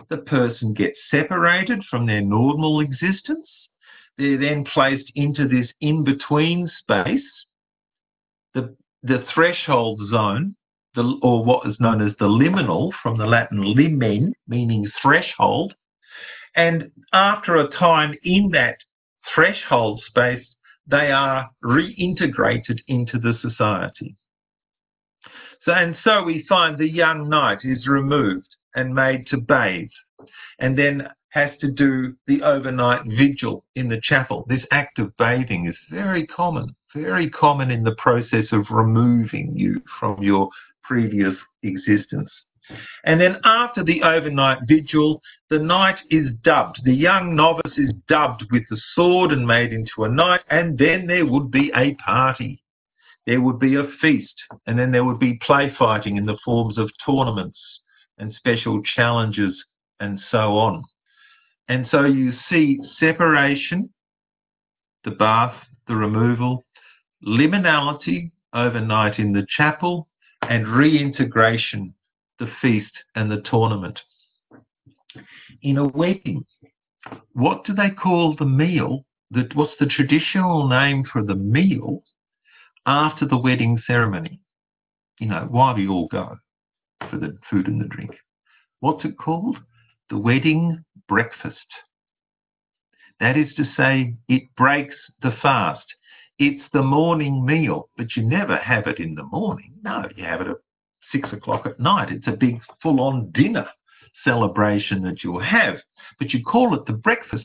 The 0.08 0.16
person 0.16 0.72
gets 0.72 0.98
separated 1.10 1.84
from 1.90 2.06
their 2.06 2.22
normal 2.22 2.80
existence. 2.80 3.48
They're 4.16 4.38
then 4.38 4.64
placed 4.64 5.12
into 5.14 5.46
this 5.46 5.68
in 5.82 6.04
between 6.04 6.70
space 6.80 7.20
the, 9.02 9.24
threshold 9.34 10.00
zone, 10.10 10.54
the, 10.94 11.18
or 11.22 11.44
what 11.44 11.68
is 11.68 11.76
known 11.80 12.06
as 12.06 12.14
the 12.18 12.26
liminal, 12.26 12.92
from 13.02 13.18
the 13.18 13.26
Latin 13.26 13.58
limen, 13.62 14.32
meaning 14.46 14.90
threshold. 15.00 15.74
And 16.54 16.90
after 17.12 17.56
a 17.56 17.68
time 17.78 18.14
in 18.24 18.50
that 18.52 18.76
threshold 19.34 20.02
space, 20.06 20.44
they 20.86 21.10
are 21.10 21.48
reintegrated 21.64 22.80
into 22.88 23.18
the 23.18 23.38
society. 23.40 24.16
So, 25.64 25.72
and 25.72 25.96
so 26.02 26.24
we 26.24 26.44
find 26.48 26.76
the 26.76 26.88
young 26.88 27.28
knight 27.28 27.60
is 27.62 27.86
removed 27.86 28.48
and 28.74 28.94
made 28.94 29.26
to 29.28 29.36
bathe. 29.36 29.90
And 30.58 30.76
then 30.78 31.08
has 31.32 31.50
to 31.60 31.68
do 31.68 32.14
the 32.26 32.42
overnight 32.42 33.02
vigil 33.06 33.64
in 33.74 33.88
the 33.88 34.00
chapel. 34.02 34.44
This 34.48 34.62
act 34.70 34.98
of 34.98 35.16
bathing 35.16 35.66
is 35.66 35.76
very 35.90 36.26
common, 36.26 36.74
very 36.94 37.30
common 37.30 37.70
in 37.70 37.84
the 37.84 37.94
process 37.96 38.46
of 38.52 38.66
removing 38.70 39.56
you 39.56 39.82
from 39.98 40.22
your 40.22 40.48
previous 40.82 41.34
existence. 41.62 42.30
And 43.04 43.20
then 43.20 43.38
after 43.44 43.82
the 43.82 44.02
overnight 44.02 44.58
vigil, 44.66 45.20
the 45.50 45.58
knight 45.58 45.98
is 46.10 46.28
dubbed. 46.44 46.80
The 46.84 46.94
young 46.94 47.34
novice 47.34 47.76
is 47.76 47.90
dubbed 48.08 48.44
with 48.50 48.62
the 48.70 48.80
sword 48.94 49.32
and 49.32 49.46
made 49.46 49.72
into 49.72 50.04
a 50.04 50.08
knight. 50.08 50.40
And 50.48 50.78
then 50.78 51.06
there 51.06 51.26
would 51.26 51.50
be 51.50 51.72
a 51.76 51.94
party. 51.94 52.62
There 53.26 53.40
would 53.40 53.58
be 53.58 53.76
a 53.76 53.88
feast. 54.00 54.34
And 54.66 54.78
then 54.78 54.92
there 54.92 55.04
would 55.04 55.18
be 55.18 55.38
play 55.44 55.74
fighting 55.78 56.16
in 56.16 56.26
the 56.26 56.38
forms 56.44 56.78
of 56.78 56.90
tournaments 57.04 57.58
and 58.18 58.34
special 58.34 58.82
challenges 58.82 59.54
and 60.00 60.20
so 60.30 60.56
on. 60.56 60.84
And 61.68 61.86
so 61.90 62.04
you 62.04 62.32
see 62.48 62.78
separation, 62.98 63.90
the 65.04 65.12
bath, 65.12 65.54
the 65.88 65.96
removal, 65.96 66.64
liminality 67.26 68.30
overnight 68.54 69.18
in 69.18 69.32
the 69.32 69.46
chapel, 69.56 70.08
and 70.48 70.66
reintegration, 70.66 71.94
the 72.38 72.48
feast 72.60 72.92
and 73.14 73.30
the 73.30 73.42
tournament. 73.48 73.98
In 75.62 75.78
a 75.78 75.86
wedding, 75.86 76.44
what 77.32 77.64
do 77.64 77.74
they 77.74 77.90
call 77.90 78.34
the 78.36 78.44
meal? 78.44 79.04
That 79.30 79.54
what's 79.56 79.72
the 79.80 79.86
traditional 79.86 80.68
name 80.68 81.04
for 81.10 81.22
the 81.22 81.34
meal 81.34 82.02
after 82.84 83.26
the 83.26 83.38
wedding 83.38 83.80
ceremony? 83.86 84.40
You 85.20 85.28
know, 85.28 85.46
why 85.50 85.72
we 85.72 85.88
all 85.88 86.08
go 86.08 86.36
for 87.10 87.16
the 87.18 87.38
food 87.50 87.66
and 87.66 87.80
the 87.80 87.86
drink. 87.86 88.10
What's 88.80 89.04
it 89.04 89.16
called? 89.16 89.56
The 90.10 90.18
wedding 90.18 90.84
breakfast. 91.08 91.56
That 93.20 93.36
is 93.36 93.54
to 93.56 93.64
say, 93.76 94.16
it 94.28 94.42
breaks 94.56 94.96
the 95.22 95.32
fast. 95.40 95.84
It's 96.44 96.64
the 96.72 96.82
morning 96.82 97.46
meal, 97.46 97.88
but 97.96 98.16
you 98.16 98.24
never 98.24 98.56
have 98.56 98.88
it 98.88 98.98
in 98.98 99.14
the 99.14 99.22
morning. 99.22 99.74
No, 99.84 100.08
you 100.16 100.24
have 100.24 100.40
it 100.40 100.48
at 100.48 100.56
six 101.12 101.32
o'clock 101.32 101.66
at 101.66 101.78
night. 101.78 102.10
It's 102.10 102.26
a 102.26 102.32
big 102.32 102.60
full 102.82 103.00
on 103.00 103.30
dinner 103.30 103.68
celebration 104.24 105.02
that 105.02 105.22
you'll 105.22 105.38
have, 105.38 105.76
but 106.18 106.32
you 106.32 106.42
call 106.42 106.74
it 106.74 106.84
the 106.86 106.94
breakfast 106.94 107.44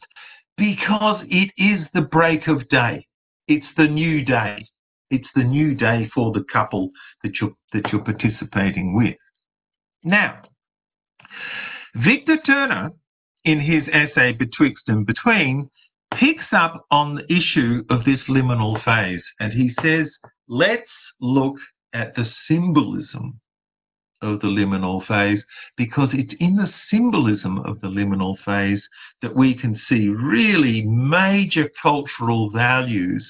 because 0.58 1.24
it 1.30 1.52
is 1.58 1.86
the 1.93 2.02
break 2.02 2.48
of 2.48 2.68
day. 2.70 3.06
It's 3.48 3.68
the 3.78 3.88
new 3.88 4.26
day. 4.26 4.68
It's 5.12 5.30
the 5.36 5.43
new 5.43 5.76
day 5.76 6.10
for 6.12 6.32
the 6.32 6.43
couple 6.52 6.89
that 7.22 7.39
you're, 7.39 7.54
that 7.74 7.91
you're 7.91 8.04
participating 8.04 8.95
with. 8.95 9.18
Now, 10.04 10.41
Victor 11.93 12.38
Turner 12.43 12.93
in 13.45 13.60
his 13.60 13.84
essay 13.93 14.34
Betwixt 14.34 14.88
and 14.88 15.06
Between, 15.06 15.70
picks 16.14 16.45
up 16.51 16.86
on 16.91 17.16
the 17.16 17.34
issue 17.34 17.84
of 17.89 18.05
this 18.05 18.20
liminal 18.30 18.84
phase. 18.84 19.24
And 19.39 19.51
he 19.51 19.74
says, 19.82 20.08
let's 20.47 20.89
look 21.20 21.55
at 21.93 22.16
the 22.16 22.26
symbolism 22.47 23.39
of 24.22 24.39
the 24.39 24.47
liminal 24.47 25.05
phase 25.05 25.41
because 25.76 26.10
it's 26.14 26.34
in 26.39 26.55
the 26.55 26.72
symbolism 26.89 27.60
of 27.60 27.80
the 27.82 27.88
liminal 27.88 28.36
phase 28.43 28.82
that 29.22 29.36
we 29.36 29.53
can 29.53 29.80
see 29.88 30.08
really 30.08 30.82
major 30.84 31.70
cultural 31.82 32.49
values 32.49 33.26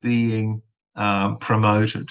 being 0.00 0.62
um, 0.96 1.38
promoted. 1.40 2.08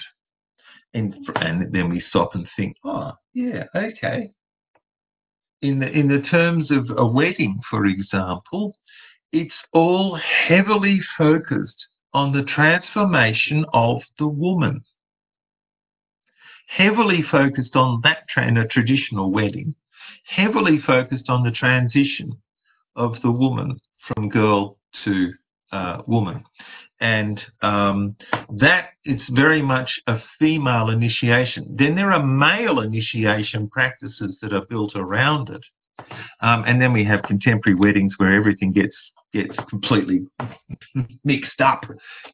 And, 0.94 1.14
and 1.36 1.72
then 1.72 1.88
we 1.88 2.02
stop 2.10 2.34
and 2.34 2.46
think, 2.56 2.76
oh, 2.84 3.12
yeah, 3.34 3.64
okay 3.74 4.30
in 5.62 5.78
the, 5.78 5.88
in 5.90 6.08
the 6.08 6.20
terms 6.28 6.70
of 6.70 6.90
a 6.96 7.06
wedding, 7.06 7.60
for 7.70 7.86
example, 7.86 8.76
it's 9.32 9.54
all 9.72 10.16
heavily 10.16 11.00
focused 11.16 11.86
on 12.14 12.32
the 12.32 12.42
transformation 12.42 13.64
of 13.72 14.02
the 14.18 14.28
woman. 14.28 14.84
Heavily 16.68 17.22
focused 17.30 17.74
on 17.74 18.00
that 18.04 18.24
in 18.36 18.56
a 18.56 18.68
traditional 18.68 19.30
wedding, 19.30 19.74
heavily 20.24 20.78
focused 20.86 21.28
on 21.28 21.42
the 21.42 21.50
transition 21.50 22.32
of 22.96 23.14
the 23.22 23.30
woman 23.30 23.80
from 24.06 24.28
girl 24.28 24.78
to 25.04 25.32
uh, 25.72 26.02
woman. 26.06 26.44
And 27.00 27.40
um, 27.62 28.14
that 28.50 28.90
is 29.04 29.20
very 29.30 29.60
much 29.60 29.90
a 30.06 30.18
female 30.38 30.90
initiation. 30.90 31.74
Then 31.76 31.96
there 31.96 32.12
are 32.12 32.24
male 32.24 32.80
initiation 32.80 33.68
practices 33.68 34.36
that 34.40 34.52
are 34.52 34.66
built 34.66 34.92
around 34.94 35.48
it. 35.50 35.62
Um, 36.40 36.64
and 36.66 36.80
then 36.80 36.92
we 36.92 37.04
have 37.04 37.22
contemporary 37.22 37.76
weddings 37.78 38.14
where 38.18 38.32
everything 38.32 38.72
gets 38.72 38.94
gets 39.32 39.54
completely 39.68 40.26
mixed 41.24 41.60
up 41.60 41.84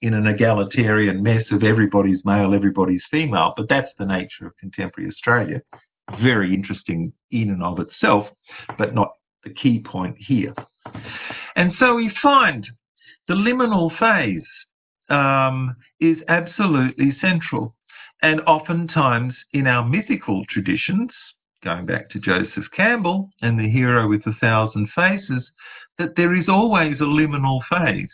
in 0.02 0.14
an 0.14 0.26
egalitarian 0.26 1.22
mess 1.22 1.44
of 1.50 1.62
everybody's 1.62 2.24
male, 2.24 2.54
everybody's 2.54 3.02
female. 3.10 3.54
But 3.56 3.68
that's 3.68 3.92
the 3.98 4.06
nature 4.06 4.46
of 4.46 4.56
contemporary 4.58 5.10
Australia. 5.10 5.62
Very 6.22 6.54
interesting 6.54 7.12
in 7.30 7.50
and 7.50 7.62
of 7.62 7.78
itself, 7.78 8.26
but 8.78 8.94
not 8.94 9.12
the 9.44 9.50
key 9.50 9.78
point 9.80 10.16
here. 10.18 10.54
And 11.56 11.72
so 11.78 11.94
we 11.94 12.10
find 12.22 12.66
the 13.28 13.34
liminal 13.34 13.96
phase 13.98 14.46
um, 15.10 15.76
is 16.00 16.16
absolutely 16.28 17.16
central. 17.20 17.74
And 18.22 18.40
oftentimes 18.42 19.34
in 19.52 19.66
our 19.66 19.84
mythical 19.84 20.44
traditions, 20.48 21.10
going 21.62 21.86
back 21.86 22.10
to 22.10 22.18
Joseph 22.18 22.64
Campbell 22.74 23.30
and 23.42 23.58
the 23.58 23.70
hero 23.70 24.08
with 24.08 24.26
a 24.26 24.34
thousand 24.40 24.88
faces, 24.94 25.44
that 25.98 26.14
there 26.16 26.34
is 26.34 26.48
always 26.48 26.94
a 27.00 27.04
liminal 27.04 27.60
phase 27.68 28.08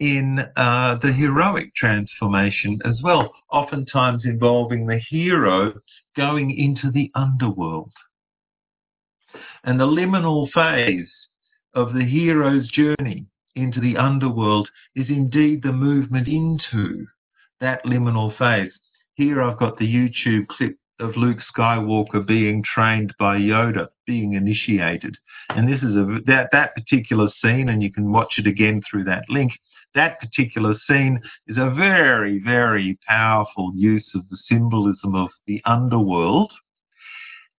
in 0.00 0.38
uh, 0.56 0.96
the 1.02 1.12
heroic 1.12 1.74
transformation 1.74 2.78
as 2.84 3.00
well, 3.02 3.32
oftentimes 3.50 4.24
involving 4.24 4.86
the 4.86 5.00
hero 5.10 5.74
going 6.16 6.56
into 6.56 6.90
the 6.92 7.10
underworld. 7.14 7.92
And 9.64 9.80
the 9.80 9.86
liminal 9.86 10.50
phase 10.52 11.10
of 11.74 11.92
the 11.94 12.04
hero's 12.04 12.68
journey 12.68 13.26
into 13.56 13.80
the 13.80 13.96
underworld 13.96 14.68
is 14.94 15.08
indeed 15.08 15.62
the 15.62 15.72
movement 15.72 16.28
into 16.28 17.06
that 17.60 17.84
liminal 17.84 18.36
phase. 18.38 18.72
Here 19.14 19.42
I've 19.42 19.58
got 19.58 19.78
the 19.78 19.92
YouTube 19.92 20.46
clip 20.46 20.76
of 21.00 21.16
Luke 21.16 21.38
Skywalker 21.54 22.26
being 22.26 22.62
trained 22.62 23.14
by 23.18 23.38
Yoda, 23.38 23.88
being 24.06 24.34
initiated. 24.34 25.16
And 25.50 25.68
this 25.68 25.82
is 25.82 25.96
a 25.96 26.20
that 26.26 26.50
that 26.52 26.74
particular 26.74 27.30
scene, 27.42 27.68
and 27.68 27.82
you 27.82 27.92
can 27.92 28.12
watch 28.12 28.34
it 28.38 28.46
again 28.46 28.82
through 28.88 29.04
that 29.04 29.24
link. 29.28 29.52
That 29.94 30.20
particular 30.20 30.76
scene 30.86 31.20
is 31.46 31.56
a 31.56 31.70
very, 31.70 32.40
very 32.44 32.98
powerful 33.06 33.72
use 33.74 34.06
of 34.14 34.28
the 34.30 34.38
symbolism 34.48 35.14
of 35.14 35.30
the 35.46 35.62
underworld 35.64 36.52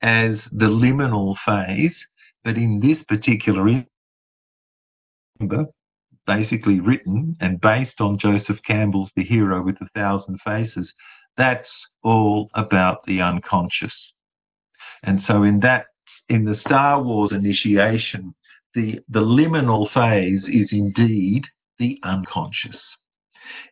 as 0.02 0.38
the 0.52 0.68
liminal 0.68 1.36
phase. 1.46 1.96
But 2.44 2.56
in 2.56 2.80
this 2.80 2.98
particular 3.08 3.84
basically 6.28 6.80
written 6.80 7.36
and 7.40 7.60
based 7.60 8.00
on 8.00 8.20
Joseph 8.20 8.60
Campbell's 8.66 9.10
The 9.16 9.24
Hero 9.24 9.64
with 9.64 9.78
a 9.82 9.88
Thousand 9.96 10.40
Faces, 10.46 10.88
that's 11.40 11.70
all 12.04 12.50
about 12.54 13.06
the 13.06 13.22
unconscious. 13.22 13.94
And 15.04 15.22
so 15.26 15.44
in 15.44 15.62
that, 15.62 15.86
in 16.28 16.44
the 16.44 16.58
Star 16.66 17.02
Wars 17.02 17.32
initiation, 17.32 18.36
the, 18.76 19.00
the 19.08 19.22
liminal 19.22 19.92
phase 19.94 20.44
is 20.44 20.68
indeed 20.72 21.46
the 21.80 21.98
unconscious. 22.04 22.76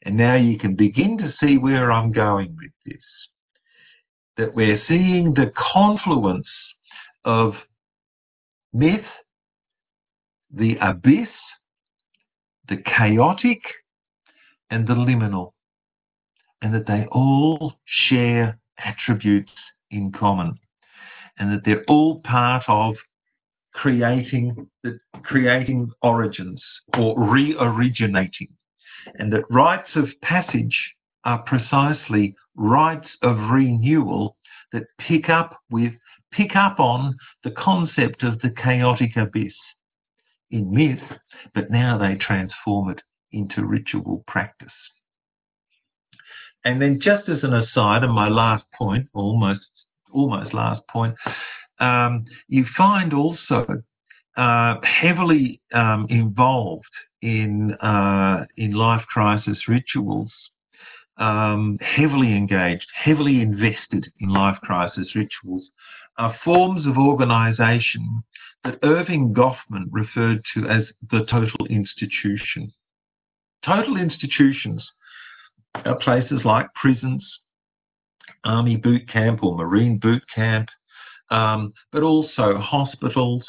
And 0.04 0.16
now 0.16 0.36
you 0.36 0.58
can 0.58 0.76
begin 0.76 1.18
to 1.18 1.34
see 1.40 1.58
where 1.58 1.92
I'm 1.92 2.14
going 2.14 2.56
with 2.56 2.72
this. 2.86 3.04
That 4.38 4.56
we're 4.56 4.82
seeing 4.88 5.34
the 5.34 5.52
confluence 5.74 6.48
of 7.26 7.54
myth, 8.74 9.06
the 10.54 10.78
abyss, 10.80 11.28
the 12.70 12.78
chaotic, 12.78 13.60
and 14.70 14.88
the 14.88 14.94
liminal 14.94 15.52
and 16.62 16.74
that 16.74 16.88
they 16.88 17.06
all 17.12 17.74
share 17.86 18.58
attributes 18.84 19.52
in 19.92 20.12
common 20.12 20.58
and 21.40 21.52
that 21.52 21.62
they're 21.66 21.84
all 21.88 22.20
part 22.22 22.64
of 22.68 22.96
creating 23.74 24.68
the 24.84 25.00
creating 25.24 25.92
origins 26.02 26.62
or 26.98 27.14
re-originating 27.30 28.48
and 29.20 29.32
that 29.32 29.44
rites 29.50 29.90
of 29.96 30.10
passage 30.24 30.94
are 31.26 31.44
precisely 31.44 32.36
rites 32.56 33.08
of 33.22 33.38
renewal 33.52 34.36
that 34.74 34.84
pick 35.00 35.30
up 35.30 35.60
with 35.70 35.94
pick 36.32 36.56
up 36.56 36.80
on 36.80 37.16
the 37.44 37.52
concept 37.52 38.24
of 38.24 38.40
the 38.42 38.50
chaotic 38.50 39.16
abyss 39.16 39.54
in 40.52 40.72
myth 40.72 41.20
but 41.54 41.70
now 41.70 41.98
they 41.98 42.16
transform 42.16 42.90
it 42.90 43.02
into 43.32 43.64
ritual 43.66 44.24
practice 44.28 44.74
and 46.66 46.82
then 46.82 47.00
just 47.02 47.30
as 47.30 47.44
an 47.44 47.54
aside, 47.54 48.04
and 48.04 48.14
my 48.14 48.30
last 48.30 48.66
point, 48.78 49.08
almost 49.14 49.62
almost 50.12 50.54
last 50.54 50.82
point, 50.88 51.16
um, 51.80 52.26
you 52.48 52.66
find 52.76 53.14
also 53.14 53.66
uh, 54.36 54.76
heavily 54.84 55.62
um, 55.74 56.08
involved 56.10 56.86
in 57.22 57.74
uh, 57.76 58.46
in 58.58 58.72
life 58.72 59.04
crisis 59.08 59.68
rituals, 59.68 60.32
um, 61.18 61.78
heavily 61.82 62.36
engaged, 62.36 62.88
heavily 62.94 63.42
invested 63.42 64.12
in 64.20 64.30
life 64.30 64.58
crisis 64.62 65.16
rituals, 65.16 65.64
are 66.18 66.36
forms 66.44 66.86
of 66.86 66.98
organisation 66.98 68.24
that 68.64 68.82
Erving 68.82 69.34
Goffman 69.34 69.86
referred 69.92 70.44
to 70.54 70.68
as 70.68 70.84
the 71.12 71.26
total 71.26 71.66
institution. 71.70 72.74
Total 73.66 73.98
institutions 73.98 74.84
uh, 75.86 75.96
places 75.96 76.42
like 76.44 76.68
prisons, 76.74 77.26
army 78.44 78.76
boot 78.76 79.08
camp 79.10 79.44
or 79.44 79.56
marine 79.56 79.98
boot 79.98 80.24
camp, 80.34 80.70
um, 81.30 81.74
but 81.92 82.04
also 82.04 82.58
hospitals, 82.58 83.44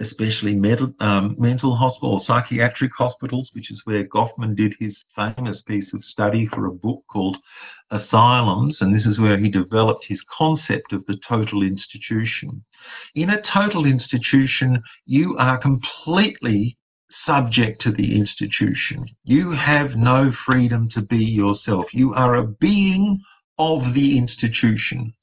especially 0.00 0.54
mental, 0.54 0.92
um, 1.00 1.36
mental 1.38 1.74
hospital 1.74 2.14
or 2.14 2.22
psychiatric 2.26 2.90
hospitals, 2.96 3.50
which 3.52 3.70
is 3.70 3.80
where 3.84 4.04
Goffman 4.04 4.56
did 4.56 4.74
his 4.78 4.94
famous 5.14 5.60
piece 5.66 5.86
of 5.94 6.04
study 6.04 6.48
for 6.52 6.66
a 6.66 6.72
book 6.72 7.02
called 7.10 7.36
Asylums. 7.90 8.76
And 8.80 8.94
this 8.94 9.06
is 9.06 9.18
where 9.18 9.38
he 9.38 9.48
developed 9.48 10.04
his 10.08 10.20
concept 10.36 10.92
of 10.92 11.04
the 11.06 11.18
total 11.28 11.62
institution. 11.62 12.62
In 13.14 13.30
a 13.30 13.42
total 13.52 13.86
institution, 13.86 14.82
you 15.06 15.36
are 15.38 15.58
completely 15.58 16.76
subject 17.24 17.82
to 17.82 17.92
the 17.92 18.16
institution. 18.16 19.06
You 19.24 19.52
have 19.52 19.96
no 19.96 20.32
freedom 20.44 20.88
to 20.94 21.02
be 21.02 21.18
yourself. 21.18 21.86
You 21.92 22.14
are 22.14 22.36
a 22.36 22.46
being 22.46 23.20
of 23.58 23.94
the 23.94 24.18
institution. 24.18 25.14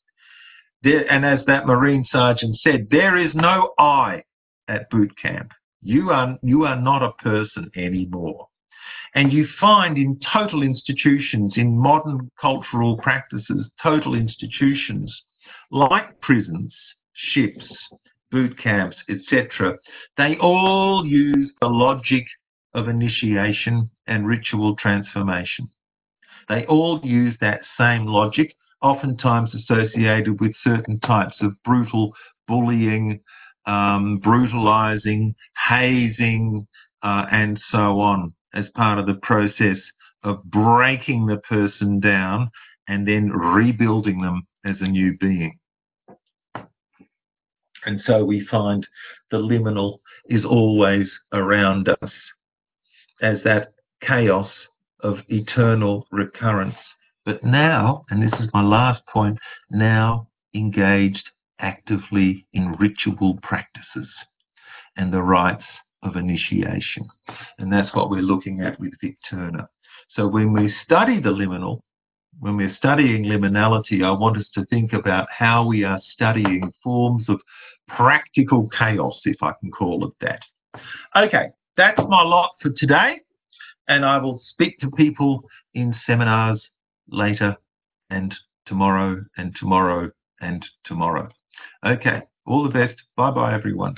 There, 0.83 1.11
and 1.11 1.25
as 1.25 1.39
that 1.47 1.65
Marine 1.65 2.05
sergeant 2.11 2.59
said, 2.61 2.87
there 2.91 3.17
is 3.17 3.33
no 3.33 3.73
I 3.77 4.23
at 4.67 4.89
boot 4.89 5.13
camp. 5.21 5.51
You 5.81 6.11
are, 6.11 6.37
you 6.41 6.65
are 6.65 6.79
not 6.79 7.03
a 7.03 7.11
person 7.23 7.69
anymore. 7.75 8.47
And 9.15 9.31
you 9.31 9.47
find 9.59 9.97
in 9.97 10.19
total 10.33 10.63
institutions, 10.63 11.53
in 11.55 11.77
modern 11.77 12.31
cultural 12.41 12.97
practices, 12.97 13.67
total 13.81 14.15
institutions 14.15 15.13
like 15.71 16.19
prisons, 16.21 16.73
ships, 17.13 17.65
boot 18.34 18.57
camps, 18.61 18.97
etc., 19.07 19.77
they 20.17 20.36
all 20.41 21.05
use 21.05 21.51
the 21.61 21.67
logic 21.67 22.25
of 22.73 22.89
initiation 22.89 23.89
and 24.07 24.27
ritual 24.27 24.75
transformation. 24.75 25.69
They 26.49 26.65
all 26.65 26.99
use 27.03 27.38
that 27.41 27.61
same 27.77 28.07
logic, 28.07 28.55
oftentimes 28.81 29.51
associated 29.53 30.41
with 30.41 30.53
certain 30.63 30.99
types 31.01 31.36
of 31.41 31.53
brutal 31.63 32.11
bullying, 32.47 33.21
um, 33.67 34.17
brutalizing, 34.17 35.36
hazing, 35.69 36.67
uh, 37.03 37.27
and 37.31 37.61
so 37.71 37.99
on, 37.99 38.34
as 38.55 38.65
part 38.75 38.97
of 38.97 39.05
the 39.05 39.19
process 39.21 39.77
of 40.23 40.43
breaking 40.45 41.27
the 41.27 41.38
person 41.47 41.99
down 41.99 42.49
and 42.88 43.07
then 43.07 43.29
rebuilding 43.29 44.21
them 44.21 44.41
as 44.65 44.75
a 44.81 44.88
new 44.88 45.15
being. 45.19 45.57
And 47.86 48.01
so 48.05 48.23
we 48.23 48.45
find 48.47 48.86
the 49.31 49.38
liminal 49.38 49.99
is 50.29 50.45
always 50.45 51.07
around 51.34 51.89
us 51.89 52.11
as 53.21 53.38
that 53.43 53.73
chaos 54.01 54.49
of 55.01 55.17
eternal 55.29 56.07
recurrence. 56.11 56.75
But 57.25 57.43
now, 57.43 58.05
and 58.09 58.21
this 58.21 58.39
is 58.39 58.49
my 58.53 58.61
last 58.61 59.05
point, 59.07 59.38
now 59.71 60.27
engaged 60.53 61.29
actively 61.59 62.45
in 62.53 62.73
ritual 62.73 63.39
practices 63.41 64.07
and 64.97 65.11
the 65.11 65.21
rites 65.21 65.63
of 66.03 66.15
initiation. 66.15 67.07
And 67.57 67.71
that's 67.71 67.93
what 67.95 68.09
we're 68.09 68.21
looking 68.21 68.61
at 68.61 68.79
with 68.79 68.93
Vic 69.01 69.17
Turner. 69.29 69.69
So 70.15 70.27
when 70.27 70.53
we 70.53 70.73
study 70.86 71.19
the 71.19 71.29
liminal, 71.29 71.79
when 72.39 72.57
we're 72.57 72.75
studying 72.77 73.23
liminality, 73.23 74.03
I 74.03 74.11
want 74.11 74.38
us 74.38 74.45
to 74.55 74.65
think 74.65 74.93
about 74.93 75.27
how 75.31 75.65
we 75.65 75.84
are 75.84 76.01
studying 76.13 76.73
forms 76.84 77.25
of 77.29 77.39
practical 77.95 78.69
chaos, 78.77 79.19
if 79.25 79.37
I 79.41 79.53
can 79.59 79.71
call 79.71 80.05
it 80.07 80.13
that. 80.21 80.41
Okay, 81.15 81.47
that's 81.77 81.99
my 82.07 82.23
lot 82.23 82.51
for 82.61 82.69
today. 82.71 83.19
And 83.87 84.05
I 84.05 84.17
will 84.17 84.41
speak 84.49 84.79
to 84.79 84.89
people 84.91 85.43
in 85.73 85.93
seminars 86.05 86.61
later 87.09 87.55
and 88.09 88.33
tomorrow 88.65 89.23
and 89.37 89.55
tomorrow 89.59 90.09
and 90.41 90.65
tomorrow. 90.85 91.29
Okay, 91.85 92.21
all 92.45 92.63
the 92.63 92.69
best. 92.69 92.95
Bye 93.17 93.31
bye, 93.31 93.53
everyone. 93.53 93.95